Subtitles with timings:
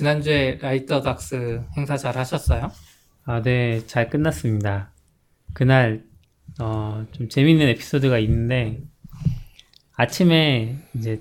[0.00, 2.72] 지난주에 라이터 닥스 행사 잘 하셨어요?
[3.26, 4.94] 아, 네, 잘 끝났습니다.
[5.52, 6.04] 그날,
[6.58, 8.80] 어, 좀 재밌는 에피소드가 있는데,
[9.92, 11.20] 아침에 이제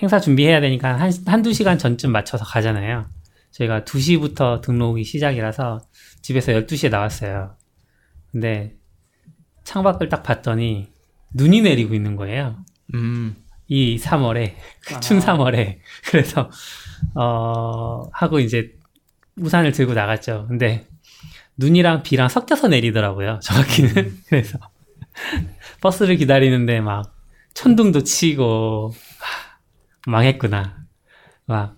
[0.00, 3.10] 행사 준비해야 되니까 한, 한두 시간 전쯤 맞춰서 가잖아요.
[3.50, 5.82] 저희가 2시부터 등록이 시작이라서
[6.22, 7.58] 집에서 12시에 나왔어요.
[8.30, 8.74] 근데
[9.64, 10.90] 창밖을 딱 봤더니
[11.34, 12.64] 눈이 내리고 있는 거예요.
[12.94, 13.36] 음.
[13.72, 14.54] 이 3월에,
[14.94, 15.00] 아.
[15.00, 15.78] 춘 3월에.
[16.10, 16.50] 그래서,
[17.14, 18.72] 어, 하고 이제
[19.38, 20.44] 우산을 들고 나갔죠.
[20.48, 20.86] 근데
[21.56, 23.40] 눈이랑 비랑 섞여서 내리더라고요.
[23.42, 24.18] 정확히는.
[24.28, 24.58] 그래서
[25.80, 27.14] 버스를 기다리는데 막
[27.54, 30.76] 천둥도 치고, 하, 망했구나.
[31.46, 31.76] 막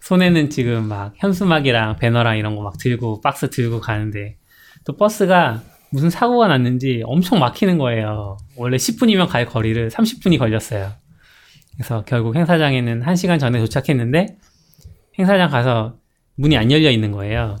[0.00, 4.38] 손에는 지금 막 현수막이랑 배너랑 이런 거 막 들고 박스 들고 가는데
[4.84, 8.38] 또 버스가 무슨 사고가 났는지 엄청 막히는 거예요.
[8.56, 10.92] 원래 10분이면 갈 거리를 30분이 걸렸어요.
[11.78, 14.36] 그래서 결국 행사장에는 1시간 전에 도착했는데
[15.18, 15.96] 행사장 가서
[16.34, 17.56] 문이 안 열려 있는 거예요.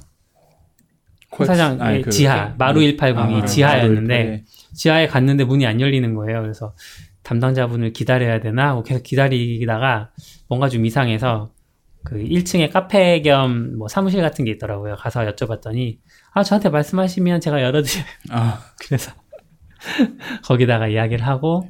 [1.38, 4.74] 행사장 아니, 그- 지하 그- 마루 180이 아, 지하였는데 마루 180.
[4.74, 6.42] 지하에 갔는데 문이 안 열리는 거예요.
[6.42, 6.74] 그래서
[7.22, 10.10] 담당자분을 기다려야 되나 하고 계속 기다리다가
[10.48, 11.52] 뭔가 좀 이상해서
[12.04, 14.96] 그 1층에 카페 겸 뭐 사무실 같은 게 있더라고요.
[14.96, 15.98] 가서 여쭤봤더니
[16.32, 18.04] 아 저한테 말씀하시면 제가 열어드려요.
[18.30, 19.12] 아, 그래서
[20.44, 21.68] 거기다가 이야기를 하고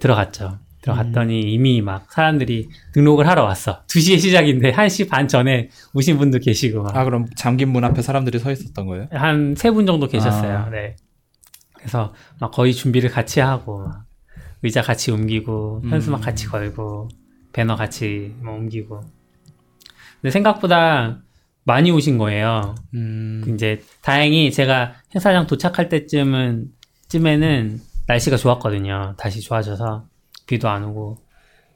[0.00, 0.58] 들어갔죠.
[0.82, 3.84] 들어갔더니 이미 막 사람들이 등록을 하러 왔어.
[3.86, 6.96] 2시에 시작인데 1시 반 전에 오신 분도 계시고 막.
[6.96, 9.08] 아 그럼 잠긴 문 앞에 사람들이 서 있었던 거예요?
[9.10, 10.58] 한 세 분 정도 계셨어요.
[10.58, 10.70] 아.
[10.70, 10.96] 네.
[11.76, 14.04] 그래서 막 거의 준비를 같이 하고 막
[14.62, 16.22] 의자 같이 옮기고 현수막 음.
[16.22, 17.08] 같이 걸고
[17.52, 19.00] 배너 같이 뭐 옮기고.
[20.20, 21.20] 근데 생각보다
[21.64, 22.74] 많이 오신 거예요.
[22.94, 23.42] 음.
[23.54, 26.66] 이제 다행히 제가 행사장 도착할 때쯤은
[27.08, 29.14] 쯤에는 날씨가 좋았거든요.
[29.18, 30.04] 다시 좋아져서
[30.50, 31.16] 비도 안 오고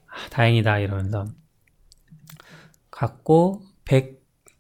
[0.08, 1.26] 아, 다행이다 이러면서
[2.90, 3.62] 갔고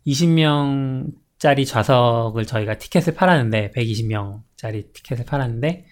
[0.06, 5.86] 120명짜리 좌석을 저희가 티켓을 팔았는데 120명짜리 티켓을 팔았는데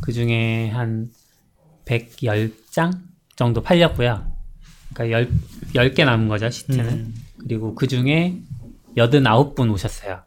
[0.00, 1.10] 그 중에 한
[1.84, 3.02] 110장
[3.36, 4.32] 정도 팔렸고요.
[4.94, 6.88] 그러니까 10, 10개 남은 거죠, 시트는.
[6.88, 7.14] 음.
[7.40, 8.40] 그리고 그 중에
[8.96, 10.22] 89분 오셨어요.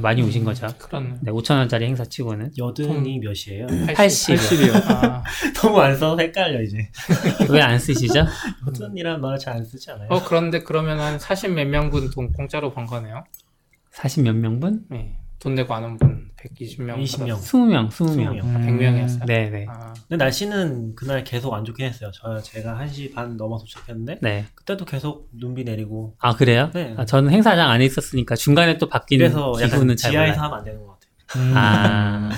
[0.00, 0.66] 많이 오신 거죠.
[0.78, 1.14] 그렇네.
[1.22, 2.52] 네, 5천 원짜리 행사 치고는.
[2.58, 3.66] 여든이 몇이에요?
[3.94, 4.36] 80.
[4.36, 4.90] 80이요.
[4.90, 5.22] 아,
[5.54, 6.88] 너무 안 써서 헷갈려 이제.
[7.50, 8.24] 왜 안 쓰시죠?
[8.66, 10.08] 여든이란 말을 잘 안 쓰지 않아요?
[10.10, 13.24] 어 그런데 그러면 한 40 몇 명분 돈 공짜로 번 거네요.
[13.92, 14.84] 40 몇 명분?
[14.90, 15.16] 네.
[15.38, 16.96] 돈 내고 안 온 분 120명.
[17.02, 17.36] 20명.
[17.38, 18.40] 20명, 20명.
[18.40, 18.44] 20명.
[18.44, 18.66] 음.
[18.78, 19.26] 100명이었어요.
[19.26, 19.66] 네 네.
[19.68, 22.10] 아, 근데 날씨는 그날 계속 안 좋긴 했어요.
[22.12, 24.44] 저 제가 1시 반 넘어 도착했는데 네.
[24.54, 26.70] 그때도 계속 눈비 내리고 아, 그래요?
[26.74, 26.94] 네.
[26.96, 30.40] 아, 저는 행사장 안에 있었으니까 중간에 또 바뀌는 그래서 약간 기분은 잘 지하에서.
[30.42, 31.54] 하면 안 되는 것 같아요.
[31.56, 32.30] 아,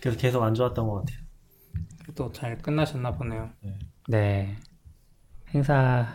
[0.00, 1.18] 그래서 계속 안 좋았던 것 같아요.
[2.14, 3.50] 또 잘 끝나셨나 보네요.
[4.08, 4.56] 네.
[5.54, 6.06] 행사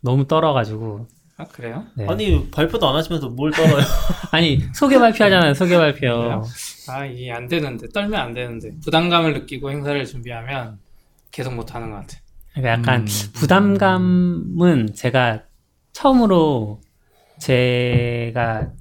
[0.00, 1.06] 너무 떨어가지고.
[1.40, 1.86] 아 그래요?
[1.94, 2.04] 네.
[2.08, 3.84] 아니 발표도 안 하시면서 뭘 떨어요?
[4.32, 6.00] 아니, 소개 발표하잖아요, 소개 발표.
[6.00, 6.42] 그래요?
[6.88, 10.80] 아 이게 안 되는데 떨면 안 되는데 부담감을 느끼고 행사를 준비하면
[11.30, 12.18] 계속 못 하는 것 같아.
[12.52, 13.06] 그러니까 약간 음.
[13.34, 15.44] 부담감은 제가
[15.92, 16.80] 처음으로
[17.38, 18.72] 제가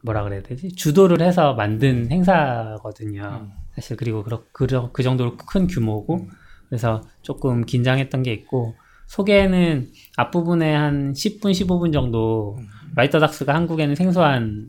[0.00, 0.72] 뭐라 그래야 되지?
[0.72, 3.42] 주도를 해서 만든 행사거든요.
[3.42, 3.52] 음.
[3.74, 6.28] 사실 그리고 그, 그, 그 정도로 큰 규모고
[6.70, 8.74] 그래서 조금 긴장했던 게 있고
[9.06, 12.66] 소개는 앞부분에 한 10분, 15분 정도 음.
[12.94, 14.66] Write the Docs가 한국에는 생소한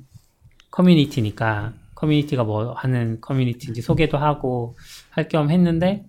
[0.72, 4.76] 커뮤니티니까 커뮤니티가 뭐 하는 커뮤니티인지 소개도 하고
[5.10, 6.04] 할 겸 했는데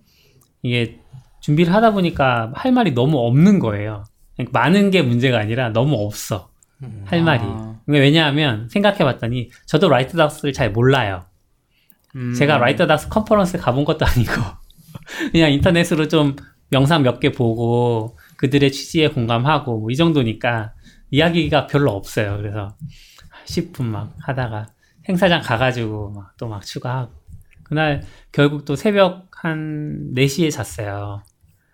[0.61, 0.99] 이게
[1.41, 4.03] 준비를 하다 보니까 할 말이 너무 없는 거예요.
[4.35, 6.49] 그러니까 많은 게 문제가 아니라 너무 없어.
[6.83, 7.03] 음.
[7.05, 7.41] 할 말이.
[7.43, 7.79] 아.
[7.87, 11.25] 왜냐하면 생각해 봤더니 저도 Write the Docs를 잘 몰라요.
[12.15, 12.33] 음.
[12.33, 14.31] 제가 Write the Docs 컨퍼런스 가본 것도 아니고
[15.31, 16.35] 그냥 인터넷으로 좀
[16.71, 20.73] 영상 몇 개 보고 그들의 취지에 공감하고 뭐 이 정도니까
[21.11, 22.37] 이야기가 별로 없어요.
[22.37, 22.75] 그래서
[23.45, 24.67] 10분 막 하다가
[25.09, 27.11] 행사장 가가지고 막또막 추가하고
[27.63, 31.23] 그날 결국 또 새벽 한 4시에 잤어요.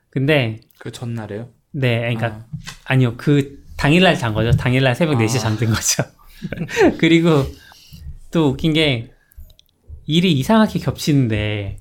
[0.10, 1.50] 근데 그 전날에요?
[1.72, 2.46] 네, 그러니까
[2.86, 2.96] 아.
[2.96, 4.52] 니요그 당일날 잔 거죠.
[4.52, 5.20] 당일날 새벽 아.
[5.20, 6.04] 4시에 잠든 거죠.
[6.98, 7.44] 그리고
[8.32, 9.12] 또 웃긴 게
[10.08, 11.80] 일이 이상하게 겹치는데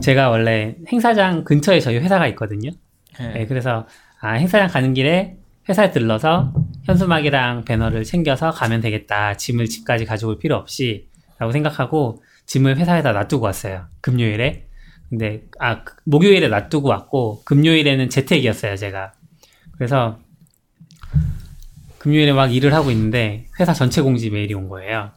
[0.00, 2.70] 제가 원래 행사장 근처에 저희 회사가 있거든요.
[3.18, 3.86] 네, 그래서
[4.20, 5.36] 아, 행사장 가는 길에
[5.68, 6.52] 회사에 들러서
[6.84, 9.34] 현수막이랑 배너를 챙겨서 가면 되겠다.
[9.36, 13.86] 짐을 집까지 가져올 필요 없이 라고 생각하고 짐을 회사에다 놔두고 왔어요.
[14.00, 14.66] 금요일에.
[15.10, 19.12] 근데 아 그- 목요일에 놔두고 왔고 금요일에는 재택이었어요, 제가.
[19.76, 20.18] 그래서
[21.98, 25.10] 금요일에 막 일을 하고 있는데 회사 전체 공지 메일이 온 거예요.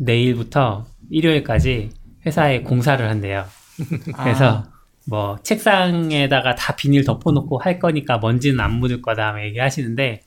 [0.00, 1.90] 내일부터 일요일까지
[2.26, 3.44] 회사에 공사를 한대요.
[4.16, 4.64] 그래서
[5.08, 10.22] 뭐 책상에다가 다 비닐 덮어놓고 할 거니까 먼지는 안 묻을 거다 막 얘기하시는데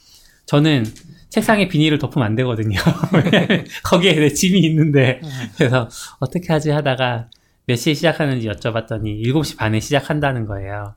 [0.47, 0.85] 저는
[1.29, 2.79] 책상에 비닐을 덮으면 안 되거든요.
[3.85, 5.21] 거기에 내 짐이 있는데
[5.55, 5.87] 그래서
[6.19, 7.29] 어떻게 하지 하다가
[7.67, 10.95] 몇 시에 시작하는지 여쭤봤더니 7시 반에 시작한다는 거예요.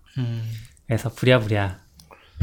[0.86, 1.78] 그래서 부랴부랴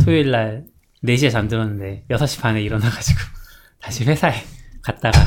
[0.06, 0.66] 토요일 날
[1.04, 3.20] 4시에 잠들었는데 6시 반에 일어나가지고
[3.82, 4.36] 다시 회사에
[4.84, 5.20] 갔다가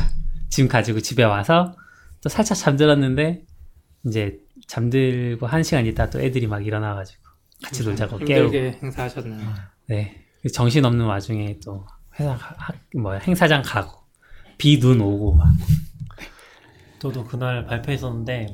[0.48, 1.74] 짐 가지고 집에 와서
[2.22, 3.42] 또 살짝 잠들었는데
[4.06, 7.22] 이제 잠들고 한 시간 있다 또 애들이 막 일어나가지고
[7.62, 9.54] 같이 놀자고 깨우고 힘들게 행사하셨네요.
[9.88, 11.86] 네 정신 없는 와중에 또
[12.18, 12.38] 회사
[12.96, 14.00] 뭐야 행사장 가고
[14.58, 15.48] 비 눈 오고 막
[16.98, 18.46] 저도 그날 발표했었는데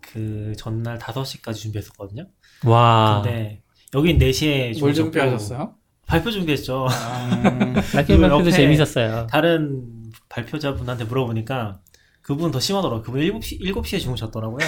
[0.00, 2.26] 그 전날 5시까지 준비했었거든요.
[2.64, 3.22] 와.
[3.22, 3.62] 근데
[3.94, 5.74] 여긴 4시에 뭘 준비하셨어요?
[6.06, 6.86] 발표 준비했죠.
[6.90, 7.28] 아,
[7.94, 9.26] 라켓 그 발표도 재밌었어요.
[9.30, 11.80] 다른 발표자분한테 물어보니까
[12.22, 13.02] 그분 더 심하더라고요.
[13.02, 14.64] 그분 7시, 7시에 주무셨더라고요.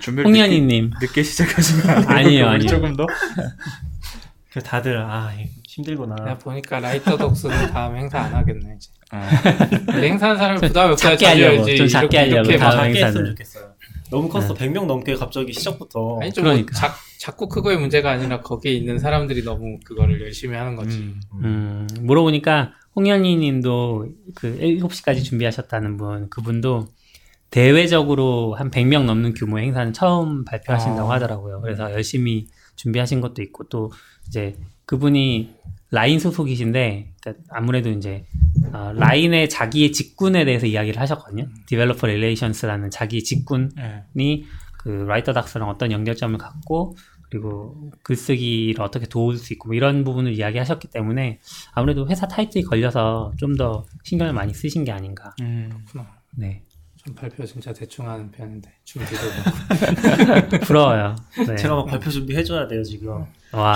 [0.00, 2.48] 준비를 홍현희님 늦게, 거 아니에요?
[2.48, 2.68] 아니에요.
[2.68, 3.06] 조금 더?
[4.50, 5.32] 그래서 다들 아
[5.68, 6.16] 힘들구나.
[6.16, 8.90] 내가 보니까 라이터 독스는 다음 행사 안 하겠네 이제.
[9.12, 9.20] 아,
[9.94, 11.76] 행사하는 사람을 부담 없게 작게 하려고.
[11.76, 13.26] 좀 작게 하려고 이렇게 다음 행사는.
[13.26, 13.70] 좋겠어요.
[14.10, 14.54] 너무 컸어.
[14.54, 16.18] 100명 넘게 갑자기 시작부터.
[16.20, 16.74] 아니 좀뭐 그러니까.
[16.74, 20.98] 작, 작고 크고의 문제가 아니라 거기에 있는 사람들이 너무 그거를 열심히 하는 거지.
[20.98, 21.20] 음.
[21.44, 26.88] 음, 물어보니까 홍현희 님도 그 7시까지 준비하셨다는 분, 그분도
[27.50, 31.14] 대외적으로 한 100명 넘는 규모의 행사는 처음 발표하신다고 아.
[31.16, 31.60] 하더라고요.
[31.60, 32.46] 그래서 열심히
[32.76, 33.92] 준비하신 것도 있고 또
[34.28, 34.56] 이제
[34.86, 35.54] 그분이
[35.90, 38.24] 라인 소속이신데 그러니까 아무래도 이제
[38.72, 41.48] 어, 라인의 자기의 직군에 대해서 이야기를 하셨거든요.
[41.66, 44.04] Developer Relations라는 자기의 직군 네.
[44.14, 46.96] 이그 Write the Docs랑 어떤 연결점을 갖고
[47.30, 51.38] 그리고 글쓰기를 어떻게 도울 수 있고 뭐 이런 부분을 이야기하셨기 때문에
[51.72, 55.34] 아무래도 회사 타이틀이 걸려서 좀 더 신경을 많이 쓰신 게 아닌가.
[55.42, 55.70] 음.
[56.36, 56.64] 네,
[56.96, 60.58] 좀 발표 진짜 대충 하는 편인데 준비도 그렇고.
[60.66, 61.14] 부러워요.
[61.46, 61.54] 네.
[61.56, 63.24] 제가 막 발표 준비 해줘야 돼요 지금.
[63.52, 63.72] 와,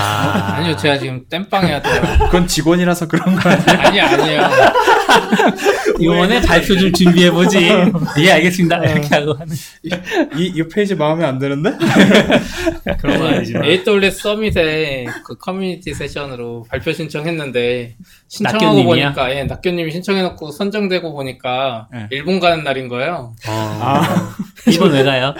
[0.56, 2.00] 아니요 제가 지금 땜빵 해야 돼요.
[2.26, 4.04] 그건 직원이라서 그런 거 아니에요?
[4.04, 4.48] 아니요 아니요.
[6.00, 7.58] 이번에 발표 좀 준비해 보지.
[8.18, 8.84] 예, 알겠습니다.
[8.84, 9.54] 이렇게 하고 하는.
[10.36, 11.72] 이, 이 페이지 마음에 안 드는데?
[13.00, 13.64] 그런 건 아니지만.
[13.64, 17.96] AWS 서밋에 그 커뮤니티 세션으로 발표 신청했는데
[18.28, 19.12] 신청하고 낙교님이야?
[19.12, 22.08] 보니까 예, 낙교님이 신청해놓고 선정되고 보니까 네.
[22.10, 23.34] 일본 가는 날인 거예요.
[23.48, 25.34] 어, 아, 일본 왜 가요?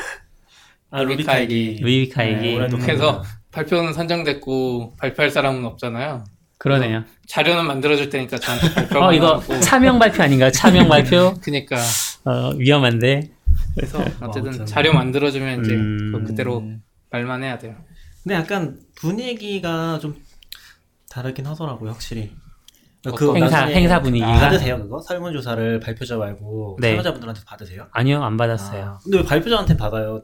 [0.90, 1.78] 아 RubyKaigi.
[1.80, 2.58] RubyKaigi.
[2.58, 6.24] 네, 그래서 발표는 선정됐고 발표할 사람은 없잖아요.
[6.58, 7.04] 그러네요.
[7.26, 9.04] 자료는 만들어줄 테니까 저한테 발표.
[9.04, 10.50] 어, 이거 차명 발표 아닌가요?
[10.50, 11.34] 차명 발표?
[11.42, 11.76] 그니까
[12.24, 13.30] 어, 위험한데.
[13.74, 14.66] 그래서 어쨌든 아무튼.
[14.66, 16.24] 자료 만들어주면 이제 음.
[16.26, 16.64] 그대로
[17.10, 17.74] 말만 해야 돼요.
[18.22, 20.16] 근데 약간 분위기가 좀
[21.10, 22.32] 다르긴 하더라고요 확실히.
[23.06, 24.32] 어떤 행사, 행사 분위기가?
[24.32, 25.00] 받으세요 그거?
[25.00, 26.90] 설문조사를 발표자 말고 네.
[26.92, 27.86] 참여자분들한테 받으세요?
[27.92, 28.84] 아니요, 안 받았어요.
[28.84, 30.22] 아, 근데 왜 발표자한테 받아요?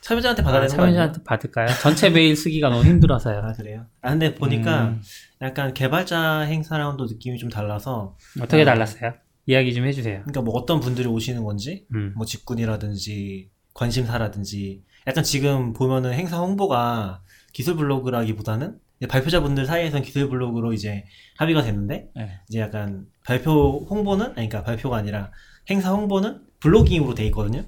[0.00, 0.76] 참여자한테 받아야 아, 되는?
[0.76, 1.68] 참여자한테 받을까요?
[1.82, 3.38] 전체 메일 쓰기가 너무 힘들어서요.
[3.40, 3.86] 아 그래요?
[4.00, 5.02] 아 근데 보니까 음.
[5.42, 8.64] 약간 개발자 행사랑도 느낌이 좀 달라서 어떻게 아.
[8.64, 9.12] 달랐어요?
[9.46, 10.20] 이야기 좀 해주세요.
[10.20, 12.14] 그러니까 뭐 어떤 분들이 오시는 건지 음.
[12.16, 17.22] 뭐 직군이라든지 관심사라든지 약간 지금 보면은 행사 홍보가
[17.52, 21.04] 기술 블로그라기보다는 발표자분들 사이에서는 기술 블로그로 이제
[21.38, 22.40] 합의가 됐는데 네.
[22.48, 25.30] 이제 약간 발표 홍보는 아니 그러니까 발표가 아니라
[25.70, 27.64] 행사 홍보는 블로깅으로 돼 있거든요.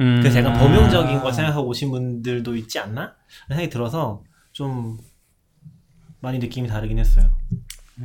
[0.00, 0.20] 음.
[0.20, 0.58] 그래서 약간 아.
[0.58, 3.14] 범용적인 걸 생각하고 오신 분들도 있지 않나?
[3.48, 4.98] 생각이 들어서 좀
[6.20, 7.30] 많이 느낌이 다르긴 했어요.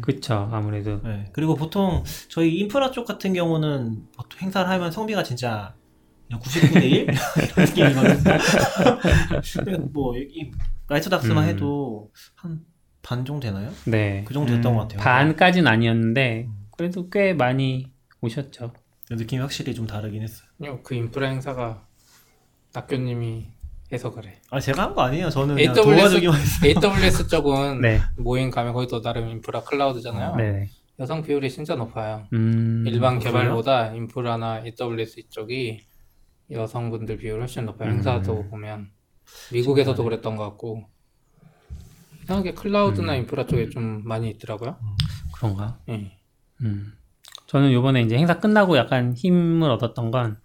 [0.02, 1.02] 그쵸, 아무래도.
[1.02, 1.30] 네.
[1.34, 5.76] 그리고 보통 저희 인프라 쪽 같은 경우는 보통 행사를 하면 성비가 진짜
[6.32, 7.08] 99대 1?
[7.08, 8.38] 이런 느낌이거든요.
[9.94, 10.52] 뭐, 이
[10.90, 11.50] Write the Docs만 음.
[11.50, 12.66] 해도 한
[13.04, 13.72] 반 정도 되나요?
[13.86, 14.26] 네.
[14.28, 15.00] 그 정도 됐던 음, 것 같아요.
[15.00, 18.74] 반까지는 아니었는데, 그래도 꽤 많이 오셨죠.
[19.10, 20.50] 느낌이 확실히 좀 다르긴 했어요.
[20.60, 21.86] 아니요, 그 인프라 행사가
[22.74, 23.48] 낙교님이
[23.94, 24.42] 해서 그래.
[24.52, 25.30] 아, 제가 한 거 아니에요.
[25.30, 26.74] 저는 그냥 AWS 도와주기만 했어요.
[27.08, 28.02] AWS 쪽은 네.
[28.18, 30.36] 모임 가면 거기도 나름 인프라 클라우드잖아요.
[30.36, 30.70] 네네.
[31.00, 32.28] 여성 비율이 진짜 높아요.
[32.34, 32.84] 음.
[32.86, 33.32] 일반 그래요?
[33.32, 35.80] 개발보다 인프라나 AWS 이쪽이
[36.52, 37.90] 여성분들 비율 훨씬 높아요.
[37.90, 37.96] 음.
[37.96, 38.90] 행사도 보면
[39.52, 40.86] 미국에서도 그랬던 것 같고
[42.24, 43.18] 이상하게 클라우드나 음.
[43.20, 44.78] 인프라 쪽에 좀 많이 있더라고요.
[45.34, 45.80] 그런가?
[45.90, 46.18] 예.
[46.62, 46.94] 음.
[47.48, 50.38] 저는 요번에 이제 행사 끝나고 약간 힘을 얻었던 건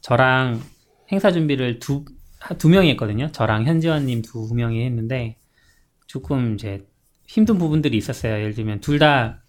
[0.00, 0.60] 저랑
[1.10, 2.04] 행사 준비를 두,
[2.38, 3.32] 하- 두 명이 했거든요.
[3.32, 5.38] 저랑 현지원님 두 명이 했는데
[6.06, 6.86] 조금 이제
[7.26, 8.34] 힘든 부분들이 있었어요.
[8.34, 9.42] 예를 들면 둘 다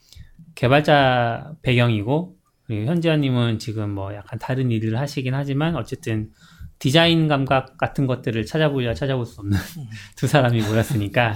[0.55, 6.31] 개발자 배경이고 그리고 현지원님은 지금 뭐 약간 다른 일을 하시긴 하지만 어쨌든
[6.79, 9.57] 디자인 감각 같은 것들을 찾아보려 찾아볼 수 없는
[10.15, 11.35] 두 사람이 모였으니까.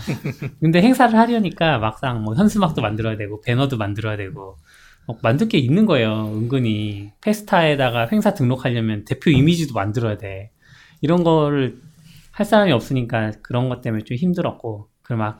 [0.59, 4.57] 근데 행사를 하려니까 막상 뭐 현수막도 만들어야 되고 배너도 만들어야 되고
[5.07, 7.11] 어, 만들 게 있는 거예요 은근히.
[7.21, 10.51] 페스타에다가 행사 등록하려면 대표 이미지도 만들어야 돼.
[11.01, 11.81] 이런 거를
[12.31, 15.39] 할 사람이 없으니까 그런 것 때문에 좀 힘들었고 그막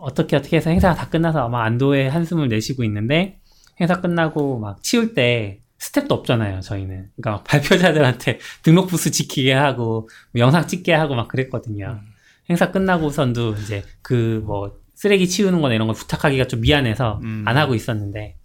[0.00, 3.38] 어떻게 어떻게 해서 행사가 다 끝나서 아마 안도의 한숨을 내쉬고 있는데
[3.80, 7.10] 행사 끝나고 막 치울 때 스텝도 없잖아요 저희는.
[7.16, 12.00] 그러니까 막 발표자들한테 등록 부스 지키게 하고 뭐 영상 찍게 하고 막 그랬거든요.
[12.48, 17.44] 행사 끝나고선도 이제 그 뭐 쓰레기 치우는 거나 이런 걸 부탁하기가 좀 미안해서 음.
[17.46, 18.36] 안 하고 있었는데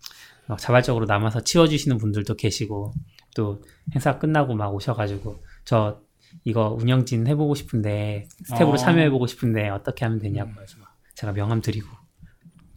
[0.48, 2.91] 막 자발적으로 남아서 치워주시는 분들도 계시고
[3.36, 3.62] 또
[3.93, 6.01] 행사 끝나고 막 오셔가지고 저
[6.43, 8.77] 이거 운영진 해보고 싶은데 스텝으로 어.
[8.77, 11.88] 참여해보고 싶은데 어떻게 하면 되냐고 해서 막 제가 명함 드리고.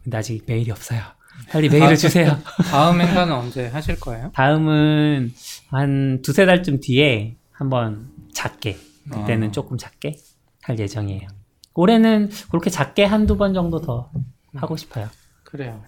[0.03, 1.01] 근데 아직 메일이 없어요
[1.51, 2.37] 빨리 메일을 주세요
[2.71, 4.31] 다음 행사는 언제 하실 거예요?
[4.33, 5.33] 다음은
[5.69, 8.77] 한 두세 달쯤 뒤에 한번 작게
[9.11, 9.51] 그때는 아.
[9.51, 10.15] 조금 작게
[10.63, 11.27] 할 예정이에요
[11.75, 14.11] 올해는 그렇게 작게 한두 번 정도 더
[14.55, 15.09] 하고 싶어요
[15.43, 15.83] 그래요.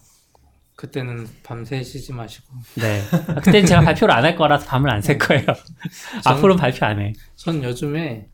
[0.76, 2.54] 그때는 밤새 쉬지 마시고.
[2.76, 3.02] 네
[3.44, 5.46] 그때는 제가 발표를 안 할 거라서 밤을 안셀 거예요
[6.26, 8.28] 앞으로는 발표 안 해 전 요즘에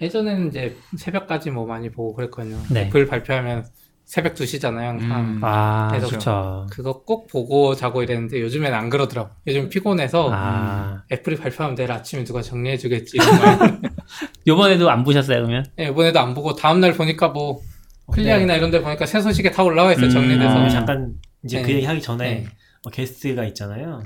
[0.00, 2.58] 예전에는 이제 새벽까지 뭐 많이 보고 그랬거든요.
[2.70, 2.82] 네.
[2.86, 3.66] 애플 발표하면
[4.10, 5.20] 새벽 2시잖아요, 항상.
[5.20, 5.40] 음.
[5.44, 6.66] 아, 그래서 그렇죠.
[6.68, 9.30] 그거 꼭 보고 자고 이랬는데 요즘엔 안 그러더라고.
[9.46, 13.18] 요즘 피곤해서 아, 애플이 발표하면 내일 아침에 누가 정리해주겠지.
[14.48, 15.64] 요번에도 안 보셨어요, 그러면?
[15.76, 17.60] 네, 이번에도 안 보고 다음날 보니까 뭐
[18.10, 20.10] 클리앙이나 이런 데 보니까 새 소식에 다 올라와 있어요, 음.
[20.10, 20.56] 정리돼서.
[20.56, 20.68] 어, 아.
[20.68, 21.14] 잠깐
[21.44, 21.74] 이제 그 네.
[21.74, 22.46] 얘기 하기 전에 네.
[22.84, 24.02] 어, 게스트가 있잖아요.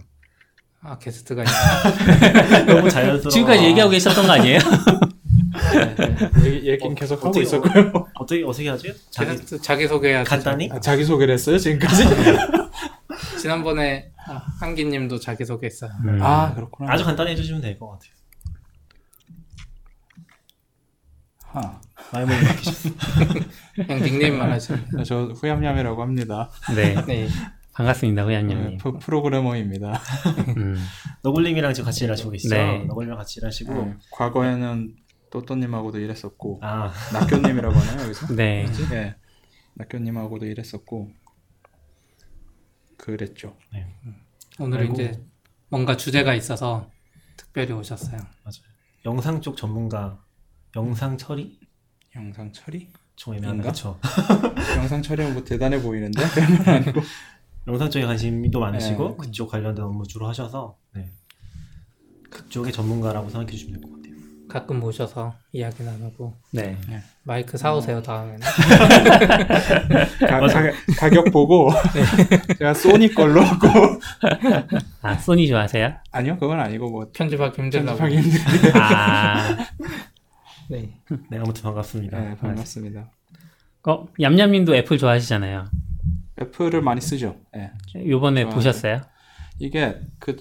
[0.82, 2.64] 아, 게스트가 있나?
[2.76, 3.30] 너무 자연스러워.
[3.30, 4.58] 지금까지 얘기하고 계셨던 거 아니에요?
[6.44, 7.92] 얘기, 얘기는 어, 계속 하고 어떻게- 있었고요.
[8.18, 8.92] 어떻게 어떻게 하죠?
[9.10, 10.28] 자기 게스트 자기 소개해야죠.
[10.28, 10.68] 간단히?
[10.72, 12.02] 아, 자기 소개를 했어요, 지금까지?
[13.40, 15.90] 지난번에 아, 한기님도 자기 소개했어요.
[16.06, 16.18] 음.
[16.22, 16.92] 아, 그렇구나.
[16.92, 18.10] 아주 간단히 해주시면 될 것 같아요.
[21.46, 21.80] 하.
[22.12, 22.88] 많이 먹는 바뀌셨어.
[23.76, 25.04] 그냥 닉네임만 하시면.
[25.06, 26.50] 저 후얌얌이라고 합니다.
[26.74, 26.94] 네.
[27.06, 27.28] 네.
[27.74, 28.78] 반갑습니다, 네, 후양님님.
[28.78, 30.00] 프로- 프로그래머입니다.
[30.56, 30.76] 음.
[31.22, 32.54] 너굴님이랑 지금 같이 일하시고 계시죠?
[32.54, 32.84] 네.
[32.86, 33.72] 너굴님이랑 같이 일하시고.
[33.74, 34.94] 네, 과거에는
[35.34, 38.34] 또또님하고도 일했었고 아, 낙교님이라고 하나요 여기서?
[38.34, 38.64] 네.
[38.90, 39.16] 네,
[39.74, 41.10] 낙교님하고도 일했었고
[42.96, 43.56] 그랬죠.
[44.60, 44.94] 오늘은 아이고.
[44.94, 45.20] 이제
[45.68, 46.88] 뭔가 주제가 있어서
[47.36, 48.20] 특별히 오셨어요.
[49.04, 50.22] 영상 쪽 전문가,
[50.76, 51.58] 영상 처리?
[52.14, 52.88] 영상 처리?
[53.16, 53.34] 좀.
[53.36, 53.70] 인가?
[53.70, 53.98] 그쵸.
[54.78, 56.22] 영상 처리는 뭐 대단해 보이는데
[56.70, 57.00] 아니고.
[57.66, 59.16] 영상 쪽에 관심도 많으시고, 네.
[59.18, 61.12] 그쪽 관련된 업무 주로 하셔서, 네.
[62.30, 64.03] 그쪽의 전문가라고 생각해 주시면 될 것 같아요.
[64.54, 66.76] 가끔 모셔서 이야기 나누고 네.
[67.24, 68.38] 마이크 사오세요 다음에는.
[70.28, 71.70] 가, 가, 가격 보고
[72.58, 73.68] 제가 소니 걸로 고
[75.02, 75.94] 아, 소니 좋아하세요?
[76.12, 77.98] 아니요 그건 아니고 뭐 편집하기 힘들다고.
[77.98, 79.56] 편집하기 힘든데 아,
[80.70, 81.00] 네.
[81.30, 82.20] 네, 아무튼 반갑습니다.
[82.20, 83.10] 네, 반갑습니다.
[83.88, 85.64] 어, 얌얌님도 애플 좋아하시잖아요.
[86.40, 87.34] 애플을 많이 쓰죠.
[87.52, 87.72] 네.
[88.08, 88.54] 요번에 좋아하죠.
[88.54, 89.00] 보셨어요?
[89.58, 90.36] 이게 그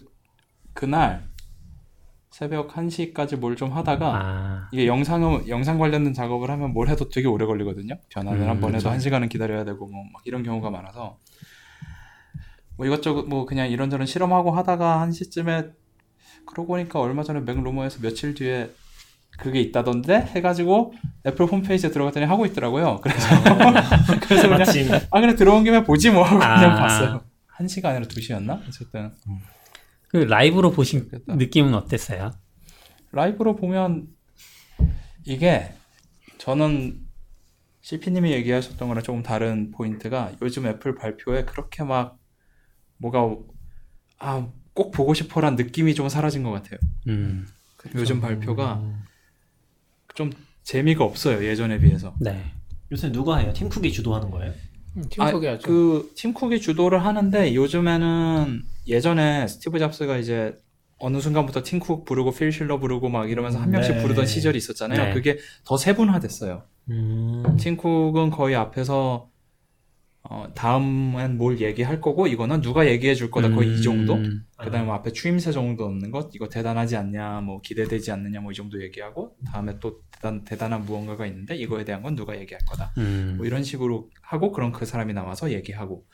[0.76, 1.33] 그날
[2.44, 7.28] 새벽 1시까지 뭘 좀 하다가 아, 이게 영상 영상 관련된 작업을 하면 뭘 해도 되게
[7.28, 7.96] 오래 걸리거든요.
[8.10, 8.90] 변화를 음, 한번 해도 그렇죠.
[8.90, 11.20] 한 시간은 기다려야 되고 뭐 막 이런 경우가 많아서
[12.76, 15.68] 뭐 이것저것 뭐 그냥 이런저런 실험하고 하다가 한 시쯤에
[16.48, 18.70] 그러고 보니까 얼마 전에 맥루머에서 며칠 뒤에
[19.38, 20.94] 그게 있다던데 해가지고
[21.26, 23.00] 애플 홈페이지에 들어갔더니 하고 있더라고요.
[23.02, 23.28] 그래서
[24.28, 24.66] 그래서 그냥
[25.12, 26.56] 아 그래 들어온 김에 보지 뭐 하고 아.
[26.60, 27.22] 그냥 봤어요.
[27.48, 28.60] 한 시가 아니라 두 시였나?
[28.68, 29.12] 어쨌든
[30.14, 31.36] 그 라이브로 보신 그랬다.
[31.36, 32.32] 느낌은 어땠어요?
[33.12, 34.08] 라이브로 보면
[35.26, 35.74] 이게
[36.38, 37.02] 저는
[37.82, 42.18] CP님이 얘기하셨던 거랑 조금 다른 포인트가 요즘 애플 발표에 그렇게 막
[42.98, 43.36] 뭐가
[44.20, 46.80] 아 꼭 보고 싶어란 느낌이 좀 사라진 것 같아요.
[47.08, 47.48] 음,
[47.94, 48.82] 요즘 발표가
[50.16, 50.32] 좀
[50.64, 52.16] 재미가 없어요 예전에 비해서.
[52.20, 52.44] 네.
[52.92, 53.54] 요새 누가 해요?
[53.54, 54.52] 팀쿡이 주도하는 거예요?
[54.98, 55.68] 음, 팀 아, 소개하죠.
[55.68, 60.56] 그 팀쿡이 주도를 하는데 요즘에는 예전에 스티브 잡스가 이제
[61.00, 64.02] 어느 순간부터 팀쿡 부르고 필 실러 부르고 막 이러면서 한 명씩 네.
[64.02, 65.06] 부르던 시절이 있었잖아요.
[65.06, 65.14] 네.
[65.14, 66.64] 그게 더 세분화됐어요.
[66.90, 67.44] 음.
[67.60, 69.30] 팀쿡은 거의 앞에서
[70.30, 74.14] 어, 다음엔 뭘 얘기할 거고 이거는 누가 얘기해 줄 거다 거의 이 정도.
[74.16, 78.52] 음, 그다음에 뭐 앞에 추임새 정도 없는 것 이거 대단하지 않냐 뭐 기대되지 않느냐 뭐
[78.52, 82.94] 이 정도 얘기하고 다음에 또 대단 대단한 무언가가 있는데 이거에 대한 건 누가 얘기할 거다.
[83.00, 83.34] 음.
[83.38, 86.06] 뭐 이런 식으로 하고 그럼 그 사람이 나와서 얘기하고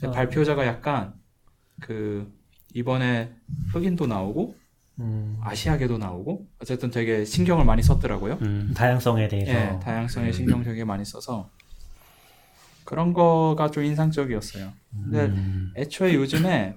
[0.00, 0.12] 근데 어.
[0.12, 1.14] 발표자가 약간
[1.80, 2.32] 그
[2.72, 3.32] 이번에
[3.72, 4.54] 흑인도 나오고
[5.00, 5.38] 음.
[5.42, 8.38] 아시아계도 나오고 어쨌든 되게 신경을 많이 썼더라고요.
[8.42, 8.72] 음.
[8.76, 9.50] 다양성에 대해서.
[9.50, 11.50] 예, 다양성에 신경 되게 많이 써서
[12.90, 14.72] 그런 거가 좀 인상적이었어요.
[14.90, 15.72] 근데 음.
[15.76, 16.74] 애초에 요즘에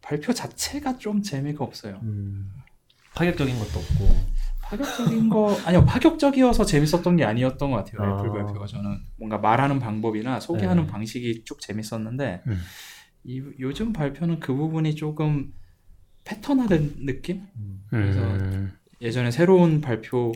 [0.00, 1.98] 발표 자체가 좀 재미가 없어요.
[2.04, 2.52] 음.
[3.16, 4.16] 파격적인 것도 없고.
[4.60, 8.18] 파격적인 거 아니요 파격적이어서 재밌었던 게 아니었던 것 같아요 아.
[8.18, 10.88] 애플 발표가 저는 뭔가 말하는 방법이나 소개하는 네.
[10.88, 12.58] 방식이 쭉 재밌었는데 음.
[13.24, 15.52] 이, 요즘 발표는 그 부분이 조금
[16.24, 17.42] 패턴화된 느낌?
[17.92, 18.72] 음.
[19.00, 20.32] 예전에 새로운 발표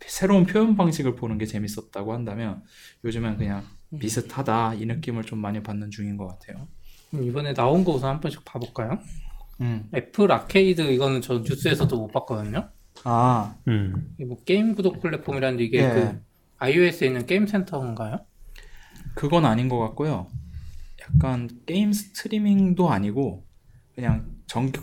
[0.00, 2.62] 새로운 표현 방식을 보는 게 재밌었다고 한다면
[3.04, 3.64] 요즘은 그냥
[3.98, 6.68] 비슷하다 이 느낌을 좀 많이 받는 중인 것 같아요.
[7.12, 8.98] 이번에 나온 거 우선 한 번씩 봐볼까요?
[9.60, 9.88] 음.
[9.94, 12.68] 애플 아케이드 이거는 저 뉴스에서도 못 봤거든요.
[13.04, 14.14] 아 음.
[14.26, 15.88] 뭐 게임 구독 플랫폼이라는데 이게 예.
[15.88, 16.20] 그
[16.58, 18.20] iOS에 있는 게임 센터인가요?
[19.14, 20.28] 그건 아닌 것 같고요.
[21.00, 23.46] 약간 게임 스트리밍도 아니고
[23.94, 24.82] 그냥 정규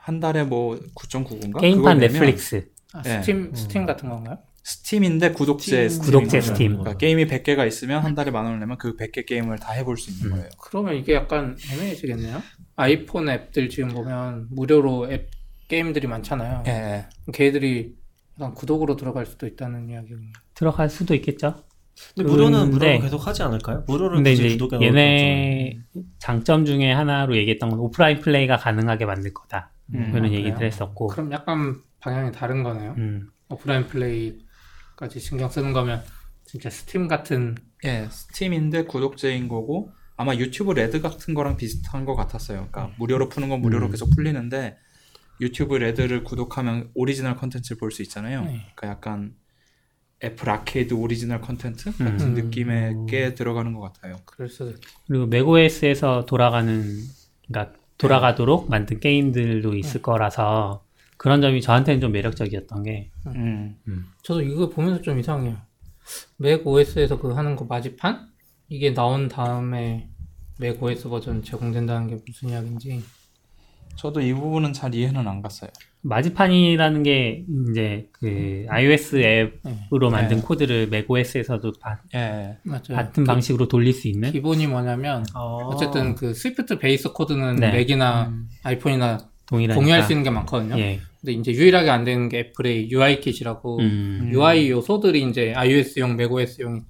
[0.00, 1.60] 한 달에 뭐 9.99인가?
[1.60, 2.70] 게임판 넷플릭스.
[2.92, 3.22] 아, 예.
[3.22, 4.38] 스팀 스팀 같은 건가요?
[4.64, 6.04] 스팀인데 구독제 스팀.
[6.04, 6.40] 구독제.
[6.40, 6.78] 스팀.
[6.78, 10.10] 그러니까 게임이 100개가 있으면 한 달에 만 원을 내면 그 100개 게임을 다 해볼 수
[10.10, 10.30] 있는 음.
[10.32, 10.48] 거예요.
[10.58, 12.42] 그러면 이게 약간 애매해지겠네요.
[12.76, 15.30] 아이폰 앱들 지금 보면 무료로 앱
[15.68, 16.64] 게임들이 많잖아요.
[16.66, 17.06] 예, 예.
[17.32, 17.94] 걔들이
[18.40, 20.32] 약간 구독으로 들어갈 수도 있다는 이야기군요.
[20.54, 21.62] 들어갈 수도 있겠죠.
[22.16, 23.84] 근데 무료는 무료로 계속 하지 않을까요?
[23.86, 25.78] 무료를 근데 굳이 이제 구독해 놓을 얘네
[26.18, 29.70] 장점 중에 하나로 얘기했던 건 오프라인 플레이가 가능하게 만들 거다.
[29.94, 30.62] 음, 그런 아, 얘기를?
[30.62, 31.08] 했었고.
[31.08, 32.94] 그럼 약간 방향이 다른 거네요.
[32.98, 33.28] 음.
[33.50, 34.43] 오프라인 플레이
[34.96, 36.02] 까지 신경 쓰는 거면
[36.44, 42.68] 진짜 스팀 같은 예, 스팀인데 구독제인 거고 아마 유튜브 레드 같은 거랑 비슷한 것 같았어요.
[42.70, 43.90] 그러니까 무료로 푸는 건 무료로 음.
[43.90, 44.76] 계속 풀리는데
[45.40, 48.42] 유튜브 레드를 구독하면 오리지널 컨텐츠를 볼 수 있잖아요.
[48.44, 48.66] 네.
[48.76, 49.34] 그러니까 약간
[50.22, 52.34] 애플 아케이드 오리지널 컨텐츠 같은 음.
[52.34, 54.14] 느낌의 게 들어가는 것 같아요.
[54.70, 56.84] 있- 그리고 맥OS에서 돌아가는
[57.48, 60.83] 그러니까 돌아가도록 만든 게임들도 있을 거라서
[61.16, 63.76] 그런 점이 저한테는 좀 매력적이었던 게 음.
[64.22, 65.56] 저도 이거 보면서 좀 이상해요.
[66.38, 68.28] 맥 OS에서 그 하는 거 Marzipan
[68.68, 70.08] 이게 나온 다음에
[70.58, 73.02] 맥 OS 버전 제공된다는 게 무슨 이야기인지
[73.96, 75.70] 저도 이 부분은 잘 이해는 안 갔어요.
[76.02, 80.16] Marzipan이라는 게 이제 그 iOS 앱으로 네.
[80.16, 80.42] 만든 네.
[80.42, 82.58] 코드를 macOS에서도 바- 예.
[82.64, 82.92] 맞죠.
[82.92, 85.68] 같은 방식으로 돌릴 수 있는 기본이 뭐냐면 어.
[85.68, 87.70] 어쨌든 그 Swift base 코드는 네.
[87.72, 88.48] 맥이나 음.
[88.64, 90.78] 아이폰이나 동일하니까 공유할 수 있는 게 많거든요.
[90.78, 91.00] 예.
[91.20, 94.30] 근데 이제 유일하게 안 되는 게 애플의 UIKit이라고 음.
[94.32, 96.80] UI 요소들이 이제 iOS용, macOS용이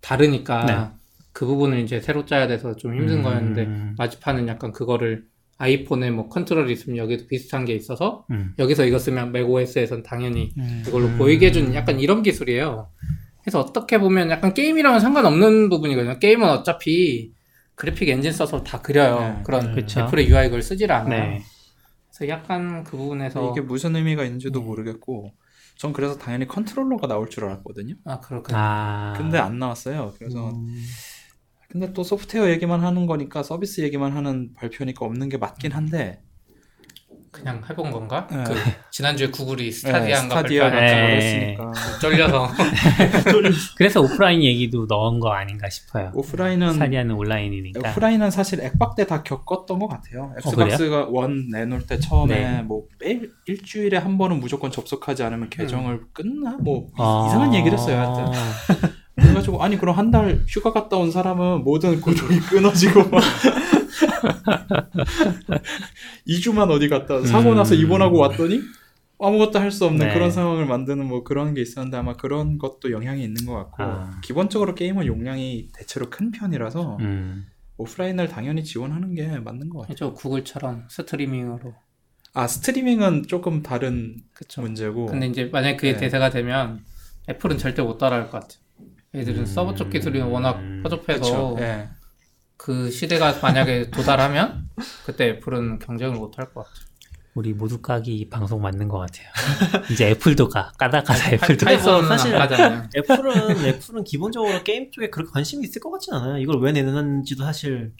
[0.00, 1.02] 다르니까 네.
[1.32, 3.22] 그 부분을 이제 새로 짜야 돼서 좀 힘든 음.
[3.22, 5.24] 거였는데 마지판은 약간 그거를
[5.58, 8.52] 아이폰에 뭐 컨트롤이 있으면 여기도 비슷한 게 있어서 음.
[8.58, 10.82] 여기서 이거 쓰면 macOS에선 당연히 음.
[10.86, 12.88] 이걸로 보이게 해주는 약간 이런 기술이에요.
[13.42, 16.18] 그래서 어떻게 보면 약간 게임이랑은 상관없는 부분이거든요.
[16.18, 17.32] 게임은 어차피
[17.74, 19.20] 그래픽 엔진 써서 다 그려요.
[19.20, 19.42] 네.
[19.44, 20.00] 그런 그쵸.
[20.00, 21.30] 애플의 UI 그걸 쓰질 않아요.
[21.30, 21.42] 네.
[22.14, 25.32] 그래서 약간 그 부분에서 이게 무슨 의미가 있는지도 모르겠고
[25.76, 27.94] 전 그래서 당연히 컨트롤러가 나올 줄 알았거든요.
[28.04, 28.58] 아 그렇군요.
[28.58, 29.14] 아.
[29.16, 30.12] 근데 안 나왔어요.
[30.18, 30.84] 그래서 음.
[31.68, 36.22] 근데 또 소프트웨어 얘기만 하는 거니까 서비스 얘기만 하는 발표니까 없는 게 맞긴 한데
[37.32, 38.28] 그냥 해본 건가?
[38.30, 38.44] 네.
[38.46, 38.54] 그
[38.90, 41.16] 지난주에 구글이 네, 발표하니까 같은 거 네.
[41.16, 42.50] 했으니까 쫄려서
[43.76, 46.10] 그래서 오프라인 얘기도 넣은 거 아닌가 싶어요.
[46.14, 47.90] 오프라인은 스타디아는 온라인이니까.
[47.90, 50.24] 오프라인은 사실 액박 때 다 겪었던 것 같아요.
[50.24, 50.34] 어?
[50.36, 52.62] 엑스박스가 원 내놓을 때 처음에 네.
[52.62, 57.24] 뭐 매일 일주일에 한 번은 무조건 접속하지 않으면 계정을 끊나 뭐 이- 아.
[57.28, 57.98] 이상한 얘기를 했어요.
[57.98, 63.20] 하여튼 그래가지고 아니 그럼 한 달 휴가 갔다 온 사람은 모든 구독이 끊어지고 막
[66.28, 67.26] 2주만 어디 갔다 와.
[67.26, 67.80] 사고 나서 음.
[67.80, 68.60] 입원하고 왔더니
[69.20, 70.14] 아무것도 할 수 없는 네.
[70.14, 74.20] 그런 상황을 만드는 뭐 그런 게 있었는데 아마 그런 것도 영향이 있는 것 같고 아.
[74.22, 77.46] 기본적으로 게임은 용량이 대체로 큰 편이라서 음.
[77.76, 79.96] 오프라인을 당연히 지원하는 게 맞는 것 같아요.
[79.96, 81.74] 저 구글처럼 스트리밍으로
[82.34, 84.62] 아 스트리밍은 조금 다른 그쵸.
[84.62, 85.98] 문제고 근데 이제 만약 그게 네.
[85.98, 86.80] 대세가 되면
[87.28, 88.61] 애플은 절대 못 따라할 것 같아요.
[89.14, 89.46] 얘들은 음.
[89.46, 91.56] 서버 쪽 기술이 워낙 허접해서 그쵸.
[91.60, 91.88] 예.
[92.56, 94.68] 그 시대가 만약에 도달하면
[95.04, 96.86] 그때 애플은 경쟁을 못 할 것 같아요.
[97.34, 99.26] 우리 모두 까기 방송 맞는 것 같아요.
[99.90, 101.70] 이제 애플도 가 까다 까다 애플도 가.
[101.72, 102.88] 타이슨은 사실- 안 가잖아요.
[102.94, 106.36] 애플은 애플은 기본적으로 게임 쪽에 그렇게 관심이 있을 것 같진 않아요.
[106.38, 107.92] 이걸 왜 내는지도 사실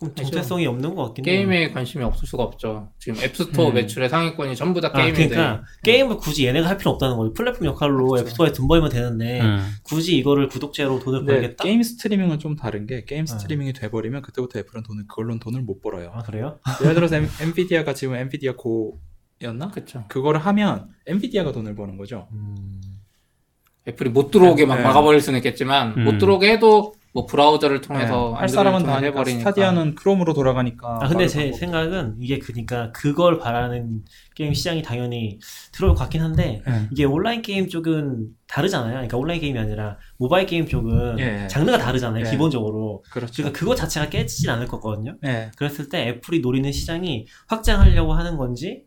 [0.00, 1.36] 조금 정체성이 없는 것 같긴 해요.
[1.36, 2.88] 게임에 관심이 없을 수가 없죠.
[2.98, 3.74] 지금 앱스토어 음.
[3.74, 7.34] 매출의 상위권이 전부 다 아, 게임인데 그러니까 게임을 굳이 얘네가 할 필요 없다는 거죠.
[7.34, 8.26] 플랫폼 역할로 그렇죠.
[8.26, 9.74] 앱스토어에 돈 벌면 되는데 음.
[9.82, 11.62] 굳이 이거를 구독제로 돈을 벌겠다?
[11.62, 13.32] 게임 스트리밍은 좀 다른 게 게임 네.
[13.32, 16.12] 스트리밍이 돼버리면 그때부터 애플은 돈을 그걸로는 돈을 못 벌어요.
[16.14, 16.58] 아 그래요?
[16.80, 19.70] 예를 들어서 엔, 엔비디아가 지금 엔비디아 고였나?
[19.70, 20.04] 그쵸.
[20.08, 22.26] 그거를 하면 엔비디아가 돈을 버는 거죠.
[22.32, 22.80] 음.
[23.86, 24.82] 애플이 못 들어오게 막 네.
[24.82, 26.04] 막아버릴 수는 있겠지만 음.
[26.04, 28.38] 못 들어오게 해도 뭐 브라우저를 통해서 네.
[28.38, 30.98] 할 사람은 다 해버리니까 스타디아는 크롬으로 돌아가니까.
[31.02, 31.52] 아 근데 제.
[31.52, 34.04] 생각은 이게 그니까 그걸 바라는
[34.36, 35.40] 게임 시장이 당연히
[35.72, 36.88] 들어올 것 같긴 한데 예.
[36.92, 38.92] 이게 온라인 게임 쪽은 다르잖아요.
[38.92, 41.48] 그러니까 온라인 게임이 아니라 모바일 게임 쪽은 예.
[41.48, 42.24] 장르가 다르잖아요.
[42.24, 42.30] 예.
[42.30, 43.02] 기본적으로.
[43.10, 43.32] 그렇죠.
[43.42, 45.16] 그러니까 그거 자체가 깨지진 않을 거거든요.
[45.24, 45.50] 예.
[45.56, 48.84] 그랬을 때 애플이 노리는 시장이 확장하려고 하는 건지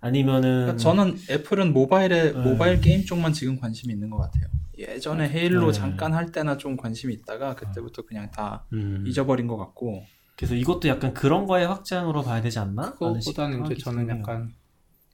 [0.00, 2.38] 아니면은 그러니까 저는 애플은 모바일에 네.
[2.38, 4.46] 모바일 게임 쪽만 지금 관심이 있는 것 같아요.
[4.78, 5.72] 예전에 헤일로 네.
[5.72, 9.04] 잠깐 할 때나 좀 관심이 있다가 그때부터 그냥 다 음.
[9.06, 10.04] 잊어버린 것 같고.
[10.36, 12.92] 그래서 이것도 약간 그런 거의 확장으로 봐야 되지 않나?
[12.92, 14.08] 그거보다는 이제 저는.
[14.08, 14.52] 약간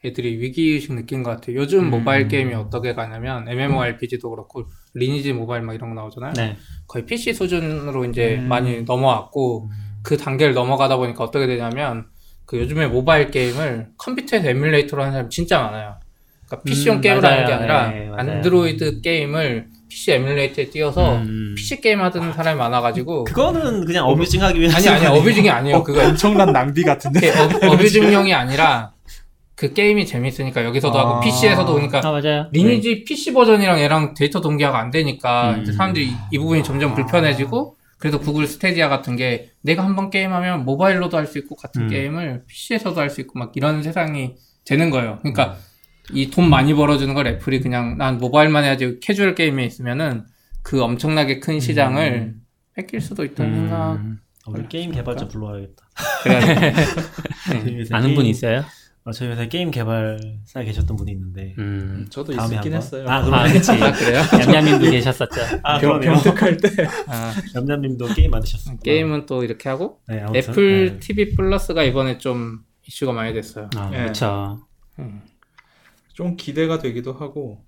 [0.05, 1.57] 애들이 위기의식 느낀 것 같아요.
[1.57, 1.91] 요즘 음.
[1.91, 6.33] 모바일 게임이 어떻게 가냐면 MMORPG도 그렇고 리니지 모바일 막 이런 거 나오잖아요.
[6.33, 6.57] 네.
[6.89, 8.49] 거의 PC 수준으로 이제 음.
[8.49, 9.71] 많이 넘어왔고
[10.03, 12.07] 그 단계를 넘어가다 보니까 어떻게 되냐면
[12.45, 16.01] 그 요즘에 모바일 게임을 컴퓨터에서 emulator로 하는 사람 진짜 많아요.
[16.53, 17.35] 그러니까 PC용 음, 게임을 맞아요.
[17.37, 18.11] 하는 게 아니라 네.
[18.17, 21.55] 안드로이드 게임을 PC emulator에 띄워서 음.
[21.57, 25.83] PC 게임 하던 사람이 많아가지고 그거는 그냥 abusing하기 위해서 아니 아니 abusing이 아니에요.
[25.83, 27.29] 그거 엄청난 낭비 같은데.
[27.31, 28.93] 어, abusing용이 아니라
[29.55, 31.21] 그 게임이 재밌으니까 여기서도 하고 아.
[31.21, 32.49] PC에서도 그러니까 아 맞아요.
[32.53, 35.63] 리니지 PC 버전이랑 얘랑 데이터 동기화가 안 되니까 음.
[35.63, 40.65] 이제 사람들이 이, 이 부분이 점점 불편해지고 그래서 구글 스타디아 같은 게 내가 한번 게임하면
[40.65, 41.89] 모바일로도 할 수 있고 같은 음.
[41.89, 44.35] 게임을 PC에서도 할 수 있고 막 이런 세상이
[44.65, 45.19] 되는 거예요.
[45.21, 45.72] 그러니까 음.
[46.13, 50.25] 이 돈 많이 벌어주는 걸 애플이 그냥 난 모바일만 해야지 캐주얼 게임에 있으면은
[50.63, 52.35] 그 엄청나게 큰 시장을
[52.75, 53.95] 뺏길 수도 있다는 생각.
[53.95, 54.19] 음.
[54.47, 55.85] 우리 게임 개발자 불러야겠다.
[57.49, 58.65] 회사에 아는 분 있어요?
[59.05, 62.07] 어, 저희 회사에 게임 개발사에 계셨던 분이 있는데 음.
[62.11, 62.77] 저도 다음에 있었긴 한번.
[62.87, 63.05] 했어요.
[63.09, 63.53] 아, 아, 그러네.
[63.53, 63.73] 그치.
[63.73, 64.23] 아, 그래요?
[64.49, 65.41] 얌얌님도 계셨었죠.
[65.65, 66.01] 아, 병.
[66.01, 66.69] 병특할 때.
[67.09, 68.79] 아, 얌얌님도 게임 만드셨어요.
[68.83, 70.99] 게임은 또 이렇게 하고 네, 아무튼, 애플 네.
[71.01, 73.69] TV 플러스가 이번에 좀 이슈가 많이 됐어요.
[73.77, 74.07] 아, 예.
[74.07, 74.61] 그쵸.
[75.01, 75.21] 음.
[76.15, 77.67] 좀 기대가 되기도 하고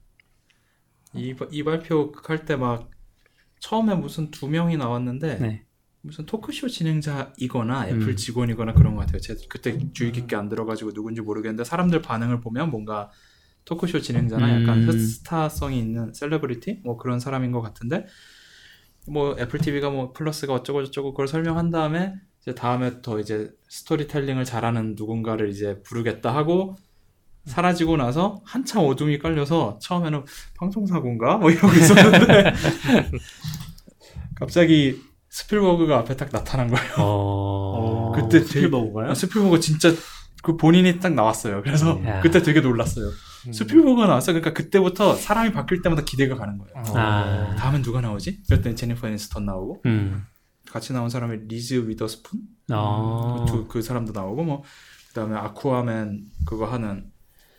[1.15, 2.91] 이, 바- 이 발표 할 때 막
[3.61, 5.67] 처음에 무슨 두 명이 나왔는데 네.
[6.03, 8.17] 무슨 토크쇼 진행자이거나 애플 음.
[8.17, 9.21] 직원이거나 그런 것 같아요.
[9.21, 13.11] 제가 그때 주의 깊게 안 들어가지고 누군지 모르겠는데 사람들 반응을 보면 뭔가
[13.67, 14.91] 토크쇼 진행자나 약간 음.
[14.91, 18.07] 스타성이 있는 셀레브리티 뭐 그런 사람인 것 같은데
[19.07, 24.45] 뭐 애플 TV가 뭐 플러스가 어쩌고 저쩌고 그걸 설명한 다음에 이제 다음에 더 이제 스토리텔링을
[24.45, 26.77] 잘하는 누군가를 이제 부르겠다 하고
[27.47, 30.25] 사라지고 나서 한참 어둠이 깔려서 처음에는
[30.59, 32.53] 방송사고인가 뭐 이러고 있었는데
[34.37, 36.93] 갑자기 스필버그가 앞에 딱 나타난 거예요.
[36.99, 38.13] 어.
[38.15, 39.11] 그때 되게- 스필버그가요?
[39.11, 39.91] 아, 스필버그 진짜
[40.43, 41.63] 그 본인이 딱 나왔어요.
[41.63, 42.21] 그래서 야.
[42.21, 43.07] 그때 되게 놀랐어요.
[43.47, 43.53] 음.
[43.53, 44.33] 스필버그가 나왔어.
[44.33, 46.73] 그러니까 그때부터 사람이 바뀔 때마다 기대가 가는 거예요.
[46.97, 47.55] 아.
[47.57, 48.43] 다음엔 누가 나오지?
[48.49, 50.25] 그랬더니 제니퍼 애니스턴 나오고 음.
[50.71, 52.41] 같이 나온 사람이 리즈 위더스푼
[52.73, 53.45] 어.
[53.51, 54.63] 그, 그 사람도 나오고 뭐
[55.09, 57.05] 그다음에 아쿠아맨 그거 하는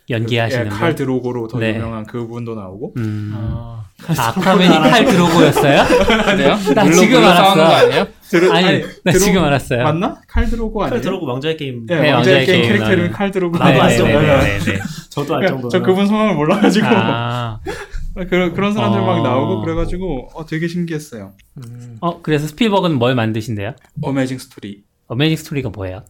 [0.08, 0.78] 연기하시는 예, 분.
[0.78, 1.74] 칼 드로고로 더 네.
[1.74, 3.32] 유명한 그분도 나오고 음.
[3.34, 5.84] 아, 아, 아쿠아맨이 칼 드로고였어요?
[6.24, 6.56] 그래요?
[6.74, 7.62] 나 물로 지금 알았어.
[7.62, 8.06] 아니에요?
[8.28, 9.82] 드로, 아니, 나 드로- 지금 알았어요.
[9.84, 10.20] 맞나?
[10.28, 10.90] 칼 드로고 아니에요?
[10.94, 13.58] 칼 드로고고 왕좌의 게임 예, 네, 왕좌의 왕좌의 게임 게임 캐릭터 이름이 나는- 칼 드로고
[13.58, 14.06] 나도 알죠.
[14.06, 14.78] 네, 네, 네, 네.
[15.10, 17.60] 저도 알 그러니까 정도로 저 그분 성함을 몰라가지고 아.
[18.30, 19.22] 그런 그런 사람들 막 어.
[19.22, 21.32] 나오고 그래가지고 어, 되게 신기했어요.
[21.58, 21.98] 음.
[22.00, 23.74] 어, 그래서 스필버그는 뭘 만드신대요?
[24.02, 24.84] Amazing Story.
[25.08, 26.02] Amazing Story가 뭐예요?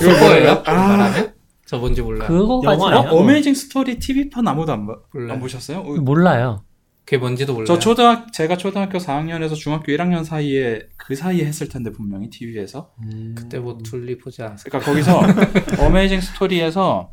[0.00, 0.62] 그거예요?
[0.66, 1.34] 말하면?
[1.66, 2.28] 저 뭔지 몰라요.
[2.28, 3.10] 그거가 영화 잘- 아니야?
[3.10, 5.32] 어, Amazing Story TV판 아무도 안, 봐, 몰라요.
[5.34, 5.78] 안 보셨어요?
[5.80, 6.64] 어, 몰라요.
[7.04, 7.66] 그게 뭔지도 몰라요.
[7.66, 12.90] 저 초등학 제가 초등학교 4학년에서 중학교 1학년 사이에 그 사이에 했을 텐데 분명히 TV에서.
[13.34, 14.64] 그때 뭐 둘리 보지 않았어요.
[14.70, 15.20] 그러니까 거기서
[15.84, 17.12] Amazing Story에서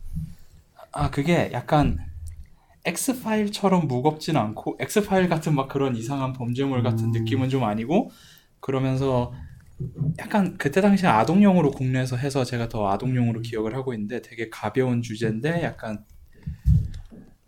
[0.91, 1.97] 아 그게 약간
[2.85, 7.11] X 파일처럼 무겁진 않고 X 파일 같은 막 그런 이상한 범죄물 같은 음.
[7.11, 8.11] 느낌은 좀 아니고
[8.59, 9.33] 그러면서
[10.19, 15.63] 약간 그때 당시에 아동용으로 국내에서 해서 제가 더 아동용으로 기억을 하고 있는데 되게 가벼운 주제인데
[15.63, 16.05] 약간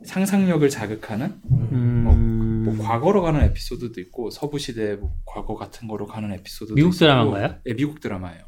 [0.04, 2.64] 상상력을 자극하는 음.
[2.66, 7.00] 뭐 과거로 가는 에피소드도 있고 서부 시대 뭐 과거 같은 거로 가는 에피소드도 미국 있었고.
[7.00, 7.60] 드라마인가요?
[7.66, 8.44] 네, 미국 드라마예요.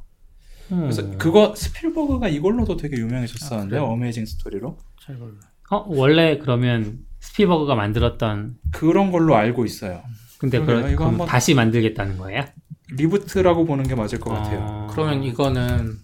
[0.72, 0.82] 음.
[0.82, 3.84] 그래서 그거 스필버그가 이걸로도 되게 유명해졌었는데 아?
[3.84, 5.40] Amazing Story로 잘 몰라요.
[5.72, 10.04] 어, 원래 그러면 스필버그가 만들었던 그런 걸로 알고 있어요.
[10.38, 10.60] 근데.
[10.60, 10.96] 그걸
[11.28, 12.46] 다시 만들겠다는 거예요?
[12.92, 14.60] reboot라고 보는 게 맞을 것 같아요.
[14.62, 14.88] 어.
[14.92, 15.98] 그러면 이거는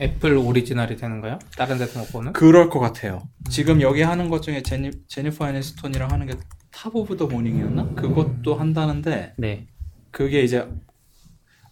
[0.00, 1.38] 애플 오리지널이 되는 거예요?
[1.56, 2.32] 다른 데서 못 보는?
[2.32, 3.22] 그럴 것 같아요.
[3.50, 6.34] 지금 여기 하는 것 중에 제니, 제니퍼 애니스톤이랑 하는 게
[6.70, 7.94] Top of the Morning이었나?
[7.96, 9.66] 그것도 한다는데 네.
[10.12, 10.68] 그게 이제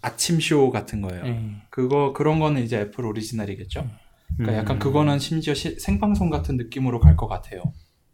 [0.03, 1.23] 아침 쇼 같은 거예요.
[1.23, 1.57] 네.
[1.71, 3.89] 그거 그런 거는 이제 애플 오리지널이겠죠.
[4.37, 4.59] 그러니까 음.
[4.59, 7.63] 약간 그거는 심지어 시- 생방송 같은 느낌으로 갈 것 같아요.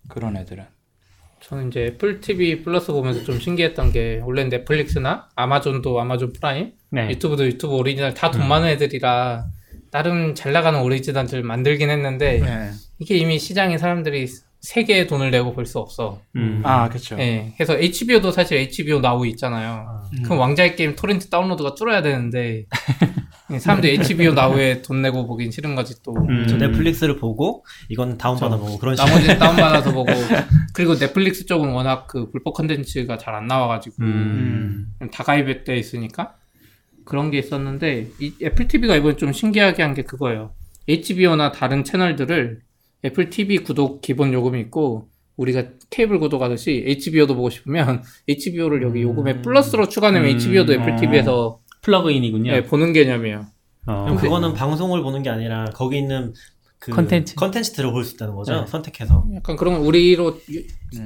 [0.08, 0.64] 그런 애들은.
[1.42, 7.10] 저는 이제 애플 TV 플러스 보면서 좀 신기했던 게 원래 넷플릭스나 아마존도 아마존 프라임, 네.
[7.10, 8.48] 유튜브도 유튜브 오리지널 다 돈 음.
[8.48, 9.44] 많은 애들이라
[9.90, 12.70] 나름 잘 나가는 오리지널들 만들긴 했는데 네.
[12.98, 14.26] 이게 이미 시장에 사람들이
[14.60, 16.20] 세 개의 돈을 내고 볼 수 없어.
[16.36, 16.62] 음.
[16.64, 17.18] 아 그렇죠.
[17.18, 17.52] 예.
[17.56, 20.02] 그래서 HBO도 사실 HBO 나우 있잖아요.
[20.16, 20.22] 음.
[20.22, 22.66] 그럼 왕좌의 게임 토렌트 다운로드가 뚫어야 되는데
[23.60, 26.14] 사람들이 HBO 나우에 돈 내고 보긴 싫은 거지 또.
[26.28, 26.46] 음.
[26.48, 30.10] 저 넷플릭스를 보고 이건 다운받아 보고 그런 식으로 나머지 다운받아서 보고
[30.74, 34.88] 그리고 넷플릭스 쪽은 워낙 그 불법 컨텐츠가 잘 안 나와가지고 음.
[35.12, 36.34] 다 가입돼 있으니까
[37.04, 40.52] 그런 게 있었는데 이 애플 TV가 이번에 좀 신기하게 한 게 그거예요.
[40.88, 42.60] HBO나 다른 채널들을
[43.04, 49.40] 애플 TV 구독 기본 요금이 있고 우리가 케이블 구독하듯이 HBO도 보고 싶으면 HBO를 여기 요금에
[49.42, 50.28] 플러스로 추가하면 음.
[50.28, 50.96] HBO도 애플 어.
[51.00, 52.52] TV에서 플러그인이군요.
[52.52, 53.46] 예, 보는 개념이에요.
[53.86, 56.32] 어, 그럼 그거는 방송을 보는 게 아니라 거기 있는
[56.78, 57.34] 그 컨텐츠.
[57.34, 58.60] 컨텐츠들을 볼 수 있다는 거죠.
[58.60, 58.66] 네.
[58.66, 59.24] 선택해서.
[59.34, 60.38] 약간 그런 건 우리로.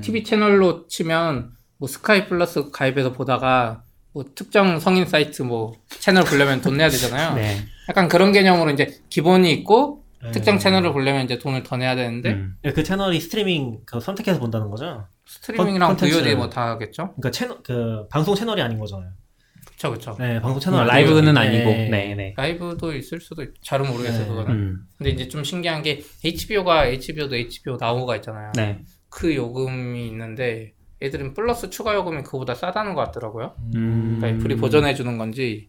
[0.03, 6.61] TV 채널로 치면 뭐 스카이 플러스 가입해서 보다가 뭐 특정 성인 사이트 뭐 채널 보려면
[6.61, 7.35] 돈 내야 되잖아요.
[7.35, 7.57] 네.
[7.89, 10.31] 약간 그런 개념으로 이제 기본이 있고 네.
[10.33, 12.57] 특정 채널을 보려면 이제 돈을 더 내야 되는데 음.
[12.63, 15.07] 네, 그 채널이 스트리밍 그 선택해서 본다는 거죠.
[15.27, 15.97] 스트리밍이랑.
[15.97, 17.13] VOD 뭐 다 하겠죠.
[17.17, 19.11] 그러니까 채널 그 방송 채널이 아닌 거잖아요.
[19.77, 20.17] 그쵸 그쵸.
[20.19, 21.11] 네, 방송 채널 어, 아니고.
[21.13, 21.41] 라이브는 네.
[21.41, 21.71] 아니고.
[21.71, 22.35] 네, 네.
[22.37, 23.51] 라이브도 있을 수도 있...
[23.63, 24.29] 잘은 모르겠어요 네.
[24.29, 24.51] 그거는.
[24.51, 24.79] 음.
[24.97, 28.53] 근데 이제 좀 신기한 게 HBO가 HBO도 HBO 나오가 있잖아요.
[28.57, 28.81] 네.
[29.11, 33.55] 그 요금이 있는데 애들은 플러스 추가 요금이 그보다 싸다는 것 같더라고요.
[33.75, 34.17] 음.
[34.19, 35.69] 그러니까 애플이 보전해 주는 건지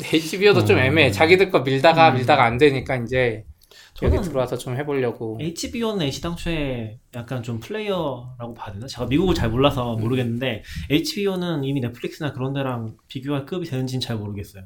[0.00, 0.80] HBO도 좀 어.
[0.80, 1.10] 애매해.
[1.10, 2.14] 자기들 거 밀다가 음.
[2.14, 3.44] 밀다가 안 되니까 이제
[4.02, 5.38] 여기 들어와서 좀 해보려고.
[5.40, 8.86] HBO는 시당초에 약간 좀 플레이어라고 봐야 되나?
[8.86, 14.64] 제가 미국을 잘 몰라서 모르겠는데 HBO는 이미 넷플릭스나 그런 데랑 비교할 급이 되는지는 잘 모르겠어요.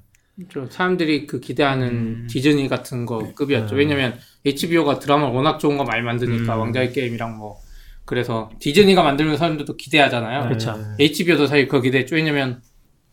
[0.48, 2.26] 좀 사람들이 그 기대하는 음.
[2.30, 3.74] 디즈니 같은 거 급이었죠.
[3.74, 3.78] 음.
[3.78, 6.60] 왜냐면 HBO가 드라마 워낙 좋은 거 많이 만드니까 음.
[6.60, 7.58] 왕자의 게임이랑 뭐
[8.04, 10.48] 그래서 디즈니가 만들면 사람들도 기대하잖아요.
[10.48, 11.04] 네.
[11.04, 12.14] HBO도 사실 그거 기대했죠.
[12.14, 12.62] 왜냐면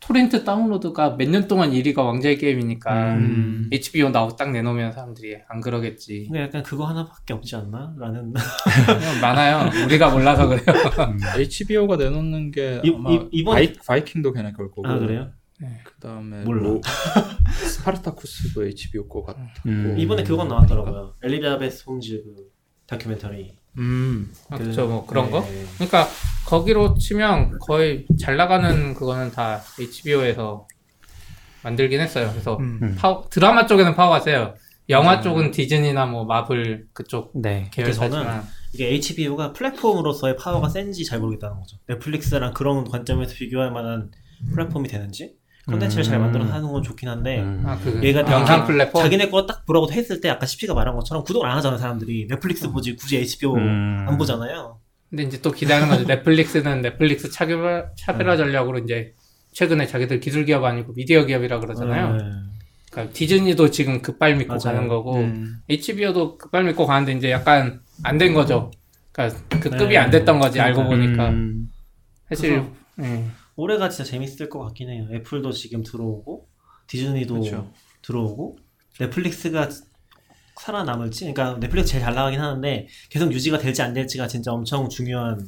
[0.00, 3.68] 토렌트 다운로드가 몇 년 동안 1위가 왕자의 게임이니까 음.
[3.72, 6.24] HBO 나오고 딱 내놓으면 사람들이 안 그러겠지.
[6.26, 7.94] 근데 약간 그거 하나밖에 없지 않나?
[7.98, 8.32] 라는
[9.22, 9.70] 많아요.
[9.86, 10.62] 우리가 몰라서 그래요.
[11.38, 15.30] HBO가 내놓는 게 이- 아마 이- 이번- 바이, 바이킹도 걔네 걸 거고 아 그래요?
[15.84, 16.62] 그다음에 몰라.
[16.62, 16.80] 로-
[17.66, 19.94] 스파르타쿠스도 HBO 거 같고 음.
[19.98, 21.14] 이번에 그거 나왔더라고요.
[21.22, 22.50] 엘리자베스 홈즈 그
[22.86, 23.56] 다큐멘터리.
[23.78, 25.40] 음 아, 그쵸, 뭐 그런 거?
[25.42, 25.64] 네.
[25.74, 26.08] 그러니까
[26.46, 30.66] 거기로 치면 거의 잘 나가는 그거는 다 HBO에서
[31.62, 32.28] 만들긴 했어요.
[32.32, 32.96] 그래서 음.
[32.98, 34.54] 파워- 드라마 쪽에는 파워가 세요.
[34.88, 35.22] 영화 음.
[35.22, 37.68] 쪽은 디즈니나 뭐 마블 그쪽 네.
[37.72, 41.76] 계열사지만 이게 HBO가 플랫폼으로서의 파워가 센지 잘 모르겠다는 거죠.
[41.88, 44.10] 넷플릭스랑 그런 관점에서 비교할 만한
[44.52, 45.34] 플랫폼이 되는지
[45.66, 46.22] 컨텐츠를 잘 음.
[46.22, 47.62] 만들어서 하는 건 좋긴 한데 음.
[47.66, 50.94] 아, 그 얘가 영상 아, 플랫폼 자기네 거 딱 보라고 했을 때 아까 CP가 말한
[50.94, 54.06] 것처럼 구독을 안 하잖아요 사람들이 넷플릭스 보지 굳이 HBO 음.
[54.08, 54.78] 안 보잖아요.
[55.10, 56.04] 근데 이제 또 기대하는 거죠.
[56.04, 58.36] 넷플릭스는 넷플릭스 차별화, 차별화 네.
[58.38, 59.14] 전략으로 이제
[59.52, 62.16] 최근에 자기들 기술 기업 아니고 미디어 기업이라 그러잖아요.
[62.16, 62.24] 네.
[62.90, 64.76] 그러니까 디즈니도 지금 급발 믿고 맞아요.
[64.76, 65.56] 가는 거고 음.
[65.68, 68.70] HBO도 급발 믿고 가는데 이제 약간 안 된 거죠.
[69.12, 69.96] 그러니까 그 급이 네.
[69.98, 71.68] 안 됐던 거지 알고 보니까 음.
[72.28, 72.62] 사실
[72.96, 73.24] 그래서- 예.
[73.56, 75.08] 올해가 진짜 재밌을 것 같긴 해요.
[75.10, 76.48] 애플도 지금 들어오고
[76.86, 77.72] 디즈니도 그쵸.
[78.02, 78.58] 들어오고
[79.00, 79.68] 넷플릭스가
[80.60, 85.40] 살아남을지 그러니까 넷플릭스 제일 잘 나가긴 하는데 계속 유지가 될지 안 될지가 진짜 엄청 중요한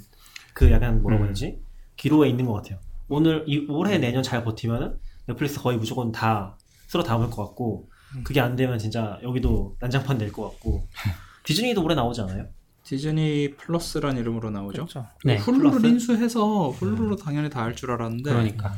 [0.53, 1.27] 그 약간 뭐라고 음.
[1.27, 1.61] 해야 되지
[1.97, 2.79] 기로에 있는 것 같아요.
[3.09, 7.89] 오늘 이 올해 내년 잘 버티면은 넷플릭스 거의 무조건 다 쓸어 담을 것 같고
[8.25, 10.89] 그게 안 되면 진짜 여기도 난장판 낼것 같고
[11.45, 12.47] 디즈니도 올해 나오지 않아요?
[12.89, 14.87] 디즈니 플러스란 이름으로 나오죠.
[14.87, 15.07] 그렇죠.
[15.25, 15.37] 네.
[15.37, 15.87] 훌루를 플러스?
[15.87, 18.75] 인수해서 훌루로 당연히 다 할 줄 알았는데 그러니까.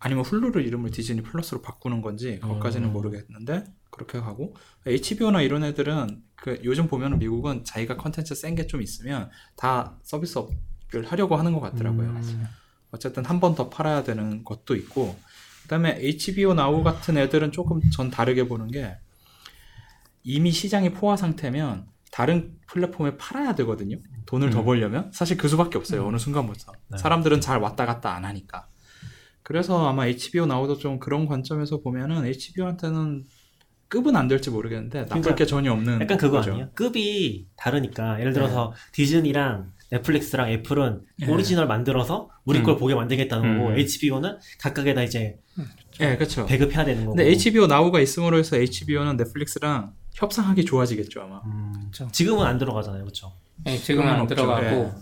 [0.00, 2.92] 아니면 훌루를 이름을 디즈니 플러스로 바꾸는 건지 그것까지는 음.
[2.92, 4.54] 모르겠는데 그렇게 가고
[4.86, 11.06] HBO나 이런 애들은 그 요즘 보면은 미국은 자기가 컨텐츠 센 게 좀 있으면 다 서비스업을
[11.06, 12.08] 하려고 하는 것 같더라고요.
[12.10, 12.46] 음.
[12.90, 15.16] 어쨌든 한 번 더 팔아야 되는 것도 있고
[15.62, 18.98] 그다음에 HBO 나우 같은 애들은 조금 전 다르게 보는 게
[20.22, 23.96] 이미 시장이 포화 상태면 다른 플랫폼에 팔아야 되거든요.
[24.26, 24.64] 돈을 더 음.
[24.66, 26.06] 벌려면 사실 그 수밖에 없어요.
[26.06, 26.98] 어느 순간부터 네.
[26.98, 28.68] 사람들은 잘 왔다 갔다 안 하니까.
[29.42, 33.24] 그래서 아마 HBO 나우도 좀 그런 관점에서 보면은 HBO한테는
[33.88, 36.52] 급은 안 될지 모르겠는데 나쁠 그러니까 게 전혀 없는 약간 그거 거죠.
[36.52, 36.68] 아니에요?
[36.74, 41.26] 급이 다르니까 예를 들어서 디즈니랑 넷플릭스랑 애플은 예.
[41.26, 42.64] 오리지널 만들어서 우리 음.
[42.64, 43.78] 걸 보게 만들겠다는 거고 음.
[43.78, 45.38] HBO는 각각에다 이제
[46.00, 46.44] 예, 그렇죠.
[46.44, 47.16] 배급해야 되는 거고.
[47.16, 51.40] 근데 HBO 나우가 있음으로 해서 HBO는 넷플릭스랑 협상하기 좋아지겠죠 아마.
[51.46, 52.08] 음, 그쵸.
[52.12, 53.32] 지금은 안 들어가잖아요, 그렇죠?
[53.66, 54.34] 예, 지금은 안 없죠.
[54.34, 54.92] 들어가고 예.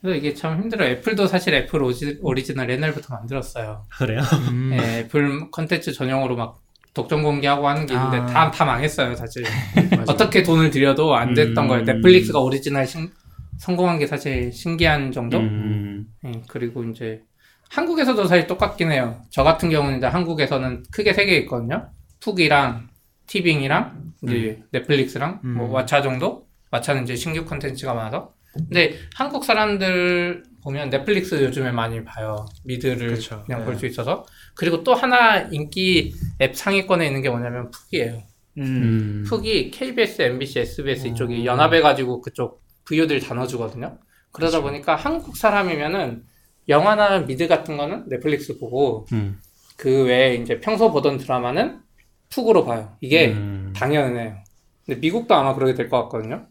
[0.00, 0.88] 그래서 이게 참 힘들어요.
[0.92, 3.86] 애플도 사실 애플 오지, 오리지널 옛날부터 만들었어요.
[3.98, 4.20] 그래요?
[4.50, 4.70] 음.
[4.72, 6.58] 예, 애플 컨텐츠 전용으로 막
[6.94, 8.26] 독점 공개하고 하는 게 있는데 아.
[8.26, 9.44] 다, 다 망했어요, 사실.
[10.08, 11.68] 어떻게 돈을 들여도 안 됐던 음.
[11.68, 11.84] 거예요.
[11.84, 13.12] 넷플릭스가 오리지널 신-
[13.58, 15.38] 성공한 게 사실 신기한 정도?
[15.38, 16.06] 음.
[16.24, 17.20] 예, 그리고 이제
[17.70, 19.20] 한국에서도 사실 똑같긴 해요.
[19.30, 21.90] 저 같은 경우는 이제 한국에서는 크게 세 개 있거든요.
[22.20, 22.88] 푹이랑
[23.26, 25.72] 티빙이랑 이제 넷플릭스랑 뭐 음.
[25.72, 26.46] 왓챠 정도?
[26.70, 28.34] 왓챠는 이제 신규 콘텐츠가 많아서.
[28.52, 32.46] 근데 한국 사람들 보면 넷플릭스 요즘에 많이 봐요.
[32.64, 33.42] 미드를 그쵸.
[33.46, 33.66] 그냥 네.
[33.66, 34.26] 볼수 있어서.
[34.54, 38.22] 그리고 또 하나 인기 앱 상위권에 있는 게 뭐냐면 푹이에요.
[38.58, 38.62] 음.
[38.62, 39.24] 음.
[39.26, 41.44] 푹이 KBS, MBC, SBS 이쪽이 음.
[41.44, 43.98] 연합해가지고 그쪽 VOD를 다 넣어주거든요.
[44.32, 46.24] 그러다 보니까 한국 사람이면은
[46.68, 49.40] 영화나 미드 같은 거는 넷플릭스 보고 음.
[49.76, 51.80] 그 외에 이제 평소 보던 드라마는
[52.30, 52.92] 푹으로 봐요.
[53.00, 53.72] 이게 음.
[53.76, 54.36] 당연해요.
[54.86, 56.46] 근데 미국도 아마 그렇게 될 것 같거든요.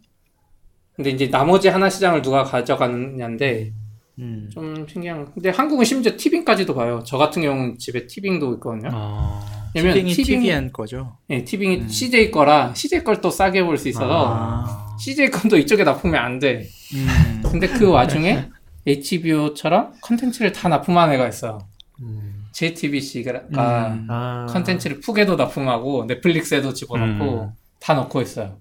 [0.96, 3.72] 근데 이제 나머지 하나 시장을 누가 가져가느냐인데
[4.20, 4.50] 음.
[4.54, 5.32] 좀 신기한.
[5.34, 7.02] 근데 한국은 심지어 티빙까지도 봐요.
[7.06, 8.90] 저 같은 경우는 집에 티빙도 있거든요.
[8.94, 9.40] 어.
[9.74, 11.18] 왜냐면 티빙이 티빙, TVN 거죠.
[11.30, 11.88] 예, 티빙이 음.
[11.88, 14.96] CJ 거라 CJ 걸 또 싸게 볼 수 있어서 아.
[15.00, 16.68] CJ 건도 이쪽에 납품이 안 돼.
[16.96, 17.42] 음.
[17.50, 18.50] 근데 그 와중에
[18.86, 21.60] HBO처럼 컨텐츠를 다 납품한 애가 있어요.
[22.02, 22.39] 음.
[22.52, 24.08] JTBC가 음.
[24.10, 24.46] 아.
[24.50, 27.52] 컨텐츠를 POOQ에도 납품하고 넷플릭스에도 집어넣고 음.
[27.80, 28.58] 다 넣고 있어요.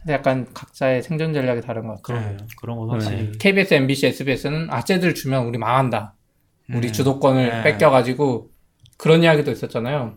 [0.00, 2.20] 근데 약간 각자의 생존 전략이 다른 것 같아요.
[2.20, 2.46] 그러네요.
[2.60, 3.32] 그런 건 확실히.
[3.38, 6.14] KBS, MBC, SBS는 아 쟤들 주면 우리 망한다.
[6.70, 6.92] 우리 음.
[6.92, 7.62] 주도권을 네.
[7.62, 8.50] 뺏겨가지고
[8.96, 10.14] 그런 이야기도 있었잖아요.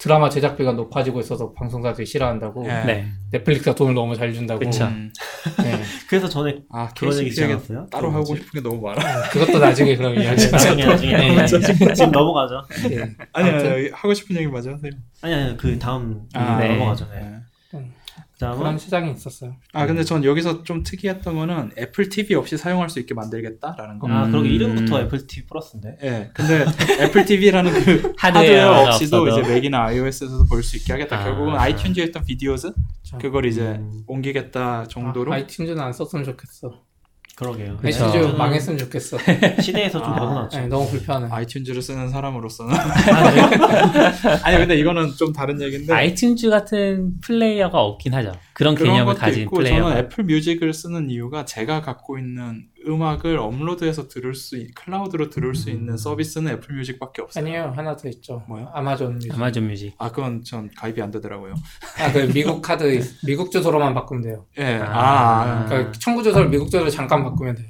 [0.00, 2.66] 드라마 제작비가 높아지고 있어서 방송사들이 싫어한다고.
[2.66, 2.84] 네.
[2.84, 3.12] 네.
[3.32, 4.58] 넷플릭스가 돈을 너무 잘 준다고.
[4.58, 4.86] 그쵸.
[4.86, 5.12] 음.
[5.62, 5.78] 네.
[6.08, 7.86] 그래서 전에 아, 그런 얘기 있었어요?
[7.90, 9.28] 따로 하고 싶은 게 너무 많아.
[9.28, 10.50] 그것도 나중에 그럼 이야기하자.
[10.56, 11.46] 나중에 나중에 네.
[11.94, 12.62] 지금 넘어가죠.
[12.88, 13.14] 네.
[13.34, 14.90] 아니, 아무튼 아니, 하고 싶은 얘기 마저 하세요.
[15.20, 16.68] 아니 아니 그 다음 아, 네.
[16.68, 16.76] 네.
[16.76, 17.06] 넘어가죠.
[17.12, 17.36] 네.
[18.40, 18.56] 네.
[18.58, 19.56] 그런 시장이 있었어요.
[19.72, 24.08] 아, 근데 전 여기서 좀 특이했던 거는 애플 TV 없이 사용할 수 있게 만들겠다라는 거.
[24.08, 24.54] 아 그러게 음.
[24.54, 25.96] 이름부터 애플 TV 플러스인데.
[26.02, 26.30] 예.
[26.34, 26.64] 근데
[27.00, 29.40] 애플 TV라는 그 하드웨어 없이도 없어도.
[29.40, 31.20] 이제 맥이나 iOS에서도 볼 수 있게 하겠다.
[31.20, 31.24] 아.
[31.24, 32.72] 결국은 아이튠즈에 있던 Videos
[33.20, 34.02] 그걸 이제 음.
[34.06, 36.82] 옮기겠다 정도로 아, 아이튠즈는 안 썼으면 좋겠어.
[37.40, 37.78] 그러게요.
[37.78, 38.04] 그쵸.
[38.04, 39.16] 아이튠즈 저는 망했으면 좋겠어.
[39.62, 40.60] 시대에서 좀 아, 벗어났죠.
[40.60, 41.26] 네, 너무 불편해.
[41.30, 44.40] 아이튠즈를 쓰는 사람으로서는 아, 네.
[44.44, 48.32] 아니 근데 이거는 좀 다른 얘기인데 아이튠즈 같은 플레이어가 없긴 하죠.
[48.52, 49.88] 그런 그런 개념을 가진 있고 플레이어가.
[49.88, 55.54] 저는 애플 뮤직을 쓰는 이유가 제가 갖고 있는 음악을 업로드해서 들을 수 있- cloud로 들을
[55.54, 57.44] 수 있는 서비스는 애플 뮤직밖에 없어요.
[57.44, 57.72] 아니에요.
[57.76, 58.42] 하나 더 있죠.
[58.48, 58.70] 뭐요?
[58.74, 59.32] 아마존 뮤직.
[59.34, 59.94] 아마존 뮤직.
[59.98, 61.54] 아 그건 전 가입이 안 되더라고요.
[61.98, 64.46] 아, 그 미국 카드, 있- 미국 주소로만 바꾸면 돼요.
[64.58, 64.76] 예.
[64.76, 65.42] 아, 아.
[65.62, 67.68] 아, 그러니까 청구 주소를 미국 주소로 잠깐 바꾸면 돼요.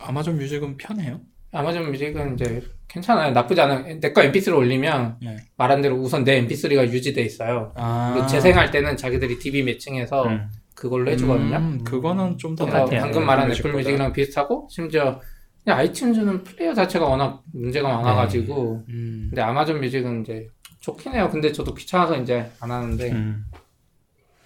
[0.00, 1.20] 아마존 뮤직은 편해요?
[1.52, 3.32] 아마존 뮤직은 이제 괜찮아요.
[3.32, 4.00] 나쁘지 않아요.
[4.00, 5.36] 내 거 MP3를 올리면 예.
[5.56, 7.72] 말한 대로 우선 내 MP3가 유지돼 있어요.
[7.76, 8.10] 아.
[8.12, 10.50] 그리고 재생할 때는 자기들이 DB matching해서 음.
[10.78, 11.56] 그걸로 해주거든요.
[11.56, 13.00] 음, 그거는 좀더 그래서 똑같아요.
[13.02, 13.50] 방금 말한.
[13.50, 15.20] 애플 뮤직이랑 비슷하고 심지어
[15.66, 19.26] 아이튠즈는 플레이어 자체가 워낙 문제가 많아가지고 음.
[19.28, 20.48] 근데 아마존 뮤직은 이제
[20.80, 21.28] 좋긴 해요.
[21.30, 23.44] 근데 저도 귀찮아서 이제 안 하는데 음.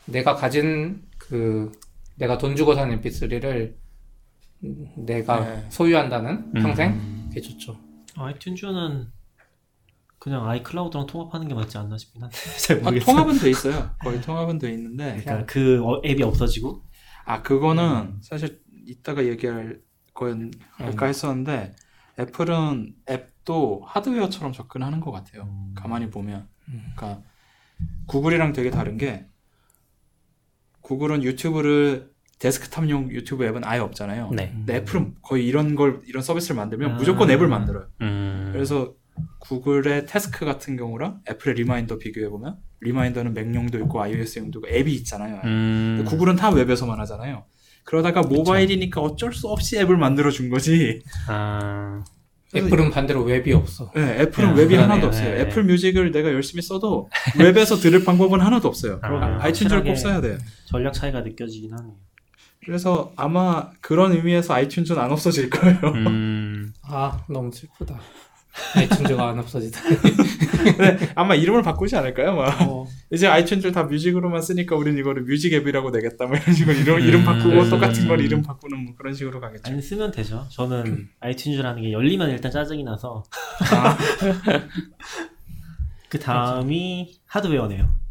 [0.07, 1.71] 내가 가진 그
[2.17, 3.75] 내가 돈 주고 산 MP3를
[4.97, 5.67] 내가 네.
[5.69, 6.63] 소유한다는 음.
[6.63, 7.77] 평생 그게 좋죠.
[8.17, 9.07] 아이튠즈는
[10.23, 13.07] 그냥 아이클라우드랑 통합하는 게 맞지 않나 싶긴 한데 잘 아, 모르겠어요.
[13.07, 13.91] 통합은 돼 있어요.
[14.01, 16.85] 거의 통합은 돼 있는데 그러니까 그 어- 앱이 없어지고
[17.25, 19.81] 아 그거는 사실 이따가 얘기할
[20.15, 21.75] 건 할까 했었는데
[22.21, 25.49] 애플은 앱도 하드웨어처럼 접근하는 것 같아요.
[25.75, 27.23] 가만히 보면, 그러니까
[28.07, 29.27] 구글이랑 되게 다른 게
[30.83, 34.31] 구글은 유튜브를 데스크탑용 유튜브 앱은 아예 없잖아요.
[34.31, 34.51] 네.
[34.53, 36.95] 근데 애플은 거의 이런 걸 이런 서비스를 만들면 아.
[36.95, 37.89] 무조건 앱을 만들어요.
[38.03, 38.51] 음.
[38.53, 38.95] 그래서
[39.39, 45.41] 구글의 Tasks 같은 경우랑 애플의 Reminder 비교해 보면 Reminder는 맥용도 있고 iOS용도 있고 앱이 있잖아요.
[45.45, 46.05] 음.
[46.07, 47.45] 구글은 다 웹에서만 하잖아요.
[47.85, 51.03] 그러다가 모바일이니까 어쩔 수 없이 앱을 만들어 준 거지.
[51.29, 52.05] 아.
[52.55, 53.91] 애플은 반대로 웹이 없어.
[53.95, 54.75] 네, 애플은 야, 웹이.
[54.75, 55.35] 하나도 없어요.
[55.35, 55.41] 네.
[55.41, 57.09] 애플 뮤직을 내가 열심히 써도
[57.39, 58.99] 웹에서 들을 방법은 하나도 없어요.
[59.03, 60.37] 아, 아이튠즈를 꼭 써야 돼.
[60.67, 61.95] 전략 차이가 느껴지긴 하네요.
[62.65, 65.79] 그래서 아마 그런 의미에서 아이튠즈는 안 없어질 거예요.
[65.95, 66.73] 음.
[66.83, 67.99] 아 너무 슬프다.
[68.75, 69.81] 아이튠즈가 안 없어지다.
[71.17, 72.35] 아마 이름을 바꾸지 않을까요?
[72.35, 76.27] 막 어, 이제 아이튠즈를 다 뮤직으로만 쓰니까 우린 이거를 뮤직 앱이라고 내겠다.
[76.27, 77.25] 뭐 이런 식으로 이름, 이름 음.
[77.25, 79.73] 바꾸고 똑같은 걸 이름 바꾸는 뭐 그런 식으로 가겠죠.
[79.73, 80.47] 아니 쓰면 되죠.
[80.51, 83.23] 저는 아이튠즈라는 게 열리면 일단 짜증이 나서
[83.73, 83.97] 아,
[86.09, 88.03] 그 다음이 하드웨어네요.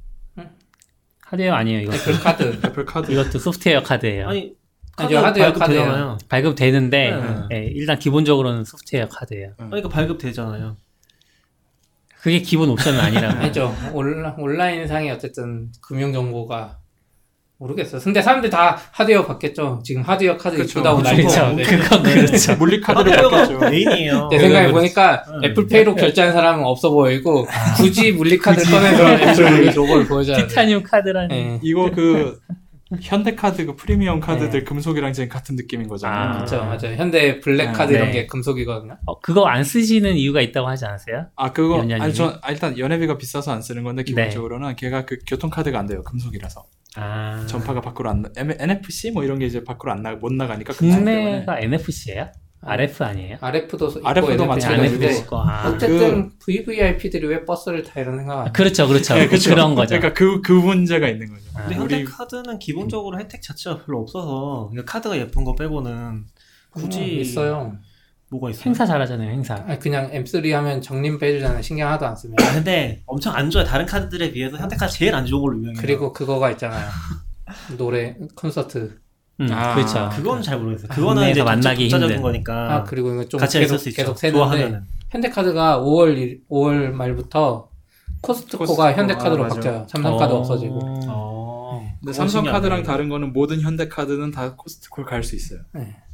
[1.32, 1.94] 하드웨어 아니에요, 이거.
[1.94, 2.44] 애플 카드.
[2.66, 3.12] 애플 카드.
[3.12, 4.28] 이것도 소프트웨어 카드예요.
[4.28, 4.54] 아니
[4.96, 5.82] 카드 하드웨어 발급 카드예요.
[5.84, 6.18] 되잖아요.
[6.30, 7.12] 발급되는데
[7.50, 7.58] 네.
[7.58, 9.54] 예, 일단 기본적으로는 소프트웨어 카드예요.
[9.58, 10.78] 그러니까 발급 되잖아요.
[12.22, 13.38] 그게 기본 옵션은 아니라고.
[13.42, 13.76] 아니죠.
[13.94, 16.78] 온라, 온라인 상에 어쨌든 금융 정보가
[17.58, 18.02] 모르겠어요.
[18.02, 19.82] 근데 사람들 다 하드웨어 받겠죠.
[19.84, 20.80] 지금 하드웨어 카드 그쵸.
[20.80, 21.56] 이쁘다고 난리 그렇죠.
[21.56, 22.56] 그건 그렇죠.
[22.56, 23.60] 물리 카드를 바꿨죠.
[23.60, 24.28] 메인이에요.
[24.32, 24.74] 내 생각에 그렇죠.
[24.74, 25.44] 보니까 응.
[25.44, 27.46] 애플페이로 결제한 사람은 없어 보이고
[27.78, 30.48] 굳이 물리 카드 꺼내서 애플 로고를 보여줘야 돼.
[30.48, 31.34] 티타늄 카드라니.
[31.36, 31.60] 예.
[31.62, 32.40] 이거 그
[33.02, 36.30] 현대카드 그 프리미엄 카드들 금속이랑 지금 같은 느낌인 거잖아요.
[36.30, 36.32] 아.
[36.34, 36.96] 그렇죠, 맞아요.
[36.98, 37.98] 현대 블랙카드 네.
[38.00, 38.98] 이런 게 금속이거든요.
[39.06, 41.28] 어, 그거 안 쓰시는 이유가 있다고 하지 않으세요?
[41.36, 41.82] 아 그거.
[41.82, 46.02] 아니 저 아, 일단 연회비가 비싸서 안 쓰는 건데 기본적으로는 걔가 그 교통카드가 안 돼요
[46.04, 46.64] 금속이라서
[46.98, 47.46] 아.
[47.48, 50.74] 전파가 밖으로 안 나, M- NFC 뭐 이런 게 이제 밖으로 안 나 못 나가니까
[50.74, 52.32] 국내가 NFC예요?
[52.64, 53.38] RF 아니에요?
[53.42, 55.26] RF도 있고 RF 도 NFC 가 마찬가지고.
[55.26, 55.44] 거.
[55.48, 55.68] 아.
[55.70, 58.54] 어쨌든 VVIP들이 왜 버스를 타 이런 생각 안?
[58.54, 59.16] 그렇죠, 그렇죠.
[59.16, 59.50] 네, 그쵸.
[59.50, 59.98] 그런 거죠.
[59.98, 61.44] 그러니까 그 그 문제가 있는 거죠.
[61.56, 61.64] 아.
[61.68, 66.26] 근데 우리- 현대카드는 기본적으로 혜택 자체가 별로 없어서 그러니까 카드가 예쁜 거 빼고는
[66.72, 67.76] 굳이 음, 있어요.
[68.30, 68.64] 뭐가 있어요?
[68.68, 69.56] 행사 잘하잖아요, 행사.
[69.68, 71.62] 아니, 그냥 M3 하면 정림pe 해주잖아요.
[71.62, 72.36] 신경 하나도 안 쓰면.
[72.40, 73.66] 아, 근데 엄청 안 좋아요.
[73.66, 75.82] 다른 카드들에 비해서 현대카드 제일 안 좋은 걸로 유명해요.
[75.82, 76.88] 그리고 그거가 있잖아요.
[77.78, 79.01] 노래 콘서트.
[79.42, 79.74] 음, 아.
[79.76, 80.10] 그렇죠.
[80.14, 80.88] 그건 잘 모르겠어요.
[80.90, 82.22] 그거는 국내에서 이제 만나기 힘든.
[82.22, 84.14] 거니까 아 그리고 이거 좀 같이 계속 있을 수 있죠.
[84.16, 84.82] 계속 좋아하면은.
[85.10, 87.70] 현대카드가 5월 5월 말부터
[88.22, 89.48] 코스트코가 코스트코, 현대카드로 아.
[89.48, 89.86] 바뀌어요.
[89.90, 90.38] 삼성카드 어.
[90.38, 90.80] 없어지고.
[91.08, 91.42] 어.
[92.02, 92.58] 근데 그건 삼성 신기하네.
[92.58, 95.60] 카드랑 다른 거는 모든 현대 카드는 다 코스트코를 갈 수 있어요.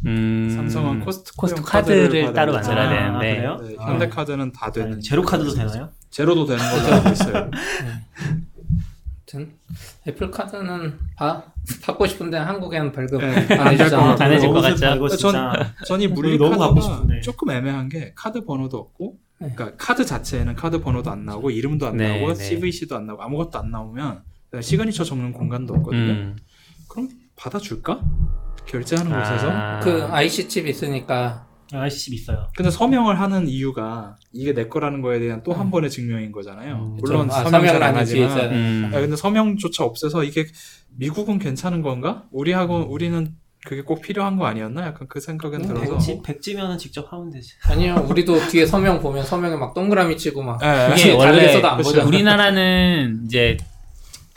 [0.06, 0.50] 음.
[0.54, 2.90] 삼성은 코스트코 코스트 카드를 따로 만들어야.
[3.20, 3.40] 되는데.
[3.42, 3.86] 네, 아.
[3.92, 4.94] 현대 카드는 다 되는.
[4.94, 5.90] 아니, 제로 카드도 되나요?
[6.10, 7.52] 제로도 되는 걸로 알고 있어요.
[9.34, 9.54] 아무튼
[10.08, 11.44] 애플 카드는 바,
[11.84, 14.16] 받고 싶은데 한국에는 발급 네, 안 해주잖아.
[14.20, 15.08] 안 해줄 것 같죠?
[15.10, 15.74] 전- 진짜.
[15.86, 17.22] 전이 물리 너무 카드가 싶은데.
[17.22, 19.52] 조금 애매한 게 카드 번호도 없고, 네.
[19.54, 22.44] 그러니까 카드 자체에는 카드 번호도 안 나오고 이름도 안 네, 나오고 네.
[22.44, 24.22] CVC도 안 나오고 아무것도 안 나오면
[24.62, 26.00] 시그니처 적는 공간도 없거든요.
[26.12, 26.36] 음.
[26.88, 28.00] 그럼 받아줄까?
[28.66, 29.80] 결제하는 아.
[29.82, 30.08] 곳에서.
[30.08, 32.48] 그 IC 칩 있으니까 ICC 있어요.
[32.56, 36.76] 근데 서명을 하는 이유가 이게 내 거라는 거에 대한 또 한 번의 증명인 거잖아요.
[36.76, 38.52] 음, 물론 아, 서명 잘안 서명란이 뒤에 하지만.
[38.54, 38.92] 음.
[38.94, 40.46] 아, 근데 서명조차 없애서 이게
[40.96, 42.24] 미국은 괜찮은 건가?
[42.32, 44.86] 우리하고 우리는 그게 꼭 필요한 거 아니었나?
[44.88, 45.92] 약간 그 생각은 음, 들어서.
[45.96, 47.54] 백지, 백지면은 직접 하면 되지.
[47.70, 51.14] 아니요 우리도 뒤에 서명 보면 서명에 막 동그라미 치고 막 예, 그게 예.
[51.14, 52.08] 원래 안.
[52.08, 53.58] 우리나라는 이제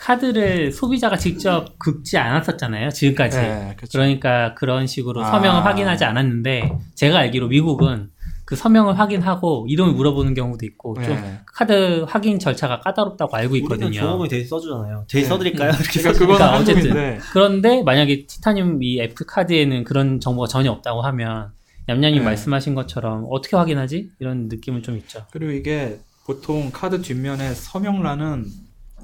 [0.01, 2.89] 카드를 소비자가 직접 긁지 않았었잖아요.
[2.89, 3.37] 지금까지.
[3.37, 3.99] 예, 그쵸.
[3.99, 5.31] 그러니까 그런 식으로 아.
[5.31, 8.09] 서명을 확인하지 않았는데 제가 알기로 미국은
[8.47, 11.41] 그 서명을 확인하고 이름을 물어보는 경우도 있고 좀 예.
[11.47, 14.01] 카드 확인 절차가 까다롭다고 알고 우리는 있거든요.
[14.01, 15.05] 종업원이 되게 써주잖아요.
[15.09, 15.29] 되게 네.
[15.29, 15.71] 써드릴까요?
[15.71, 16.75] 이렇게 그러니까 그거는 그러니까 어쨌든.
[16.77, 21.51] 한국인데 그런데 만약에 티타늄 이 애플 카드에는 그런 정보가 전혀 없다고 하면
[21.91, 22.25] 얌얌님 네.
[22.25, 24.11] 말씀하신 것처럼 어떻게 확인하지?
[24.19, 25.27] 이런 느낌은 좀 있죠.
[25.31, 28.47] 그리고 이게 보통 카드 뒷면에 서명란은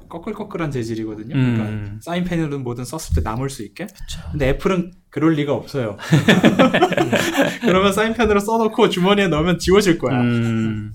[0.09, 1.33] 꺼끌꺼끌한 재질이거든요.
[1.33, 1.99] 그러니까 음.
[2.01, 3.87] 사인펜이든 뭐든 썼을 때 남을 수 있게.
[4.31, 5.97] 근데 애플은 그럴 리가 없어요.
[7.61, 10.19] 그러면 사인펜으로 써놓고 주머니에 넣으면 지워질 거야.
[10.21, 10.93] 음.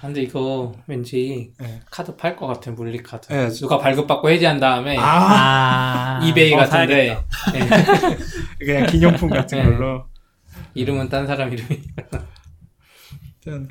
[0.00, 1.80] 근데 이거 왠지 네.
[1.90, 3.48] 카드 팔 것 같아 물리 카드 네.
[3.48, 6.26] 누가 발급받고 해지한 다음에 아, 아.
[6.26, 7.18] 이베이 어, 같은데
[7.54, 7.68] 네.
[8.60, 9.64] 그냥 기념품 같은 네.
[9.64, 10.04] 걸로.
[10.74, 11.80] 이름은 딴 사람 이름이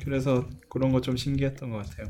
[0.02, 2.06] 그래서 그런 거 좀 신기했던 것 같아요.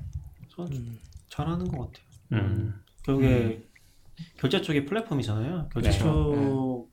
[1.29, 2.05] 잘하는 것 같아요.
[2.39, 2.75] 음.
[3.05, 3.67] 결국에
[4.39, 5.69] 결제 쪽이 플랫폼이잖아요.
[5.73, 5.99] 결제 네.
[5.99, 6.85] 쪽을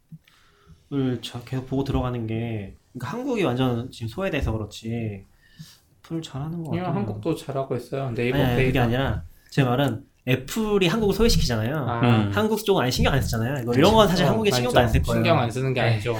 [1.21, 5.25] 자- 계속 보고 들어가는 게 그러니까 한국이 완전 지금 소외돼서 그렇지
[6.03, 6.99] 애플 잘하는 것 그냥 같아요.
[6.99, 11.75] 한국도 잘하고 있어요 네이버 아니, 아니, 그게 아니라 제 말은 애플이 한국을 소외시키잖아요.
[11.75, 12.31] 아, 음.
[12.33, 13.63] 한국 쪽은 아예 신경 안 쓰잖아요.
[13.63, 15.17] 이거 이런 건 사실 어, 한국에 신경도 안 쓸 거예요.
[15.17, 16.15] 신경 안 쓰는 게 아니죠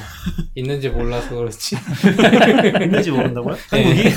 [0.55, 1.75] 있는지 몰라서 그렇지
[2.83, 3.55] 있는지 모른다고요?
[3.71, 3.83] 네.
[3.83, 4.09] 한국이?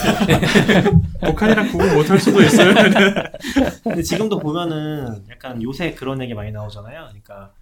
[1.26, 2.72] 북한이랑 구분 못할 수도 있어요.
[3.84, 7.04] 근데 지금도 보면은 약간 요새 그런 얘기 많이 나오잖아요.
[7.08, 7.52] 그러니까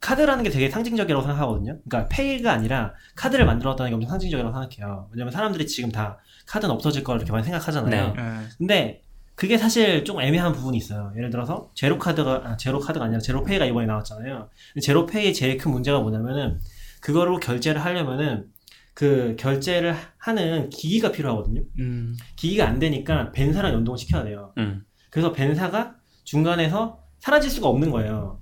[0.00, 1.76] 카드라는 게 되게 상징적이라고 생각하거든요.
[1.86, 5.08] 그러니까 페이가 아니라 카드를 만들었다는 게 엄청 상징적이라고 생각해요.
[5.12, 8.14] 왜냐면 사람들이 지금 다 카드는 없어질 거라 이렇게 많이 생각하잖아요.
[8.14, 8.22] 네.
[8.22, 8.48] 예.
[8.56, 9.02] 근데
[9.40, 11.14] 그게 사실 좀 애매한 부분이 있어요.
[11.16, 14.50] 예를 들어서 제로 카드가 아, 제로 카드가 아니라 제로 페이가 이번에 나왔잖아요.
[14.82, 16.60] 제로 페이의 제일 큰 문제가 뭐냐면은
[17.00, 18.48] 그거로 결제를 하려면은
[18.92, 21.62] 그 결제를 하는 기기가 필요하거든요.
[21.78, 22.18] 음.
[22.36, 24.52] 기기가 안 되니까 VAN사랑 연동을 시켜야 돼요.
[24.58, 24.84] 음.
[25.08, 28.38] 그래서 VAN사가 중간에서 사라질 수가 없는 거예요.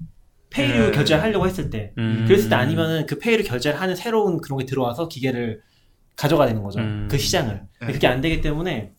[0.50, 0.90] 페이로 네.
[0.90, 1.92] 결제를 하려고 했을 때.
[1.98, 2.24] 음.
[2.26, 5.60] 그랬을 때 아니면은 그 페이로 결제를 하는 새로운 그런 게 들어와서 기계를
[6.16, 6.80] 가져가야 되는 거죠.
[6.80, 7.06] 음.
[7.08, 7.62] 그 시장을.
[7.78, 8.97] 근데 그게 안 되기 때문에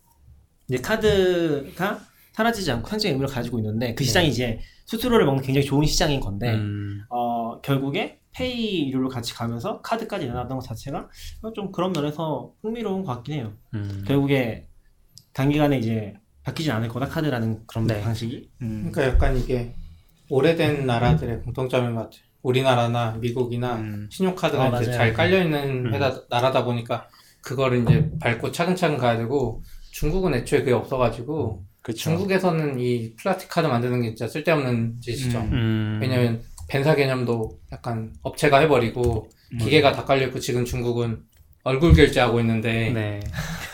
[0.70, 2.00] 이제 카드가
[2.34, 6.54] 사라지지 않고 상징의 의미를 가지고 있는데 그 시장이 이제 수수료를 먹는 굉장히 좋은 시장인 건데
[6.54, 7.02] 음.
[7.10, 11.10] 어, 결국에 페이류로 같이 가면서 카드까지 내놨던 것 자체가
[11.56, 13.54] 좀 그런 면에서 흥미로운 것 같긴 해요.
[13.74, 14.04] 음.
[14.08, 14.68] 결국에
[15.34, 16.14] 단기간에 이제
[16.44, 18.02] 바뀌진 않을 거다 카드라는 그런 네.
[18.02, 18.50] 방식이.
[18.62, 18.92] 음.
[18.92, 19.74] 그러니까 약간 이게
[20.30, 24.08] 오래된 나라들의 공통점인 것 같아요 우리나라나 미국이나 음.
[24.12, 24.92] 신용카드가 아, 이제 맞아요.
[24.92, 25.94] 잘 깔려 있는 음.
[25.94, 27.10] 회사, 나라다 보니까
[27.42, 29.62] 그거를 이제 밟고 차근차근 가야 되고
[30.00, 31.98] 중국은 애초에 그게 없어가지고 그쵸.
[31.98, 35.40] 중국에서는 이 플라스틱 카드 만드는 게 진짜 쓸데없는 짓이죠.
[35.40, 35.50] 음.
[35.52, 36.00] 음.
[36.02, 39.28] 왜냐면 벤사 개념도 약간 업체가 해버리고
[39.60, 41.20] 기계가 다 깔려있고 지금 중국은
[41.64, 43.20] 얼굴 결제하고 있는데 네.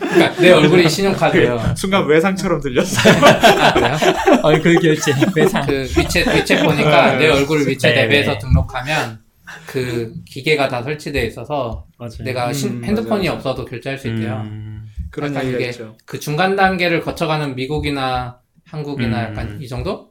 [0.00, 1.74] 그러니까 내 얼굴이 신용카드예요.
[1.76, 3.14] 순간 외상처럼 들렸어요.
[3.22, 3.96] 아, 그래요?
[4.42, 5.64] 얼굴 결제 회상.
[5.66, 8.38] 그 위챗 위챗 보니까 내 얼굴을 위챗 네, 앱에서 네.
[8.38, 9.20] 등록하면
[9.66, 12.24] 그 기계가 다 설치돼 있어서 맞아요.
[12.24, 13.36] 내가 신- 음, 핸드폰이 맞아요.
[13.36, 14.42] 없어도 결제할 수 있대요.
[14.46, 14.79] 음.
[15.10, 15.96] 그런 약간 얘기가 이게 있죠.
[16.04, 19.30] 그 중간 단계를 거쳐가는 미국이나 한국이나 음.
[19.30, 20.10] 약간 이 정도?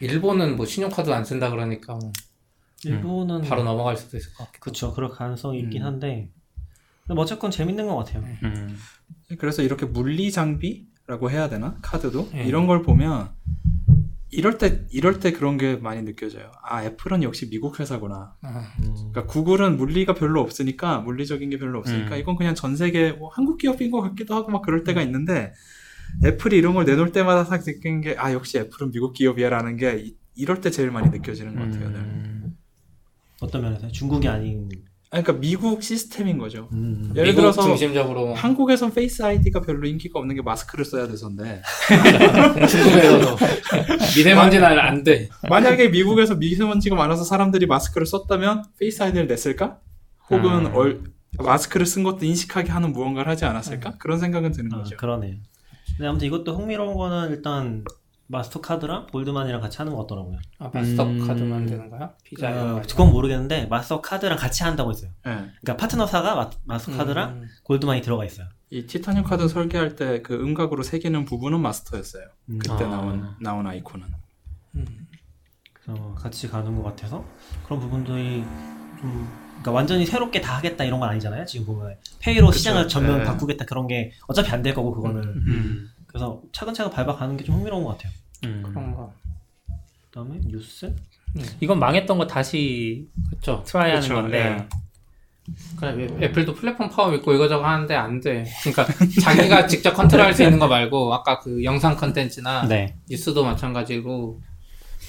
[0.00, 2.12] 일본은 뭐 신용카드 안 쓴다 그러니까 뭐
[2.84, 4.60] 일본은 바로 넘어갈 수도 있을 것 같고.
[4.60, 5.86] 그쵸 그럴 가능성이 있긴 음.
[5.86, 6.28] 한데
[7.08, 8.22] 뭐 어쨌건 재밌는 것 같아요.
[8.44, 8.78] 음.
[9.38, 11.76] 그래서 이렇게 물리 장비라고 해야 되나?
[11.82, 12.44] 카드도 네.
[12.44, 13.30] 이런 걸 보면
[14.30, 16.50] 이럴 때 이럴 때 그런 게 많이 느껴져요.
[16.62, 18.34] 아 애플은 역시 미국 회사구나.
[18.42, 22.20] 아, 그러니까 구글은 물리가 별로 없으니까 물리적인 게 별로 없으니까 음.
[22.20, 25.52] 이건 그냥 전 세계 뭐 한국 기업인 것 같기도 하고 막 그럴 때가 있는데
[26.24, 30.16] 애플이 이런 걸 내놓을 때마다 싹 느낀 게 아 역시 애플은 미국 기업이야라는 게 이,
[30.34, 31.90] 이럴 때 제일 많이 느껴지는 것 같아요.
[31.90, 31.96] 늘.
[32.00, 32.56] 음.
[33.40, 34.68] 어떤 면에서 중국이 아닌
[35.10, 36.68] 그러니까 미국 시스템인 거죠.
[36.72, 37.12] 음.
[37.16, 41.62] 예를 들어서 중심적으로 한국에선 Face ID가 별로 인기가 없는 게 마스크를 써야 돼서인데
[42.68, 43.36] 중국에서도
[44.16, 45.30] 미세먼지는 안 돼.
[45.48, 49.78] 만약에 미국에서 미세먼지가 많아서 사람들이 마스크를 썼다면 Face ID를 냈을까?
[50.30, 50.72] 혹은 아.
[50.74, 51.00] 얼-
[51.38, 53.94] 마스크를 쓴 것도 인식하게 하는 무언가를 하지 않았을까?
[53.98, 54.96] 그런 생각은 드는 아, 거죠.
[54.96, 55.36] 그러네요.
[55.96, 57.84] 근데 아무튼 이것도 흥미로운 거는 일단
[58.28, 60.38] 마스터카드랑 골드만이랑 같이 하는 것 같더라고요.
[60.58, 61.26] 아, 마스터 음.
[61.26, 62.12] 카드 만드는 거야?
[62.24, 62.82] 피자 이런 거 어, 아니야?
[62.82, 65.10] 그건 모르겠는데 마스터카드랑 같이 한다고 했어요.
[65.26, 65.30] 예.
[65.30, 67.48] 그러니까 파트너사가 마, 마스터카드랑 음.
[67.64, 68.46] 골드만이 들어가 있어요.
[68.70, 72.24] 이 티타늄 카드 설계할 때 그 음각으로 새기는 부분은 마스터였어요.
[72.50, 72.58] 음.
[72.58, 72.88] 그때 아.
[72.88, 74.06] 나온 나온 아이콘은.
[74.76, 74.86] 음.
[75.72, 77.24] 그래서 같이 가는 것 같아서
[77.64, 78.44] 그런 부분들이
[79.00, 81.46] 좀 그러니까 완전히 새롭게 다 하겠다 이런 건 아니잖아요.
[81.46, 82.58] 지금 보면 페이로 그쵸.
[82.58, 83.24] 시장을 전면 네.
[83.24, 85.88] 바꾸겠다 그런 게 어차피 안 될 거고 그거는 음.
[86.06, 88.12] 그래서 차근차근 밟아가는 게 좀 흥미로운 것 같아요.
[88.44, 88.62] 음.
[88.64, 89.12] 그런 거.
[90.10, 90.94] 그다음에 뉴스
[91.60, 93.62] 이건 망했던 거 다시 그쵸.
[93.66, 94.68] try하는 그쵸, 건데 예.
[95.78, 98.46] 그래, 애- 애플도 플랫폼 파워 있고 이거저거 하는데 안 돼.
[98.62, 98.86] 그러니까
[99.22, 102.96] 자기가 직접 컨트롤할 수 있는 거 말고 아까 그 영상 컨텐츠나 네.
[103.08, 104.40] 뉴스도 마찬가지고.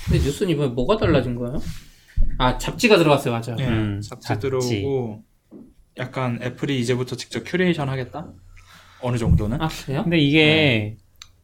[0.05, 1.61] 근데 뉴스는 이번에 뭐가 달라진 거예요?
[2.37, 3.55] 아 잡지가 들어갔어요, 맞아.
[3.59, 4.41] 예, 음, 잡지, 잡지.
[4.41, 5.23] 들어오고
[5.97, 8.27] 약간 애플이 이제부터 직접 큐레이션 하겠다?
[9.01, 9.61] 어느 정도는?
[9.61, 10.03] 아 그래요?
[10.03, 10.97] 근데 이게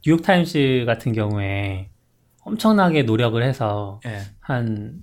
[0.06, 1.90] 뉴욕 타임스 같은 경우에
[2.42, 4.20] 엄청나게 노력을 해서 예.
[4.40, 5.00] 한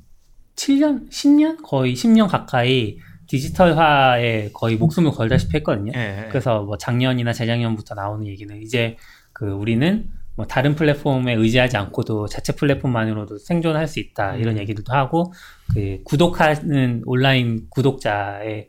[0.55, 1.61] 7년, 10년?
[1.65, 5.91] 거의 10년 가까이 디지털화에 거의 목숨을 걸다시피 했거든요.
[5.97, 6.29] 예.
[6.29, 8.97] 그래서 뭐 작년이나 재작년부터 나오는 얘기는 이제
[9.33, 14.61] 그 우리는 뭐 다른 플랫폼에 의지하지 않고도 자체 플랫폼만으로도 생존할 수 있다 이런 음.
[14.61, 15.33] 얘기들도 하고
[15.75, 18.69] 그 구독하는 온라인 구독자의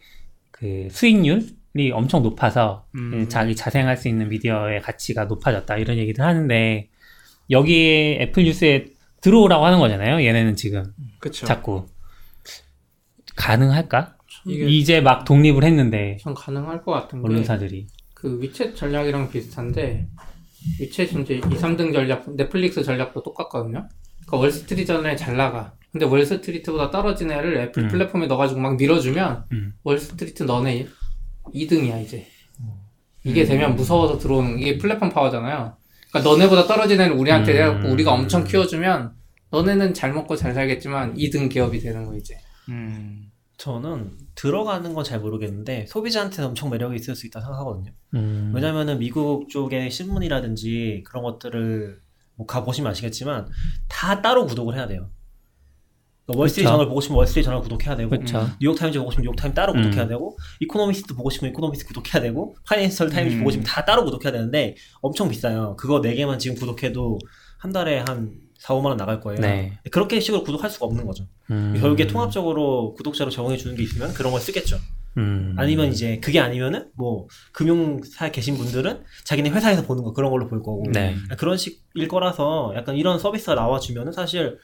[0.49, 1.62] 그 수익률이
[1.93, 3.28] 엄청 높아서 음.
[3.30, 6.89] 자기 자생할 수 있는 미디어의 가치가 높아졌다 이런 얘기들 하는데
[7.49, 8.88] 여기에 애플 뉴스에
[9.21, 10.24] 들어오라고 하는 거잖아요.
[10.24, 11.45] 얘네는 지금 그쵸.
[11.45, 11.88] 자꾸
[13.36, 14.17] 가능할까?
[14.45, 20.07] 이제 막 독립을 했는데 전 가능할 것 같은 게 언론사들이 그 위챗 전략이랑 비슷한데
[20.80, 23.88] 위챗 이제 2, 3등 전략 넷플릭스 전략도 똑같거든요.
[24.26, 25.74] 그러니까 월스트리트 전에 잘 나가.
[25.91, 27.88] 근데 월스트리트보다 떨어진 애를 애플 음.
[27.89, 29.74] 플랫폼에 넣어가지고 막 밀어주면 음.
[29.84, 30.88] 월스트리트 너네
[31.53, 32.27] 2등이야 이제.
[33.25, 33.47] 이게 음.
[33.47, 35.77] 되면 무서워서 들어오는 이게 플랫폼 파워잖아요.
[36.09, 37.57] 그러니까 너네보다 떨어진 애는 우리한테 음.
[37.57, 39.13] 해갖고 우리가 엄청 키워주면
[39.49, 42.37] 너네는 잘 먹고 잘 살겠지만 2등 기업이 되는 거 이제.
[42.69, 43.29] 음.
[43.57, 47.91] 저는 들어가는 건 잘 모르겠는데 소비자한테는 엄청 매력이 있을 수 있다 생각하거든요.
[48.15, 48.51] 음.
[48.53, 52.01] 왜냐면은 미국 쪽의 신문이라든지 그런 것들을
[52.35, 53.47] 뭐 가보시면 아시겠지만
[53.87, 55.09] 다 따로 구독을 해야 돼요.
[56.26, 56.74] 그러니까 월스트리트 그쵸.
[56.74, 58.49] 저널 보고 싶으면 월스트리트 저널 구독해야 되고 그렇죠.
[58.61, 59.82] 뉴욕타임즈 보고 싶으면 뉴욕타임 따로 음.
[59.82, 63.39] 구독해야 되고 이코노미스트 보고 싶으면 이코노미스트 구독해야 되고 파이낸셜 타임즈 음.
[63.39, 65.76] 보고 싶으면 다 따로 구독해야 되는데 엄청 비싸요.
[65.78, 67.19] 그거 4개만 지금 구독해도
[67.57, 69.41] 한 달에 한 4, 5만 원 나갈 거예요.
[69.41, 69.78] 네.
[69.91, 71.28] 그렇게 식으로 구독할 수가 없는 거죠.
[71.51, 71.76] 음.
[71.78, 74.78] 결국에 통합적으로 구독자로 적용해 주는 게 있으면 그런 걸 쓰겠죠.
[75.17, 75.53] 음.
[75.57, 80.63] 아니면 이제 그게 아니면은 뭐 금융사에 계신 분들은 자기네 회사에서 보는 거 그런 걸로 볼
[80.63, 81.15] 거고 네.
[81.38, 84.57] 그런 식일 거라서 약간 이런 서비스가 나와주면은 사실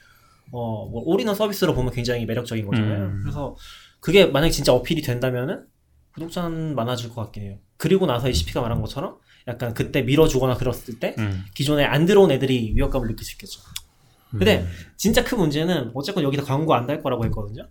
[0.52, 3.06] 어 뭐 올인원 서비스로 보면 굉장히 매력적인 거잖아요.
[3.06, 3.20] 음.
[3.24, 3.56] 그래서
[4.00, 5.66] 그게 만약에 진짜 어필이 된다면은
[6.14, 7.58] 구독자는 많아질 것 같긴 해요.
[7.78, 11.44] 그리고 나서 HP가 말한 것처럼 약간 그때 밀어주거나 그랬을 때 음.
[11.54, 13.62] 기존에 안 들어온 애들이 위협감을 느낄 수 있겠죠.
[14.32, 14.70] 근데 음.
[14.96, 17.68] 진짜 큰 문제는 어쨌건 여기다 광고 안 달 거라고 했거든요.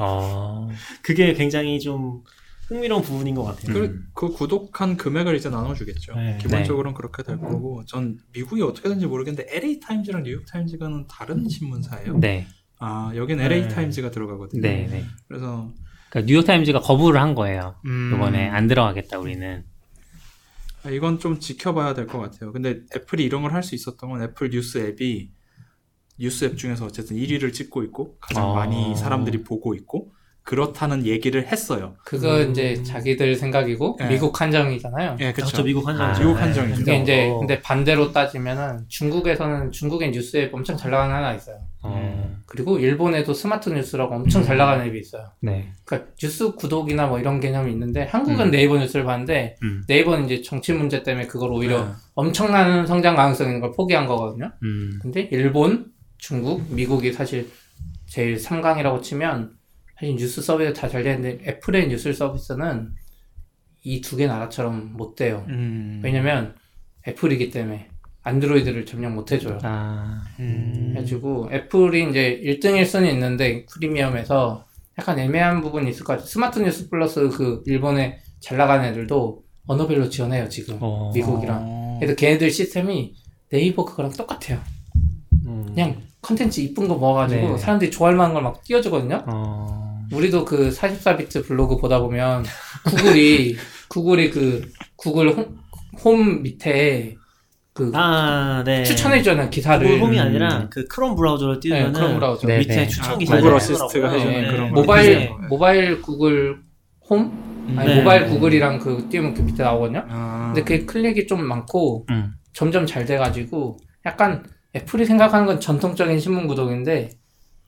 [0.00, 0.68] 어.
[1.02, 2.22] 그게 굉장히 좀
[2.68, 3.72] 흥미로운 부분인 것 같아요.
[3.72, 4.06] 그, 음.
[4.14, 6.14] 그 구독한 금액을 이제 나눠주겠죠.
[6.14, 6.38] 네.
[6.40, 12.18] 기본적으로는 그렇게 될 거고, 전 미국이 어떻게 되는지 모르겠는데 LA 타임즈랑 뉴욕 타임즈가는 다른 신문사예요.
[12.18, 12.46] 네.
[12.78, 13.68] 아, 여긴 LA 네.
[13.68, 14.60] 타임즈가 들어가거든요.
[14.60, 15.04] 네, 네.
[15.26, 15.72] 그래서
[16.10, 17.76] 그러니까 뉴욕 타임즈가 거부를 한 거예요.
[17.86, 19.64] 음, 이번에 안 들어가겠다 우리는.
[20.84, 22.52] 아, 이건 좀 지켜봐야 될 것 같아요.
[22.52, 25.30] 근데 애플이 이런 걸 할 수 있었던 건 애플 뉴스 앱이
[26.20, 28.54] 뉴스 앱 중에서 어쨌든 1위를 찍고 있고 가장 어.
[28.54, 30.12] 많이 사람들이 보고 있고
[30.48, 31.94] 그렇다는 얘기를 했어요.
[32.06, 32.50] 그거 음.
[32.50, 34.08] 이제 자기들 생각이고 네.
[34.08, 35.18] 미국 한정이잖아요.
[35.20, 35.52] 예, 그렇죠.
[35.52, 35.62] 그렇죠.
[35.62, 36.14] 미국 한정이죠.
[36.14, 36.76] 아, 미국 한정이죠.
[36.76, 37.38] 근데 이제 어.
[37.40, 41.58] 근데 반대로 따지면은 중국에서는 중국의 뉴스 앱 엄청 잘 나가는 하나 있어요.
[41.82, 42.34] 어.
[42.46, 45.26] 그리고 일본에도 스마트 뉴스라고 엄청 잘 나가는 앱이 있어요.
[45.40, 45.70] 네.
[45.84, 48.50] 그러니까 뉴스 구독이나 뭐 이런 개념이 있는데 한국은 음.
[48.50, 49.84] 네이버 뉴스를 봤는데 음.
[49.86, 51.90] 네이버는 이제 정치 문제 때문에 그걸 오히려 네.
[52.14, 54.50] 엄청난 성장 가능성 있는 걸 포기한 거거든요.
[54.62, 54.98] 음.
[55.02, 57.50] 근데 일본, 중국, 미국이 사실
[58.06, 59.57] 제일 3강이라고 치면
[59.98, 62.90] 사실 뉴스 서비스 다 잘 되는데 애플의 뉴스 서비스는
[63.84, 65.44] 이 두 개 나라처럼 못 돼요.
[65.48, 66.00] 음.
[66.02, 66.54] 왜냐면
[67.06, 67.88] 애플이기 때문에
[68.22, 69.58] 안드로이드를 점령 못 해줘요.
[69.62, 70.22] 아.
[70.40, 70.92] 음.
[70.96, 74.64] 해가지고 애플이 이제 1등 1순위 있는데 프리미엄에서
[74.98, 76.26] 약간 애매한 부분이 있을 것 같아요.
[76.26, 81.10] 스마트 뉴스 플러스 그 일본에 잘 나가는 애들도 언어별로 지원해요 지금 어.
[81.14, 81.62] 미국이랑.
[81.64, 81.96] 어.
[82.00, 83.14] 그래서 걔네들 시스템이
[83.50, 84.58] 네이버 그거랑 똑같아요.
[85.46, 85.66] 음.
[85.66, 87.58] 그냥 컨텐츠 이쁜 거 모아가지고 네.
[87.58, 89.24] 사람들이 좋아할 만한 걸 막 띄워주거든요.
[89.26, 89.87] 어.
[90.12, 92.44] 우리도 그 44비트 블로그 보다 보면
[92.84, 93.56] 구글이
[93.88, 95.58] 구글이 그 구글 홈,
[96.04, 97.16] 홈 밑에
[97.72, 98.82] 그 아, 네.
[98.82, 100.22] 추천해 주는 기사를 구글 홈이 음.
[100.22, 102.58] 아니라 그 크롬 브라우저로 네, 띄우면은 크롬 브라우저 네.
[102.58, 102.88] 밑에 네.
[102.88, 104.80] 추천 아, 기사 구글 어시스트가 해주는 네, 그런 거.
[104.80, 105.30] 모바일 네.
[105.48, 106.58] 모바일 구글
[107.08, 107.98] 홈 아니 네.
[108.00, 110.04] 모바일 구글이랑 그 띄우면 그 밑에 나오거든요.
[110.08, 110.52] 아.
[110.54, 112.32] 근데 그게 클릭이 좀 많고 음.
[112.52, 114.44] 점점 잘 돼가지고 약간
[114.74, 117.10] 애플이 생각하는 건 전통적인 신문 구독인데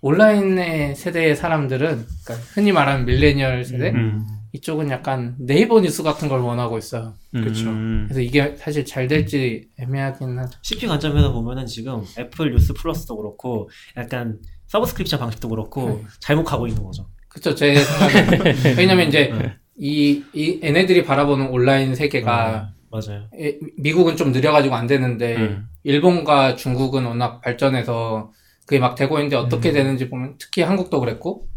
[0.00, 4.26] 온라인의 세대의 사람들은 그러니까 흔히 말하는 밀레니얼 세대 음.
[4.52, 7.14] 이쪽은 약간 네이버 뉴스 같은 걸 원하고 있어요.
[7.32, 7.70] 그쵸.
[7.70, 8.06] 음.
[8.08, 10.58] 그래서 이게 사실 잘 될지 애매하긴 하죠.
[10.62, 16.04] CP 관점에서 보면은 지금 애플 뉴스 플러스도 그렇고 약간 subscription 방식도 그렇고 네.
[16.18, 17.06] 잘못 가고 있는 거죠.
[17.28, 19.56] 그쵸 제 생각에 왜냐면 이제 네.
[19.76, 23.28] 이, 이 얘네들이 바라보는 온라인 세계가 맞아요.
[23.38, 25.68] 에, 미국은 좀 느려가지고 안 되는데 음.
[25.84, 28.32] 일본과 중국은 워낙 발전해서
[28.70, 29.74] 그게 막 되고 있는데 어떻게 음.
[29.74, 31.48] 되는지 보면 특히 한국도 그랬고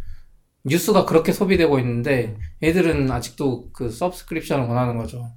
[0.64, 5.30] 뉴스가 그렇게 소비되고 있는데 애들은 아직도 그 서브스크립션을 원하는 거죠.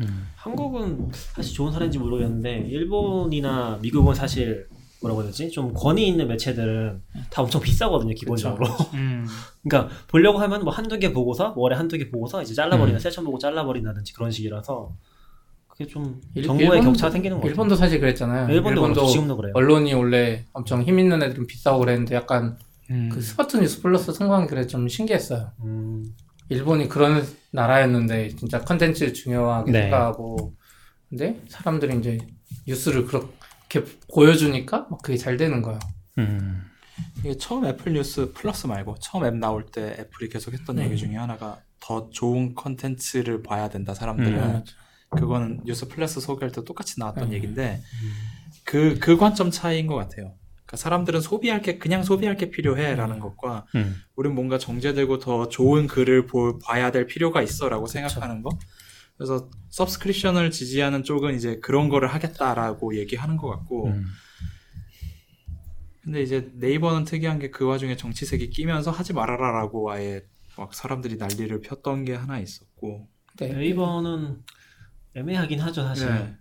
[0.00, 0.26] 음.
[0.36, 4.68] 한국은 사실 좋은 사례인지 모르겠는데 일본이나 미국은 사실
[5.02, 5.50] 뭐라고 해야 되지?
[5.50, 8.64] 좀 권위 있는 매체들은 다 엄청 비싸거든요, 기본적으로.
[8.94, 9.26] 음.
[9.62, 12.98] 그러니까 보려고 하면 뭐 한두 개 보고서 월에 한두 개 보고서 이제 잘라버리나 음.
[12.98, 14.94] 세션 보고 잘라버린다든지 그런 식이라서
[15.78, 17.50] 그게 좀 일본도- 격차가 생기는 거 같아요.
[17.52, 18.48] 일본도 사실 그랬잖아요.
[18.48, 19.52] 일본도, 일본도 그렇고 지금도 그래요.
[19.54, 22.58] 언론이 원래 엄청 힘 있는 애들은 비싸고 그랬는데 약간
[22.90, 23.08] 음.
[23.12, 25.52] 그 스마트 뉴스 플러스 성공한 게 좀 신기했어요.
[25.62, 26.04] 음,
[26.48, 29.82] 일본이 그런 나라였는데 진짜 컨텐츠 중요하게 네.
[29.82, 30.56] 생각하고
[31.08, 32.18] 근데 사람들이 이제
[32.66, 35.78] 뉴스를 그렇게 보여주니까 막 그게 잘 되는 거예요.
[36.18, 36.62] 음.
[37.20, 40.86] 이게 처음 애플 뉴스 플러스 말고 처음 앱 나올 때 애플이 계속 했던 네.
[40.86, 44.64] 얘기 중에 하나가 더 좋은 컨텐츠를 봐야 된다 사람들은 음.
[45.10, 47.36] 그거는 뉴스 플러스 소개할 때 똑같이 나왔던 네.
[47.36, 47.82] 얘기인데
[48.64, 50.34] 그그 관점 차이인 것 같아요.
[50.66, 53.96] 그러니까 사람들은 소비할 게 그냥 소비할 게 필요해라는 것과 음.
[54.16, 58.50] 우린 뭔가 정제되고 더 좋은 글을 보, 봐야 될 필요가 있어라고 생각하는 거.
[59.16, 64.04] 그래서 서브스크립션을 지지하는 쪽은 이제 그런 거를 하겠다라고 얘기하는 것 같고 음.
[66.02, 70.22] 근데 이제 네이버는 특이한 게 그 와중에 정치색이 끼면서 하지 말아라라고 아예
[70.56, 73.08] 막 사람들이 난리를 폈던 게 하나 있었고.
[73.38, 73.52] 네.
[73.52, 74.42] 네이버는
[75.14, 76.08] 애매하긴 하죠, 사실.
[76.08, 76.34] 네.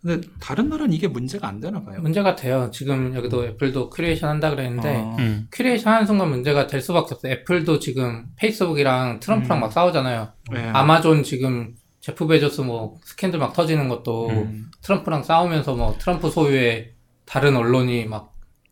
[0.00, 2.00] 근데 다른 나라는 이게 문제가 안 되나 봐요.
[2.00, 2.70] 문제가 돼요.
[2.72, 5.16] 지금 여기도 애플도 큐레이션 한다 그랬는데 어.
[5.18, 5.48] 음.
[5.50, 7.32] 큐레이션 하는 순간 문제가 될 수밖에 없어요.
[7.32, 9.60] 애플도 지금 페이스북이랑 트럼프랑 음.
[9.60, 10.28] 막 싸우잖아요.
[10.52, 10.70] 네.
[10.72, 14.70] 아마존 지금 제프 베조스 뭐 스캔들 막 터지는 것도 음.
[14.82, 16.92] 트럼프랑 싸우면서 뭐 트럼프 소유의
[17.26, 18.26] 다른 언론이 막그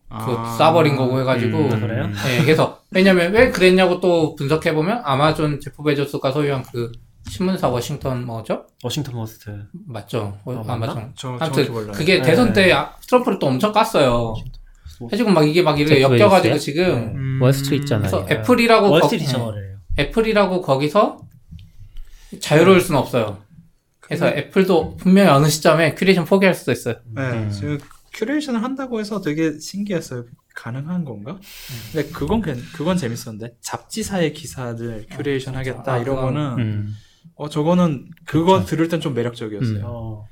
[0.09, 0.57] 아.
[0.59, 1.73] 쏴버린 거고 해가지고 음.
[1.73, 2.07] 아, 그래요?
[2.07, 6.93] 네, 그래서 왜냐면 왜 그랬냐고 또 분석해 보면 아마존 제프 베조스가 소유한 그
[7.29, 8.67] 신문사 워싱턴 뭐죠?
[8.85, 9.67] 워싱턴 포스트.
[9.87, 10.39] 맞죠?
[10.45, 10.73] 어, 아?
[10.75, 11.13] 아마존.
[11.17, 11.93] 저 아무튼.
[11.93, 12.23] 그게 네.
[12.23, 14.35] 대선 때 아- 트럼프를 또 엄청 깠어요.
[15.13, 16.59] 해지고 막 이게 막 이렇게 엮여가지고?
[16.59, 16.85] 지금
[17.17, 17.39] 음.
[17.43, 18.09] 월스트리트 잖아요.
[18.11, 18.35] 그래서 네.
[18.37, 19.77] 애플이라고 월스트리트 거- 저널이에요.
[19.99, 21.19] 애플이라고 거기서
[22.41, 23.39] 자유로울 수는 없어요.
[24.01, 26.95] 그래서 애플도 분명히 어느 시점에 큐레이션 포기할 수도 있어요.
[27.15, 27.51] 네, 음.
[27.51, 27.79] 지금
[28.15, 30.25] curation을 한다고 해서 되게 신기했어요.
[30.55, 31.39] 가능한 건가?
[31.93, 35.95] 근데 그건 괜- 그건 재밌었는데 잡지사의 기사들 큐레이션 아, 하겠다.
[35.95, 36.95] 아, 이런 거는 음.
[37.35, 39.79] 어 저거는 그거 들을 땐 좀 매력적이었어요.
[39.79, 39.83] 음.
[39.85, 40.29] 어,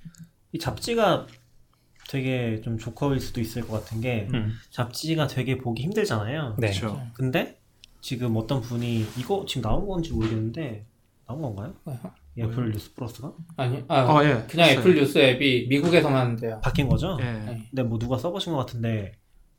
[0.53, 1.27] 이 잡지가
[2.09, 4.53] 되게 좀 조커일 수도 있을 것 같은 게 음.
[4.71, 6.57] 잡지가 되게 보기 힘들잖아요.
[6.59, 6.69] 네.
[6.69, 7.07] 그렇죠.
[7.15, 7.59] 근데
[8.01, 10.85] 지금 어떤 분이 이거 지금 나온 건지 모르겠는데
[11.27, 11.75] 나온 건가요?
[12.39, 14.45] 애플 뉴스 플러스가 아니, 아, 아 예.
[14.49, 14.69] 그냥.
[14.71, 16.61] 애플 뉴스 앱이 미국에서만 하는데요.
[16.63, 17.17] 바뀐 거죠?
[17.21, 17.25] 예.
[17.25, 17.67] 네.
[17.71, 19.13] 근데 뭐 누가 써보신 것 같은데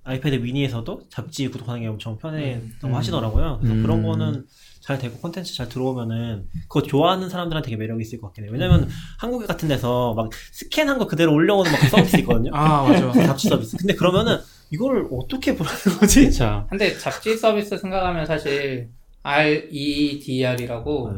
[0.04, 2.96] 아이패드 미니에서도 잡지 구독하는 게 엄청 편해다고 음.
[2.96, 3.58] 하시더라고요.
[3.60, 3.82] 그래서 음.
[3.82, 4.46] 그런 거는
[4.86, 8.52] 잘 되고 콘텐츠 잘 들어오면은 그거 좋아하는 사람들한테 되게 매력이 있을 것 같긴 해요.
[8.54, 12.52] 왜냐면 한국 같은 데서 막 스캔한 거 그대로 올려오는 막 서비스 있거든요.
[12.54, 13.12] 아 맞아.
[13.26, 13.78] 잡지 서비스.
[13.78, 14.38] 근데 그러면은
[14.70, 16.20] 이걸 어떻게 보라는 거지?
[16.22, 16.68] 그렇죠.
[16.70, 18.90] 근데 잡지 서비스 생각하면 사실
[19.24, 21.12] REDR이라고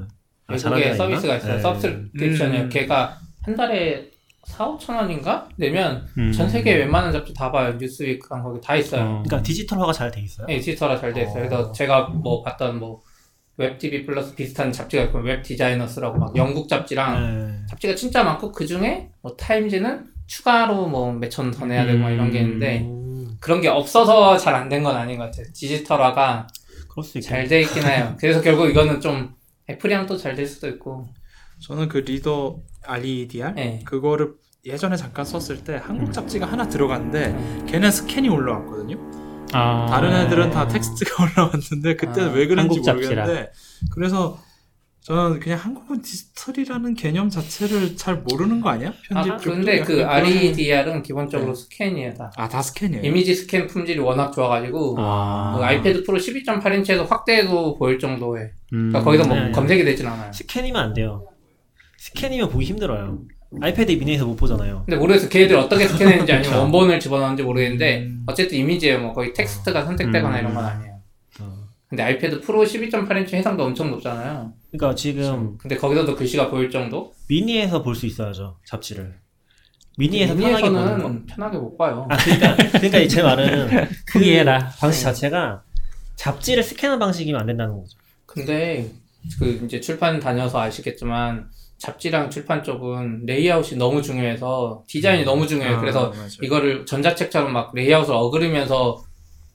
[0.47, 1.35] 아, 외국에 서비스가?
[1.35, 1.55] 있어요.
[1.55, 1.61] 네.
[1.61, 2.61] 서브스크립션이요.
[2.63, 2.69] 음.
[2.69, 4.11] 걔가 한 달에
[4.45, 5.49] 4, 5천 원인가?
[5.57, 6.31] 내면 음.
[6.31, 7.75] 전 세계 웬만한 잡지 다 봐요.
[7.77, 9.01] 뉴스위크랑 거기 다 있어요.
[9.01, 9.23] 어.
[9.25, 10.47] 그러니까 디지털화가 잘 돼 있어요.
[10.47, 11.35] 네, 디지털화 잘 돼 있어요.
[11.35, 11.71] 그래서 어.
[11.73, 13.01] 제가 뭐 봤던 뭐
[13.57, 17.65] 웹TV 플러스 비슷한 잡지가 있고 웹 디자이너스라고 막 영국 잡지랑 네.
[17.69, 22.29] 잡지가 진짜 많고 그 중에 뭐 타임즈는 추가로 뭐 몇천 더 내야 되고 막 이런
[22.31, 25.45] 게 있는데 음, 그런 게 없어서 잘 안 된 건 아닌 것 같아요.
[25.53, 26.47] 디지털화가.
[27.21, 28.15] 잘 돼 있긴 해요.
[28.19, 29.33] 그래서 결국 이거는 좀
[29.69, 31.07] 애플이랑 또 잘 될 수도 있고.
[31.59, 33.81] 저는 그 리더 Readr 네.
[33.85, 34.33] 그거를
[34.65, 38.97] 예전에 잠깐 썼을 때 한국 잡지가 하나 들어갔는데 걔는 스캔이 올라왔거든요.
[39.53, 39.85] 아.
[39.89, 43.23] 다른 애들은 다 텍스트가 올라왔는데 그때는 아, 왜 그런지 한국 잡지라.
[43.23, 43.51] 모르겠는데
[43.93, 44.39] 그래서
[45.01, 48.91] 저는 그냥 한국은 디지털이라는 개념 자체를 잘 모르는 거 아니야?
[49.07, 51.61] 편집 아, 근데 그 Readr은 기본적으로 네.
[51.61, 52.13] 스캔이에요.
[52.15, 52.29] 다.
[52.35, 53.03] 아, 다 스캔이에요.
[53.05, 55.55] 이미지 스캔 품질이 워낙 좋아가지고 아.
[55.57, 58.89] 그 아이패드 프로 12.8인치에서 확대해도 보일 정도의 음.
[58.89, 59.51] 그러니까 거기서 뭐 네, 네.
[59.51, 60.33] 검색이 되진 않아요.
[60.33, 61.25] 스캔이면 안 돼요.
[61.99, 63.19] 스캔이면 보기 힘들어요.
[63.61, 64.83] 아이패드 미니에서 못 보잖아요.
[64.85, 65.29] 근데 모르겠어.
[65.29, 66.61] 걔들 어떻게 스캔했는지 아니면 그쵸.
[66.61, 68.23] 원본을 집어넣었는지 모르겠는데 음.
[68.27, 70.39] 어쨌든 이미지에 뭐 거의 텍스트가 선택되거나 음.
[70.39, 70.99] 이런 건 아니에요.
[71.39, 71.53] 어.
[71.87, 74.53] 근데 아이패드 프로 12.8인치 해상도 엄청 높잖아요.
[74.71, 77.13] 그러니까 지금 근데 거기서도 글씨가 보일 정도?
[77.29, 79.15] 미니에서 볼 수 있어야죠 잡지를.
[79.97, 80.79] 미니에서 편하게 보는 거.
[80.89, 82.05] 미니에서는 편하게 못 봐요.
[82.09, 84.59] 아 그러니까 그러니까 제 말은 크기해라.
[84.75, 85.63] 그 방식 자체가
[86.17, 87.97] 잡지를 스캔하는 방식이면 안 된다는 거죠.
[88.25, 88.91] 근데
[89.39, 95.77] 그 이제 출판 다녀서 아시겠지만 잡지랑 출판 쪽은 레이아웃이 너무 중요해서 디자인이 너무 중요해요.
[95.77, 96.27] 아, 그래서 맞아요.
[96.41, 99.03] 이거를 전자책처럼 막 레이아웃을 어그러뜨리면서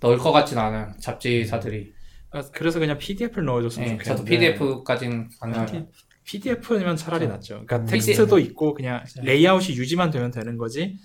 [0.00, 0.92] 넣을 것 같진 않아요.
[1.00, 1.92] 잡지사들이.
[2.30, 5.86] 아, 그래서 그냥 PDF를 넣어줬으면 네, 좋겠는데 저도 PDF까지는 가능해요.
[6.24, 7.64] PDF면 차라리 낫죠.
[7.66, 7.86] 그러니까 음.
[7.86, 10.96] 텍스트도 있고 그냥 레이아웃이 유지만 되면 되는 거지.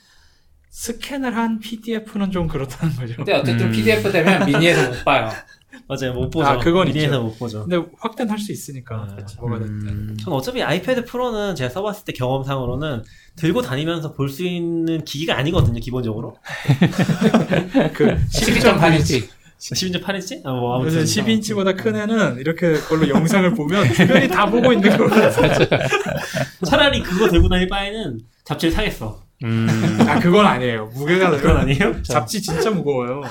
[0.69, 3.15] 스캔을 한 PDF는 좀 그렇다는 거죠.
[3.15, 3.71] 근데 어쨌든 음.
[3.71, 5.29] PDF 되면 미니에서 못 봐요.
[5.87, 6.45] 맞아요 못 보죠.
[6.45, 7.23] 아, 그건 미니에서 있죠.
[7.23, 7.65] 못 보죠.
[7.65, 9.87] 근데 확대는 할 수 있으니까 아, 뭐가 됐든.
[9.87, 10.17] 음.
[10.19, 13.03] 전 어차피 아이패드 프로는 제가 써봤을 때 경험상으로는
[13.37, 16.37] 들고 다니면서 볼 수 있는 기기가 아니거든요 기본적으로.
[17.93, 19.27] 그 12.8인치.
[19.59, 20.45] 심지어 8인치?
[20.45, 24.95] 아, 뭐 그래서 아무튼 12인치보다 큰 애는 이렇게 걸로 영상을 보면 주변이 다 보고 있는
[24.95, 25.07] 거
[26.65, 29.23] 차라리 그거 들고 다닐 바에는 잡지를 사겠어.
[29.43, 29.67] 음.
[30.07, 30.91] 아 그건 아니에요.
[30.93, 32.01] 무게가 그건 아니에요?
[32.03, 33.21] 잡지 진짜 무거워요.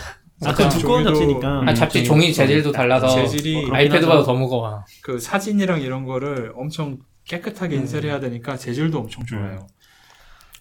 [0.45, 1.62] 아, 그 두꺼운 잡지니까.
[1.66, 4.22] 아, 잡지 종이 재질도 달라서 재질이 그렇긴 아이패드보다.
[4.22, 4.84] 더 무거워.
[5.03, 7.80] 그 사진이랑 이런 거를 엄청 깨끗하게 음.
[7.82, 9.66] 인쇄해야 되니까 재질도 엄청 좋아요.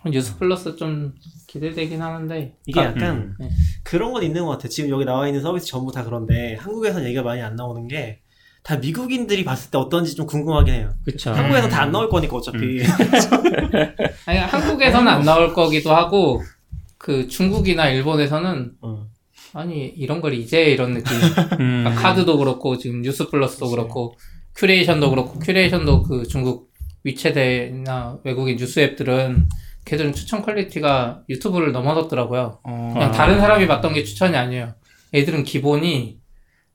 [0.05, 1.13] 뉴스 플러스 좀
[1.47, 3.49] 기대되긴 하는데 이게 그러니까 약간 음.
[3.83, 4.67] 그런 건 있는 것 같아.
[4.67, 8.21] 지금 여기 나와 있는 서비스 전부 다 그런데 한국에서는 얘기가 많이 안 나오는 게
[8.65, 10.93] 다 미국인들이 봤을 때 어떤지 좀 궁금하긴 해요.
[11.05, 11.31] 그쵸.
[11.31, 12.81] 한국에서 다안 나올 거니까 어차피.
[14.25, 16.41] 아니 한국에서는 안 나올 거기도 하고
[16.97, 19.05] 그 중국이나 일본에서는 어.
[19.55, 21.15] 아니 이런 걸 이제 이런 느낌.
[21.59, 21.83] 음.
[21.83, 24.15] 그러니까 카드도 그렇고 지금 뉴스 플러스도 그렇고
[24.55, 26.69] curation도 그렇고 curation도 그 중국
[27.05, 29.47] 위챗이나 외국인 뉴스 앱들은
[29.85, 32.59] 걔들은 추천 quality가 유튜브를 넘어섰더라고요.
[32.93, 33.11] 그냥 아.
[33.11, 34.73] 다른 사람이 봤던 게 추천이 아니에요.
[35.13, 36.17] 애들은 기본이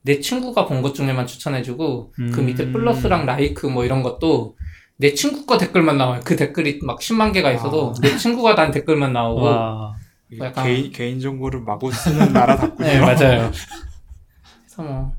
[0.03, 2.45] 내 친구가 본 것 중에만 추천해주고 그 음.
[2.45, 4.55] 밑에 플러스랑 like 뭐 이런 것도
[4.97, 6.21] 내 친구 거 댓글만 나와요.
[6.23, 9.93] 그 댓글이 막 10만 개가 있어도 내 친구가 단 댓글만 나오고 와.
[10.31, 12.87] 이게 약간- 개인, 개인 정보를 마구 쓰는 나라답군요.
[12.89, 13.51] 네 맞아요.
[14.65, 15.13] 그래서 뭐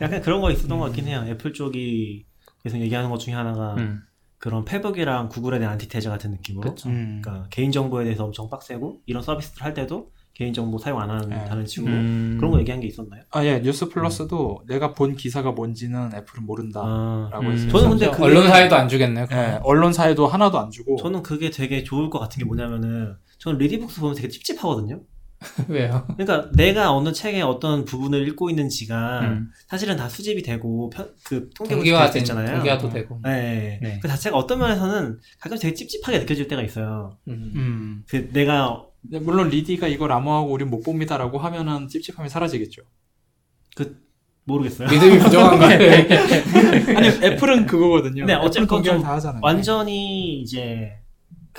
[0.00, 1.24] 약간 그런 거 있었던 것 같긴 해요.
[1.26, 2.24] 애플 쪽이
[2.64, 4.00] 계속 얘기하는 것 중에 하나가 음.
[4.38, 6.70] 그런 페북이랑 구글에 대한 안티테제 같은 느낌으로.
[6.70, 6.88] 그쵸.
[6.88, 7.20] 음.
[7.22, 11.66] 그러니까 개인 정보에 대해서 엄청 빡세고 이런 서비스를 할 때도 개인 정보 사용 안 한다는
[11.66, 12.36] 식으로 음.
[12.38, 13.22] 그런 거 얘기한 게 있었나요?
[13.30, 16.80] 아, 예, 뉴스 플러스도 내가 본 기사가 뭔지는 애플은 모른다.
[16.82, 17.52] 아, 라고 음.
[17.52, 17.68] 했어요.
[17.68, 19.26] 저는 근데 그게- 언론사에도 안 주겠네요.
[19.32, 20.96] 예, 언론사에도 하나도 안 주고.
[20.96, 25.02] 저는 그게 되게 좋을 것 같은 게 뭐냐면은 저는 리디북스 보면 되게 찝찝하거든요.
[25.68, 26.06] 왜요?
[26.16, 29.50] 그러니까 내가 어느 책의 어떤 부분을 읽고 있는지가 음.
[29.68, 32.56] 사실은 다 수집이 되고 편, 그 될수 된 있잖아요.
[32.56, 33.18] 동기화도 되고.
[33.24, 33.80] 네.
[33.82, 33.98] 네.
[34.02, 37.16] 그 자체가 어떤 면에서는 가끔 되게 찝찝하게 느껴질 때가 있어요.
[37.28, 37.52] 음.
[37.56, 38.04] 음.
[38.06, 42.82] 그 내가 근데 물론 리디가 이걸 암호하고 우린 못 봅니다라고 하면은 찝찝함이 사라지겠죠.
[43.74, 43.98] 그
[44.44, 44.90] 모르겠어요.
[44.90, 45.18] 믿음이
[45.50, 46.98] 거 같아요.
[46.98, 48.26] 아니 애플은 그거거든요.
[48.26, 49.40] 네, 좀다 하잖아요.
[49.42, 50.99] 완전히 이제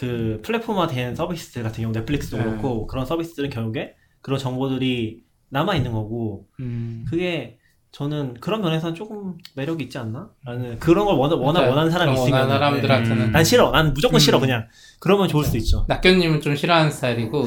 [0.02, 2.44] 그 플랫폼화 된 서비스들 같은 경우 넷플릭스도 네.
[2.44, 3.94] 그렇고 그런 서비스들은 결국에
[4.24, 7.06] 그런 정보들이 남아 있는 거고 음.
[7.08, 7.60] 그게
[7.92, 10.30] 저는 그런 면에서는 조금 매력이 있지 않나?
[10.44, 11.70] 라는 그런 걸 워낙, 워낙 맞아요.
[11.72, 13.32] 원하는 사람이 원하는 사람들한테는 음.
[13.32, 13.70] 난 싫어.
[13.70, 14.20] 난 무조건 음.
[14.20, 14.66] 싫어 그냥.
[15.00, 15.86] 그러면 좋을 수도 있죠.
[15.88, 17.46] 낙견님은 좀 싫어하는 스타일이고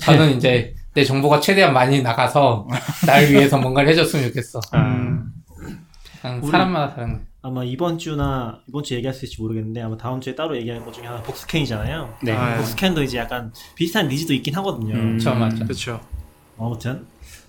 [0.00, 2.66] 저는 이제 내 정보가 최대한 많이 나가서
[3.06, 4.58] 날 위해서 뭔가를 해줬으면 좋겠어.
[4.74, 5.30] 음.
[6.20, 7.20] 그냥 우리- 사람마다 다른 거.
[7.44, 10.92] 아마 이번 주나 이번 주 얘기할 수 있을지 모르겠는데 아마 다음 주에 따로 얘기할 것
[10.92, 12.18] 중에 하나 복스캔이잖아요.
[12.22, 12.32] 네.
[12.32, 12.56] 아, 네.
[12.58, 14.94] 복스캔도 이제 약간 비슷한 니즈도 있긴 하거든요.
[14.94, 15.18] 음.
[15.18, 15.64] 저 맞죠.
[15.64, 16.00] 그렇죠.
[16.56, 17.04] 아무튼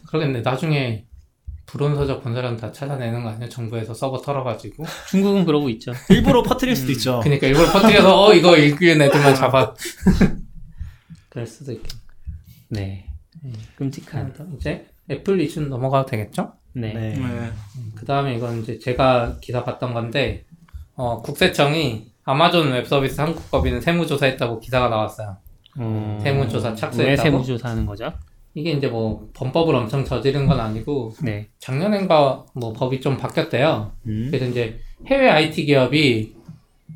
[0.08, 0.42] 그러겠네.
[0.42, 1.06] 나중에
[1.68, 3.48] 불온서적 본 사람 다 찾아내는 거 아니야?
[3.48, 4.84] 정부에서 서버 털어가지고.
[5.10, 5.94] 중국은 그러고 있죠.
[6.10, 6.94] 일부러 퍼뜨릴 수도 음.
[6.94, 7.20] 있죠.
[7.24, 9.76] 그니까 일부러 퍼뜨려서 어 이거 읽기는 애들만 잡아.
[11.30, 11.92] 그럴 수도 있겠.
[12.70, 13.08] 네.
[13.76, 14.34] 끔찍한.
[14.58, 16.54] 이제 애플 이슈는 넘어가도 되겠죠?
[16.74, 16.94] 네.
[16.94, 17.16] 네.
[17.16, 17.52] 네.
[17.96, 20.46] 그 다음에 이건 이제 제가 기사 봤던 건데,
[20.96, 25.38] 어, 국세청이 아마존 웹서비스 한국 법인은 세무조사했다고 기사가 나왔어요.
[25.78, 27.22] 어, 세무조사 왜 착수했다고?
[27.22, 28.14] 세무조사하는 거죠?
[28.56, 31.50] 이게 이제 뭐 범법을 엄청 저지른 건 아니고, 네.
[31.60, 33.92] 작년엔가 뭐 법이 좀 바뀌었대요.
[34.08, 34.28] 음.
[34.30, 36.36] 그래서 이제 해외 IT 기업이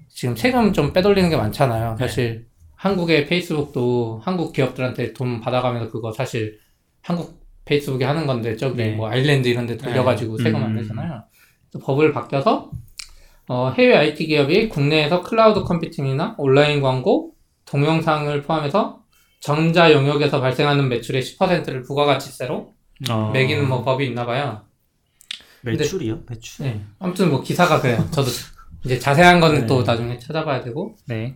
[0.09, 1.95] 지금 세금 좀 빼돌리는 게 많잖아요.
[1.99, 2.07] 네.
[2.07, 6.59] 사실 한국의 페이스북도 한국 기업들한테 돈 받아가면서 그거 사실
[7.01, 8.91] 한국 페이스북이 하는 건데 저기 네.
[8.95, 10.43] 뭐 아일랜드 이런 데 돌려가지고 네.
[10.43, 10.76] 세금 안 음.
[10.78, 11.24] 내잖아요.
[11.70, 12.72] 그래서 법을 바뀌어서
[13.49, 17.34] 어, 해외 IT 기업이 국내에서 클라우드 컴퓨팅이나 온라인 광고,
[17.65, 19.01] 동영상을 포함해서
[19.39, 22.74] 전자 영역에서 발생하는 매출의 10%를 부가가치세로
[23.09, 23.32] 어.
[23.34, 24.63] 매기는 뭐 법이 있나 봐요.
[25.61, 26.24] 매출이요?
[26.30, 26.65] 매출.
[26.65, 26.82] 네.
[26.99, 28.05] 아무튼 뭐 기사가 그래요.
[28.11, 28.30] 저도
[28.86, 29.68] 이제 자세한 거는 네.
[29.68, 30.95] 또 나중에 찾아봐야 되고.
[31.05, 31.36] 네.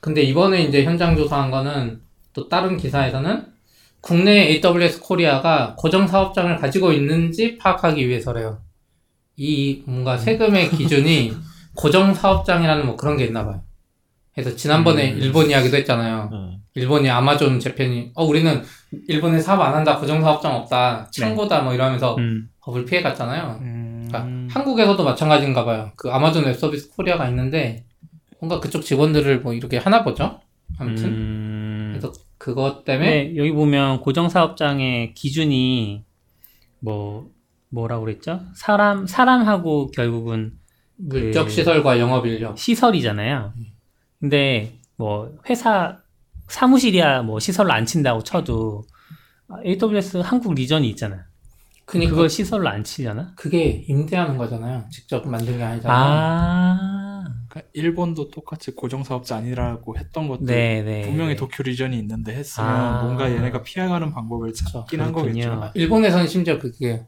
[0.00, 2.00] 근데 이번에 이제 현장 조사한 거는
[2.32, 3.46] 또 다른 기사에서는
[4.08, 8.62] 국내 AWS 코리아가 고정 사업장을 가지고 있는지 파악하기 위해서래요.
[9.36, 11.34] 이 뭔가 세금의 기준이
[11.76, 13.60] 고정 사업장이라는 뭐 그런 게 있나 봐요.
[14.32, 15.18] 그래서 지난번에 음.
[15.18, 16.30] 일본 이야기도 했잖아요.
[16.32, 16.58] 네.
[16.74, 18.62] 일본이 아마존 재팬이 어 우리는
[19.08, 22.48] 일본에 사업 안 한다 고정 사업장 없다 창고다 뭐 이러면서 음.
[22.62, 23.58] 법을 피해 갔잖아요.
[23.60, 25.92] 음, 그러니까 한국에서도 마찬가지인가 봐요.
[25.96, 27.84] 그 아마존 웹 서비스 코리아가 있는데
[28.40, 30.40] 뭔가 그쪽 직원들을 뭐 이렇게 하나 보죠.
[30.78, 31.88] 아무튼 음.
[31.92, 36.04] 그래서 그것 때문에 네, 여기 보면 고정 사업장의 기준이
[36.80, 37.30] 뭐
[37.70, 38.40] 뭐라고 그랬죠?
[38.54, 40.52] 사람 사람하고 결국은
[40.96, 43.52] 물적 그- 시설과 영업 인력 시설이잖아요.
[44.20, 45.98] 근데 뭐 회사
[46.48, 48.82] 사무실이야 뭐 시설로 안 친다고 쳐도
[49.64, 51.20] AWS 한국 리전이 있잖아요.
[51.84, 53.32] 그니까 그걸 시설로 안 치려나?
[53.36, 54.84] 그게 임대하는 거잖아요.
[54.90, 55.96] 직접 만든 게 아니잖아요.
[55.98, 56.97] 아,
[57.72, 61.02] 일본도 똑같이 고정 사업자 아니라고 했던 것도 네, 네.
[61.02, 61.36] 분명히 네.
[61.36, 63.02] 도쿄 리전이 있는데 했으면 아.
[63.02, 65.50] 뭔가 얘네가 피해가는 방법을 찾긴 한 그렇군요.
[65.60, 65.72] 거겠죠.
[65.74, 67.02] 일본에서는 심지어 그게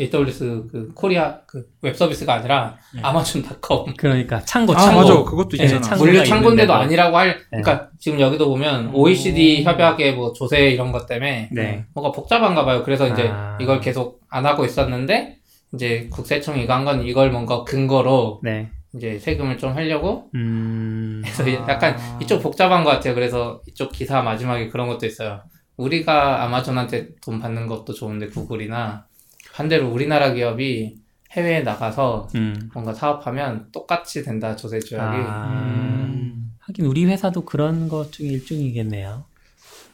[0.00, 3.00] AWS 그 코리아 그 웹서비스가 아니라 네.
[3.02, 5.00] 아마존닷컴 그러니까 창고, 아 창고.
[5.00, 5.82] 맞아, 그것도 네, 있잖아.
[5.82, 6.72] 창고가 물류 창고인데도.
[6.72, 7.60] 아니라고 할 네.
[7.62, 11.84] 그러니까 지금 여기도 보면 OECD 협약의 뭐 조세 이런 것 때문에 네.
[11.92, 12.82] 뭐가 복잡한가 봐요.
[12.84, 13.58] 그래서 이제 아.
[13.60, 15.36] 이걸 계속 안 하고 있었는데
[15.74, 18.70] 이제 국세청이 이거 한 건 이걸 뭔가 근거로 네.
[18.94, 21.22] 이제 세금을 좀 하려고 음.
[21.24, 23.14] 그래서 약간 이쪽 복잡한 것 같아요.
[23.14, 25.42] 그래서 이쪽 기사 마지막에 그런 것도 있어요.
[25.76, 29.06] 우리가 아마존한테 돈 받는 것도 좋은데 구글이나
[29.54, 30.96] 반대로 우리나라 기업이
[31.32, 32.70] 해외에 나가서 음.
[32.72, 35.48] 뭔가 사업하면 똑같이 된다 조세 조약이 아.
[35.50, 36.52] 음.
[36.60, 39.24] 하긴 우리 회사도 그런 것 중에 일종이겠네요.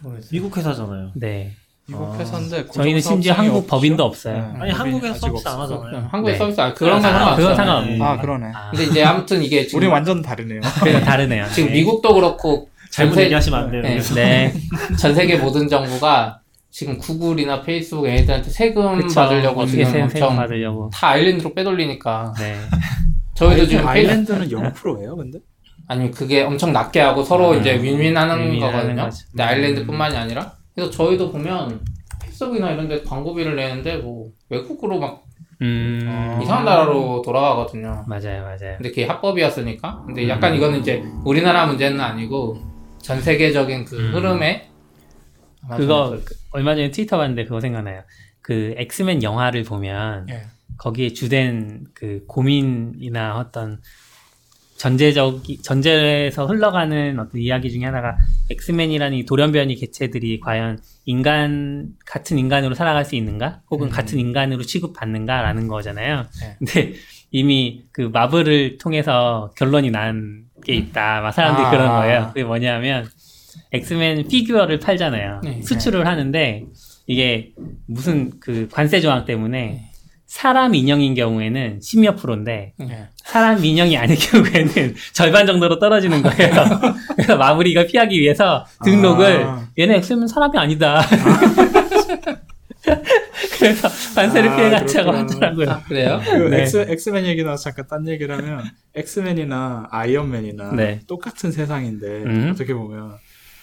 [0.00, 0.30] 모르겠어요.
[0.32, 1.12] 미국 회사잖아요.
[1.14, 1.52] 네.
[1.92, 2.18] 미국 아.
[2.18, 4.30] 회사인데 저희는 심지어 한국 사업장이 법인도 없죠?
[4.30, 4.52] 없어요.
[4.54, 5.60] 네, 아니 한국에서 아직 서비스 안.
[5.60, 6.08] 하잖아요.
[6.10, 6.38] 한국에 네.
[6.38, 7.36] 서비스 아, 그런 건 아, 상관없어요.
[7.36, 8.04] 그건 상관없네.
[8.04, 8.46] 아 그러네.
[8.54, 10.60] 아, 근데 이제 아무튼 이게 지금, 우리 완전 다르네요.
[10.80, 11.46] 그래서 다르네요.
[11.52, 11.74] 지금 네.
[11.74, 13.82] 미국도 그렇고 잘못 전세- 얘기하시면 안 돼요.
[13.82, 14.00] 네.
[14.14, 14.54] 네.
[14.98, 16.40] 전 세계 모든 정부가
[16.70, 19.14] 지금 구글이나 페이스북 얘네들한테 세금 그쵸.
[19.20, 20.90] 받으려고 지금 세- 세금 엄청 받으려고.
[20.92, 22.56] 다 아일랜드로 빼돌리니까 네.
[23.34, 25.38] 저희도 지금 페이- 아일랜드는 0%예요, 근데?
[25.88, 29.10] 아니 그게 엄청 낮게 하고 서로 아, 이제 윈윈하는 거거든요.
[29.30, 31.80] 근데 아일랜드뿐만이 아니라 그래서 저희도 보면
[32.22, 35.24] 페이스북이나 이런 데 광고비를 내는데 뭐 외국으로 막
[35.60, 36.00] 음.
[36.08, 36.40] 아.
[36.42, 38.04] 이상한 나라로 돌아가거든요.
[38.08, 38.76] 맞아요, 맞아요.
[38.78, 40.02] 근데 그게 합법이었으니까.
[40.06, 42.58] 근데 약간 이거는 이제 우리나라 문제는 아니고
[42.98, 44.14] 전 세계적인 그 음.
[44.14, 44.68] 흐름에
[45.76, 48.02] 그거 좀 그- 얼마 전에 트위터 봤는데 그거 생각나요.
[48.40, 50.42] 그 엑스맨 영화를 보면 예.
[50.78, 53.80] 거기에 주된 그 고민이나 어떤
[54.82, 58.16] 전제적 전제에서 흘러가는 어떤 이야기 중에 하나가
[58.50, 63.90] 엑스맨이라는 이 돌연변이 개체들이 과연 인간 같은 인간으로 살아갈 수 있는가 혹은 음.
[63.92, 66.26] 같은 인간으로 취급받는가라는 거잖아요.
[66.40, 66.56] 네.
[66.58, 66.94] 근데
[67.30, 71.20] 이미 그 마블을 통해서 결론이 난 게 있다.
[71.22, 71.70] 막 사람들이 아.
[71.70, 72.26] 그런 거예요.
[72.28, 73.08] 그게 뭐냐면
[73.72, 75.40] 엑스맨 피규어를 팔잖아요.
[75.42, 75.60] 네.
[75.62, 76.64] 수출을 하는데
[77.06, 77.52] 이게
[77.86, 79.91] 무슨 그 관세 조항 때문에
[80.32, 83.08] 사람 인형인 경우에는 10몇 프로인데 예.
[83.16, 86.50] 사람 인형이 아닌 경우에는 절반 정도로 떨어지는 거예요.
[87.16, 89.68] 그래서 이걸 피하기 위해서 등록을 아.
[89.78, 91.02] 얘네 엑스맨 사람이 아니다.
[93.58, 95.18] 그래서 관세를 아, 그렇구나.
[95.18, 95.70] 하더라고요.
[95.70, 96.22] 아, 그래요?
[96.24, 96.62] 그 네.
[96.62, 98.64] 엑스, 엑스맨 얘기 나와서 잠깐 딴 얘기를 하면
[98.94, 101.00] 엑스맨이나 아이언맨이나 네.
[101.06, 102.50] 똑같은 세상인데 음.
[102.54, 103.18] 어떻게 보면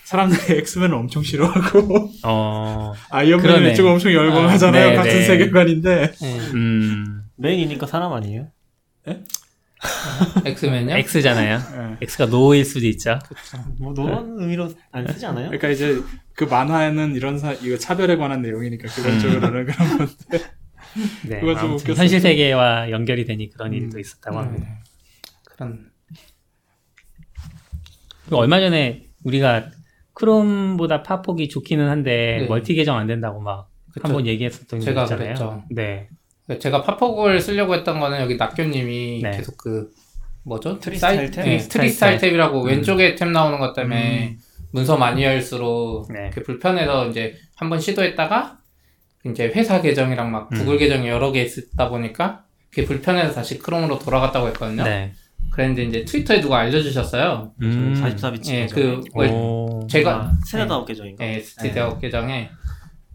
[0.10, 3.74] 사람들이 엑스맨을 엄청 싫어하고 어, 아이언맨을 그러네.
[3.76, 4.88] 좀 엄청 열광하잖아요.
[4.88, 5.24] 아, 네, 같은 네.
[5.24, 6.38] 세계관인데 예.
[6.55, 8.47] 음, 메인이니까 사람 아니에요?
[10.45, 10.95] 엑스맨요?
[10.97, 11.60] X잖아요.
[11.60, 11.97] 예.
[12.01, 13.20] X가 노일 수도 있죠.
[13.78, 15.45] 뭐 노란 의미로 안 쓰지 않아요?
[15.45, 16.01] 그러니까 이제
[16.34, 19.20] 그 만화에는 이런 사, 이거 차별에 관한 내용이니까 그런 음.
[19.20, 20.43] 쪽으로는 그런 건데
[21.30, 21.95] 네, 그거 좀 웃겼어요.
[21.95, 23.99] 현실 세계와 연결이 되니 그런 일도 음.
[23.99, 24.68] 있었다고 합니다.
[24.68, 24.76] 음.
[25.43, 25.91] 그런
[28.32, 29.70] 얼마 전에 우리가
[30.20, 32.48] 크롬보다 파폭이 좋기는 한데 네.
[32.48, 34.08] 멀티 계정 안 된다고 막 그쵸.
[34.08, 35.26] 한번 얘기했었던 게 제가 있잖아요.
[35.28, 35.64] 그랬죠.
[35.72, 36.10] 네.
[36.60, 39.32] 제가 팝폭을 쓰려고 했던 거는 여기 낙교님이 네.
[39.32, 39.90] 계속 그
[40.44, 40.80] 뭐죠?
[40.80, 41.44] 트리 사이- 스타일 탭?
[41.46, 42.68] 네, 트리 스타일 탭이라고 음.
[42.68, 44.38] 왼쪽에 탭 나오는 것 때문에
[44.72, 46.30] 문서 많이 열수록 네.
[46.34, 48.58] 그 불편해서 이제 한번 시도했다가
[49.26, 50.80] 이제 회사 계정이랑 막 구글 음.
[50.80, 54.84] 계정이 여러 개 있다 보니까 그게 불편해서 다시 크롬으로 돌아갔다고 했거든요.
[54.84, 55.14] 네.
[55.52, 57.54] 그랬는데 이제 트위터에 누가 알려주셨어요.
[57.62, 57.93] 음.
[58.02, 58.76] 44비치 예, 계정.
[58.76, 59.88] 그 월- 오.
[59.89, 61.26] 제가 아, 세네다 아홉 계정인가?
[61.26, 61.72] 예, ST 네.
[61.74, 62.50] 대학 계정에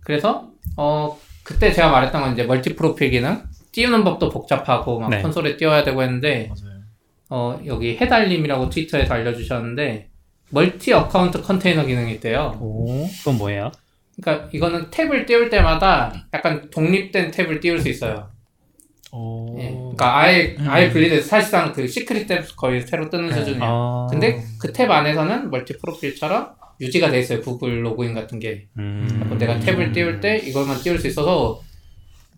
[0.01, 5.21] 그래서 어 그때 제가 말했던 건 이제 멀티 프로필 기능 띄우는 법도 복잡하고 막 네.
[5.23, 6.75] 콘솔에 띄워야 되고 했는데 맞아요.
[7.31, 10.11] 어, 여기 해달님이라고 트위터에서 알려주셨는데
[10.51, 12.57] 멀티 어카운트 컨테이너 기능이 있대요.
[12.61, 13.73] 오, 그건 뭐예요?
[14.23, 18.31] 그러니까 이거는 탭을 띄울 때마다 약간 독립된 탭을 띄울 수 있어요.
[19.15, 19.57] 오.
[19.61, 19.71] 예.
[19.71, 23.63] 그러니까 아예 아예 분리돼서 사실상 그 시크릿 탭 거의 새로 뜨는 수준이에요.
[23.63, 24.07] 아.
[24.11, 26.49] 근데 그 탭 안에서는 멀티 프로필처럼
[26.81, 27.41] 유지가 돼 있어요.
[27.41, 28.67] 구글 로그인 같은 게.
[28.79, 29.37] 음.
[29.39, 31.61] 내가 탭을 띄울 때 이걸만 띄울 수 있어서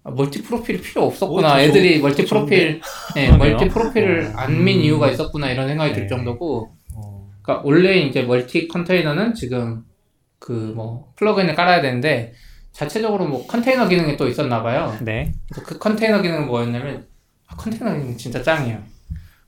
[0.04, 1.48] 아, 멀티 프로필이 필요 오, 없었구나.
[1.54, 2.80] 저 애들이 좋- 멀티 프로필,
[3.16, 3.30] 예.
[3.32, 6.08] 멀티 프로필을 안 민 이유가 있었구나 이런 생각이 들 네.
[6.08, 6.70] 정도고.
[6.94, 7.30] 어.
[7.42, 9.82] 그러니까 원래 이제 멀티 컨테이너는 지금
[10.38, 12.34] 그 뭐 플러그인을 깔아야 되는데
[12.76, 14.94] 자체적으로 뭐 컨테이너 기능이 또 있었나 봐요.
[15.00, 15.32] 네.
[15.48, 17.06] 그래서 그 컨테이너 기능은 뭐였냐면
[17.46, 18.78] 아, 컨테이너 기능 진짜 짱이에요.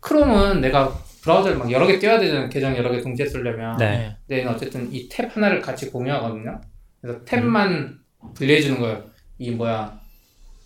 [0.00, 2.48] 크롬은 내가 브라우저를 막 여러 개 띄워야 되잖아요.
[2.48, 3.76] 계정 여러 개 동시에 쓰려면.
[3.76, 4.16] 네.
[4.26, 6.60] 근데 어쨌든 이 탭 하나를 같이 공유하거든요.
[7.02, 7.96] 그래서 탭만
[8.34, 9.04] 분리해 주는 거예요.
[9.38, 9.98] 이 뭐야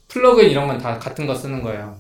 [0.09, 1.97] 플러그인 이런 건 다 같은 거 쓰는 거예요.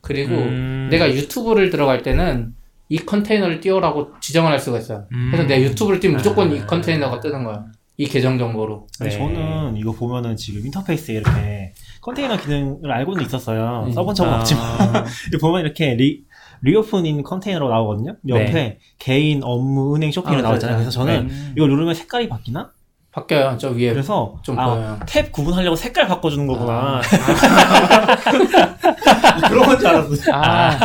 [0.00, 0.88] 그리고 음.
[0.90, 2.54] 내가 유튜브를 들어갈 때는
[2.88, 5.06] 이 컨테이너를 띄우라고 지정을 할 수가 있어요.
[5.32, 7.64] 그래서 내가 유튜브를 띄우면 무조건 이 컨테이너가 뜨는 거야.
[7.96, 8.88] 이 계정 정보로.
[9.00, 9.16] 아니, 네.
[9.18, 13.84] 저는 이거 보면은 지금 인터페이스에 이렇게 컨테이너 기능을 알고는 있었어요.
[13.86, 13.92] 음.
[13.92, 14.40] 써본 적은 아.
[14.40, 14.64] 없지만
[15.32, 16.24] 이거 보면 이렇게 리,
[16.62, 18.16] reopen in container로 나오거든요.
[18.26, 20.78] 옆에 개인, 업무, 은행, 쇼핑이 아, 나오잖아요.
[20.78, 21.52] 그래서 저는 음.
[21.56, 22.72] 이걸 누르면 색깔이 바뀌나?
[23.12, 23.56] 바뀌어요.
[23.58, 24.98] 저 위에 그래서 좀 아.
[25.06, 27.00] 탭 구분하려고 색깔 바꿔주는 거구나.
[27.00, 27.02] 아.
[29.48, 30.34] 그런 건 줄 알았어요.
[30.34, 30.78] 아.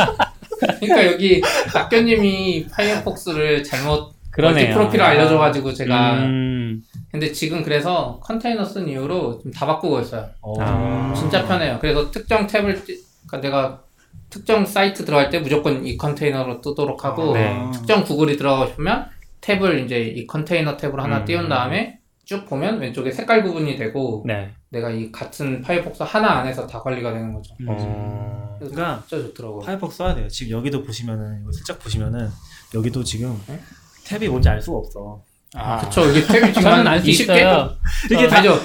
[0.78, 1.42] 그러니까 여기
[1.74, 4.66] 낙견님이 파이어폭스를 잘못 그러네요.
[4.66, 6.82] 멀티 프로필을 알려줘가지고 제가 음.
[7.10, 10.28] 근데 지금 그래서 컨테이너 쓴 이후로 좀 다 바꾸고 있어요.
[10.60, 11.12] 아.
[11.16, 11.78] 진짜 편해요.
[11.80, 13.82] 그래서 특정 탭을 띄- 그러니까 내가
[14.28, 17.56] 특정 사이트 들어갈 때 무조건 이 컨테이너로 뜨도록 하고 네.
[17.72, 19.06] 특정 구글이 들어가고 싶으면
[19.40, 21.24] 탭을 이제 이 컨테이너 탭으로 하나 음.
[21.24, 24.52] 띄운 다음에 쭉 보면 왼쪽에 색깔 구분이 되고 네.
[24.68, 27.54] 내가 이 같은 파이어폭스 하나 안에서 다 관리가 되는 거죠.
[27.68, 28.54] 어.
[28.58, 29.58] 그래서 그러니까 진짜 좋더라고.
[29.60, 30.28] 파이어폭스 써야 돼요.
[30.28, 32.28] 지금 여기도 보시면은 이거 살짝 보시면은
[32.74, 33.58] 여기도 지금 네?
[34.04, 35.22] 탭이 뭔지 알 수가 없어.
[35.56, 37.10] 아, 그쵸 이게 탭이 지금 저는 한알수 20개?
[37.10, 37.74] 있어요.
[38.08, 38.56] 이게 다 죠.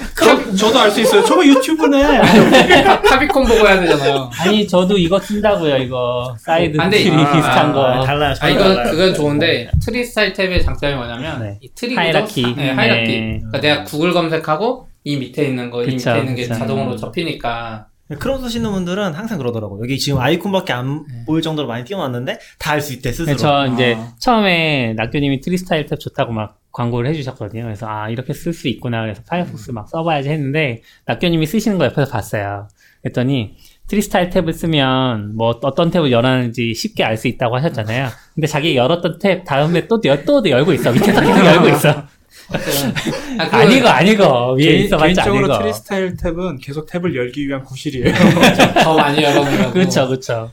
[0.56, 1.24] 저도 알 수 있어요.
[1.24, 2.20] 저거 유튜브네.
[3.02, 4.30] favicon 보고 해야 되잖아요.
[4.38, 5.78] 아니 저도 이거 쓴다고요.
[5.78, 6.98] 이거 사이드 안 돼.
[7.02, 7.84] 트리 아, 비슷한 아, 거.
[7.84, 8.34] 아, 달라요.
[8.40, 8.90] 아 이거 달라요.
[8.92, 11.58] 그건 좋은데 Tree Style Tab의 장점이 뭐냐면 네.
[11.60, 12.54] 이 tree hierarchy.
[12.56, 13.06] 네, hierarchy.
[13.20, 13.38] 네.
[13.38, 16.54] 그러니까 내가 구글 검색하고 이 밑에 있는 거, 이 그쵸, 밑에 있는 게 그쵸.
[16.54, 16.96] 자동으로 음.
[16.96, 17.86] 접히니까
[18.20, 19.80] 크롬 쓰시는 분들은 항상 그러더라고.
[19.82, 21.24] 여기 지금 아이콘밖에 안 네.
[21.26, 23.26] 보일 정도로 많이 띄워놨는데 다 알 수 있대 스스로.
[23.26, 24.12] 네, 저 이제 아.
[24.20, 27.62] 처음에 낙교님이 Tree Style Tab 좋다고 막 광고를 해주셨거든요.
[27.62, 29.00] 그래서 아 이렇게 쓸 수 있구나.
[29.00, 32.68] 그래서 파이어폭스 막 써봐야지 했는데 낙교님이 쓰시는 거 옆에서 봤어요.
[33.02, 33.56] 그랬더니
[33.88, 38.08] Tree Style Tab을 쓰면 뭐 어떤 탭을 열었는지 쉽게 알 수 있다고 하셨잖아요.
[38.34, 40.92] 근데 자기 열었던 탭 다음에 또, 열, 또 열고 있어.
[40.92, 41.88] 밑에서 계속 열고 있어.
[41.88, 45.58] 아, 그거 아니고 아니고 위에 개인, 있어봤자 개인적으로 아니고.
[45.62, 48.12] Tree Style Tab은 계속 탭을 열기 위한 구실이에요.
[48.84, 49.72] 더 많이 열어보려고.
[49.72, 50.50] 그렇죠, 그렇죠.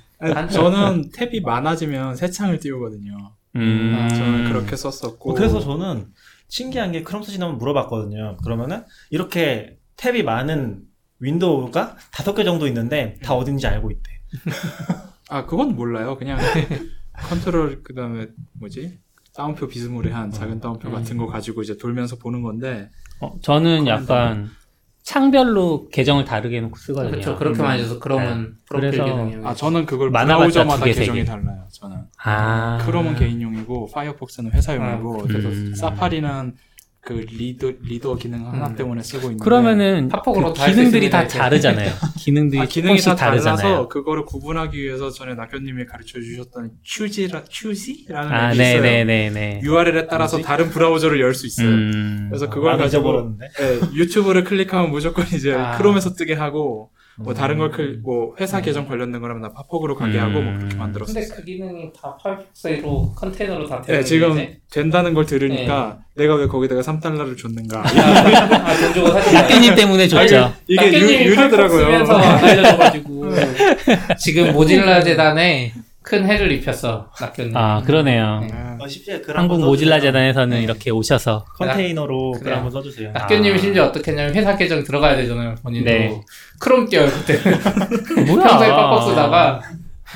[0.52, 3.32] 저는 탭이 많아지면 새 창을 띄우거든요.
[3.56, 4.08] 음.
[4.10, 5.32] 저는 그렇게 썼었고.
[5.32, 6.08] 어, 그래서 저는
[6.48, 8.38] 신기한 게 크롬 쓰시는 분 물어봤거든요.
[8.44, 10.82] 그러면은 이렇게 탭이 많은
[11.20, 14.12] 윈도우가 다섯 개 정도 있는데 다 어딘지 알고 있대.
[15.30, 16.18] 아 그건 몰라요.
[16.18, 16.40] 그냥
[17.30, 18.28] 컨트롤 그다음에
[18.60, 19.00] 뭐지
[19.36, 20.94] 따옴표 비스무리한 작은 따옴표 음.
[20.94, 22.90] 같은 거 가지고 이제 돌면서 보는 건데
[23.20, 24.50] 어, 저는 약간
[25.04, 27.12] 창별로 계정을 다르게 해놓고 쓰거든요.
[27.12, 27.38] 그렇죠.
[27.38, 27.64] 그렇게 음.
[27.64, 29.48] 많이 줘서 그러면 프로필 그래서-.
[29.48, 30.10] 아 저는 그걸
[30.94, 31.26] 세 계정이 개.
[31.26, 31.66] 달라요.
[31.72, 32.78] 저는 아.
[32.86, 35.76] 크롬은 개인용이고 파이어폭스는 회사용이고 아, 그래서 음.
[35.76, 36.56] 사파리는
[37.06, 38.76] 그 reader reader 기능 하나 음.
[38.76, 41.28] 때문에 쓰고 있는데 그러면은 그 기능들이 다.
[41.28, 41.92] 다르잖아요.
[42.18, 43.58] 기능들이 아, 기능이 다 다르잖아요.
[43.58, 48.82] 달라서 그거를 구분하기 위해서 전에 낙교님이 가르쳐 주셨던 Choosy라 Choosy라는 아, 앱이 네, 있어요.
[48.82, 49.60] 네, 네, 네.
[49.64, 50.48] URL에 따라서 뭐지?
[50.48, 51.68] 다른 브라우저를 열 수 있어요.
[51.68, 52.28] 음.
[52.30, 53.36] 그래서 그걸 아, 가지고.
[53.38, 53.48] 네,
[53.96, 55.78] 유튜브를 클릭하면 무조건 이제 아.
[55.78, 57.72] 크롬에서 뜨게 하고 뭐 다른 걸 음.
[57.72, 61.14] 클, 뭐 회사 계정 관련된 거라면 나 팝업으로 가게 하고 뭐 그렇게 만들었어요.
[61.14, 64.58] 근데 그 기능이 다 파이어폭스로 컨테이너로 다 네, 되는 지금 거지?
[64.72, 66.24] 된다는 걸 들으니까 네.
[66.24, 67.84] 내가 왜 거기다가 3달러를 줬는가.
[67.86, 70.54] 아, 돈 주고 낙교님 때문에 줬죠.
[70.68, 71.86] 이게 유, 유료더라고요.
[71.86, 73.26] 알려줘가지고
[74.18, 75.74] 지금 모질라 재단에
[76.04, 77.56] 큰 해를 입혔어 낙견님.
[77.56, 78.42] 아, 그러네요.
[78.42, 78.50] 네.
[78.54, 78.86] 아, 어,
[79.34, 80.00] 한국 모질라.
[80.02, 80.64] 재단에서는 네.
[80.64, 82.44] 이렇게 오셔서 컨테이너로 그래요.
[82.44, 83.12] 글 한번 써주세요.
[83.14, 83.58] 낙견님이 아.
[83.58, 86.22] 심지어 어떻게 했냐면 회사 계정 들어가야 되잖아요 본인도 네.
[86.60, 87.38] 크롬 띄어요 그때
[88.28, 88.48] 뭐야?
[88.48, 89.62] 평소에 파폭 쓰다가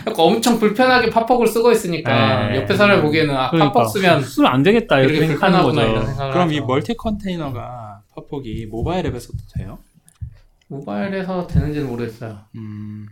[0.02, 2.58] 약간 엄청 불편하게 파폭을 쓰고 있으니까 네.
[2.58, 6.06] 옆에 사람이 보기에는 아 그러니까 파폭 쓰면 쓰면 안 되겠다 이렇게 생각하는 거죠.
[6.06, 6.68] 생각을 그럼 이 하죠.
[6.68, 9.80] 멀티 컨테이너가 파폭이 모바일 앱에서도 돼요?
[10.68, 13.08] 모바일에서 되는지는 모르겠어요 음,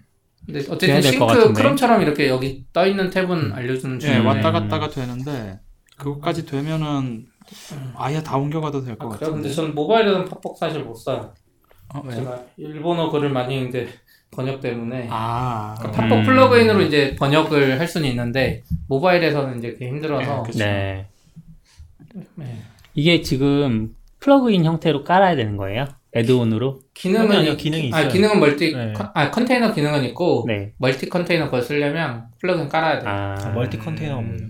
[0.46, 1.54] 근데 어쨌든 될것 싱크.
[1.54, 5.60] 크롬처럼 이렇게 여기 떠 있는 탭은 알려주는 예, 중인데 왔다 갔다가 되는데
[5.98, 7.26] 그것까지 되면은
[7.96, 9.10] 아예 다 옮겨가도 될것 아?
[9.10, 9.34] 같은데.
[9.34, 11.34] 근데 저는 모바일에는 파폭 사실 못 써요
[11.94, 12.04] 어?
[12.10, 13.88] 제가 일본어 글을 많이 읽는데
[14.32, 16.24] 번역 때문에 아, 그러니까 파폭 음.
[16.26, 21.08] 플러그인으로 이제 번역을 할 수는 있는데 모바일에서는 이제 그게 힘들어서 네.
[22.14, 22.24] 네.
[22.36, 22.62] 네.
[22.94, 25.86] 이게 지금 플러그인 형태로 깔아야 되는 거예요?
[26.16, 26.80] add-on으로?
[26.94, 28.12] 기능은 아니요, 이- 기능이 아 있어요.
[28.12, 28.94] 기능은 멀티 네.
[28.94, 30.74] 컨- 아 컨테이너 기능은 있고 네.
[30.78, 33.08] 멀티 컨테이너 그걸 쓰려면 플러그인 깔아야 돼.
[33.08, 34.48] 아, 아, 멀티 컨테이너가 뭐예요?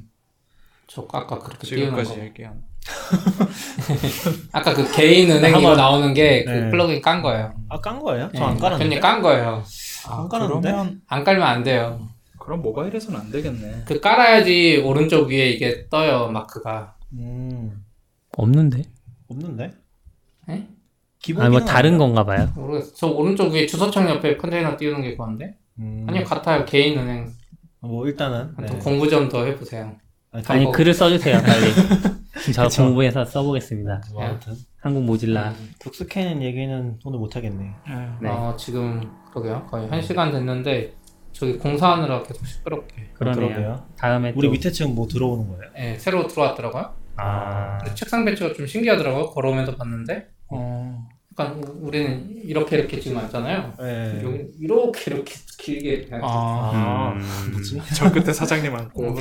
[0.87, 2.25] 저 아까 그렇게 띄우는 지금까지 거.
[2.25, 2.63] 얘기한.
[4.51, 6.69] 아까 그 개인 은행 이거 한번- 나오는 게그 네.
[6.69, 7.53] 플러그인 깐 거예요.
[7.69, 8.29] 아, 깐 거예요?
[8.31, 8.99] 네, 저안 깔았는데.
[8.99, 9.63] 깐 거예요.
[10.07, 10.69] 안 깔았는데?
[10.71, 12.07] 그러면 안 깔면 안 돼요.
[12.39, 13.85] 그럼 모바일에서는 안 되겠네.
[13.87, 16.95] 그 깔아야지 오른쪽 위에 이게 떠요 마크가.
[17.13, 17.83] 음,
[18.37, 18.83] 없는데?
[19.29, 19.73] 없는데?
[20.49, 20.67] 에?
[21.25, 21.97] 기본 아, 뭐 기능은 다른?
[21.97, 22.47] 건가 봐요.
[22.55, 22.93] 모르겠어.
[22.95, 25.55] 저 오른쪽 위에 주소창 옆에 컨테이너 띄우는 게 그건데?
[25.79, 26.63] 음, 아니요 같아요.
[26.65, 27.31] 개인 은행.
[27.79, 28.67] 뭐 일단은 네.
[28.67, 29.95] 또 공부 좀 더 해보세요.
[30.31, 32.53] 아니, 아니, 뭐- 글을 써주세요, 빨리.
[32.53, 32.83] 저.
[32.83, 34.01] 공부해서 써보겠습니다.
[34.13, 35.53] 뭐 아무튼 한국 모질라.
[35.81, 37.71] 독스캔 얘기는 오늘 못 하겠네.
[38.21, 38.29] 네.
[38.29, 39.01] 어, 지금
[39.31, 39.65] 그러게요.
[39.71, 40.93] 거의 한 시간 됐는데
[41.31, 43.09] 저기 공사하느라 계속 시끄럽게.
[43.15, 43.47] 그러네요.
[43.47, 43.85] 그러게요.
[43.97, 44.51] 다음에 우리 또.
[44.51, 45.61] 밑에 층 뭐 들어오는 거예요?
[45.79, 46.93] 예, 새로 들어왔더라고요.
[47.17, 49.31] 아, 책상 배치가 좀 신기하더라고요.
[49.31, 50.27] 걸어오면서 봤는데.
[50.49, 51.07] 어.
[51.37, 53.73] 약간 우리는 이렇게 이렇게 지금 앉잖아요.
[53.77, 54.21] 네.
[54.23, 57.81] 여기 이렇게 이렇게 길게 아, 음, 뭐지?
[57.93, 59.15] 저 끝에 사장님 앉고.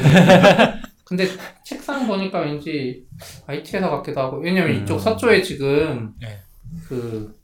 [1.04, 1.26] 근데
[1.64, 3.04] 책상 보니까 왠지
[3.46, 4.82] IT에서 같기도 하고 왜냐면 음.
[4.82, 6.38] 이쪽 서초에 지금 네.
[6.88, 7.34] 그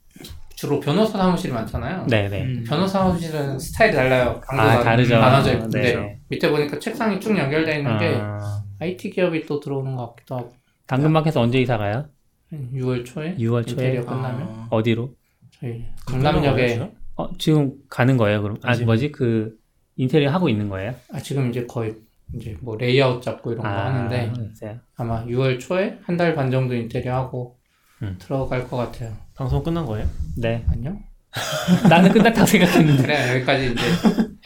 [0.55, 2.07] 주로 변호사 사무실이 많잖아요.
[2.07, 2.41] 네네.
[2.41, 2.63] 음.
[2.65, 4.39] 변호사 사무실은 스타일이 달라요.
[4.41, 5.19] 강도가 아, 다르죠.
[5.19, 6.19] 나눠져 있는데 네.
[6.29, 10.53] 밑에 보니까 책상이 쭉 연결되어 있는 게 아, IT 기업이 또 들어오는 것 같기도 하고
[10.87, 12.05] 당근마켓에서 언제 이사 가요?
[12.51, 13.71] 6월 초에 6월 초에?
[13.87, 15.13] 인테리어 끝나면 아, 어디로?
[15.59, 18.57] 저희 강남역에 어, 지금 가는 거예요, 그럼?
[18.63, 19.11] 아, 아직- 뭐지?
[19.11, 19.55] 그,
[19.97, 20.95] 인테리어 하고 있는 거예요?
[21.13, 21.93] 아, 지금 이제 거의
[22.33, 24.79] 이제 뭐 레이아웃 잡고 이런 거 하는데 있어요.
[24.95, 27.57] 아마 6월 초에 한 달 반 정도 인테리어 하고
[28.01, 28.15] 음.
[28.19, 29.11] 들어갈 것 같아요.
[29.35, 30.07] 방송 끝난 거예요?
[30.37, 30.65] 네.
[30.71, 30.97] 안녕?
[31.89, 33.03] 나는 끝났다고 생각했는데.
[33.03, 33.81] 그래 여기까지 이제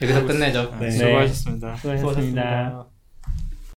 [0.02, 0.76] 여기서 끝내죠.
[0.80, 0.92] 네.
[0.92, 1.76] 수고하셨습니다.
[1.76, 2.88] 수고하셨습니다.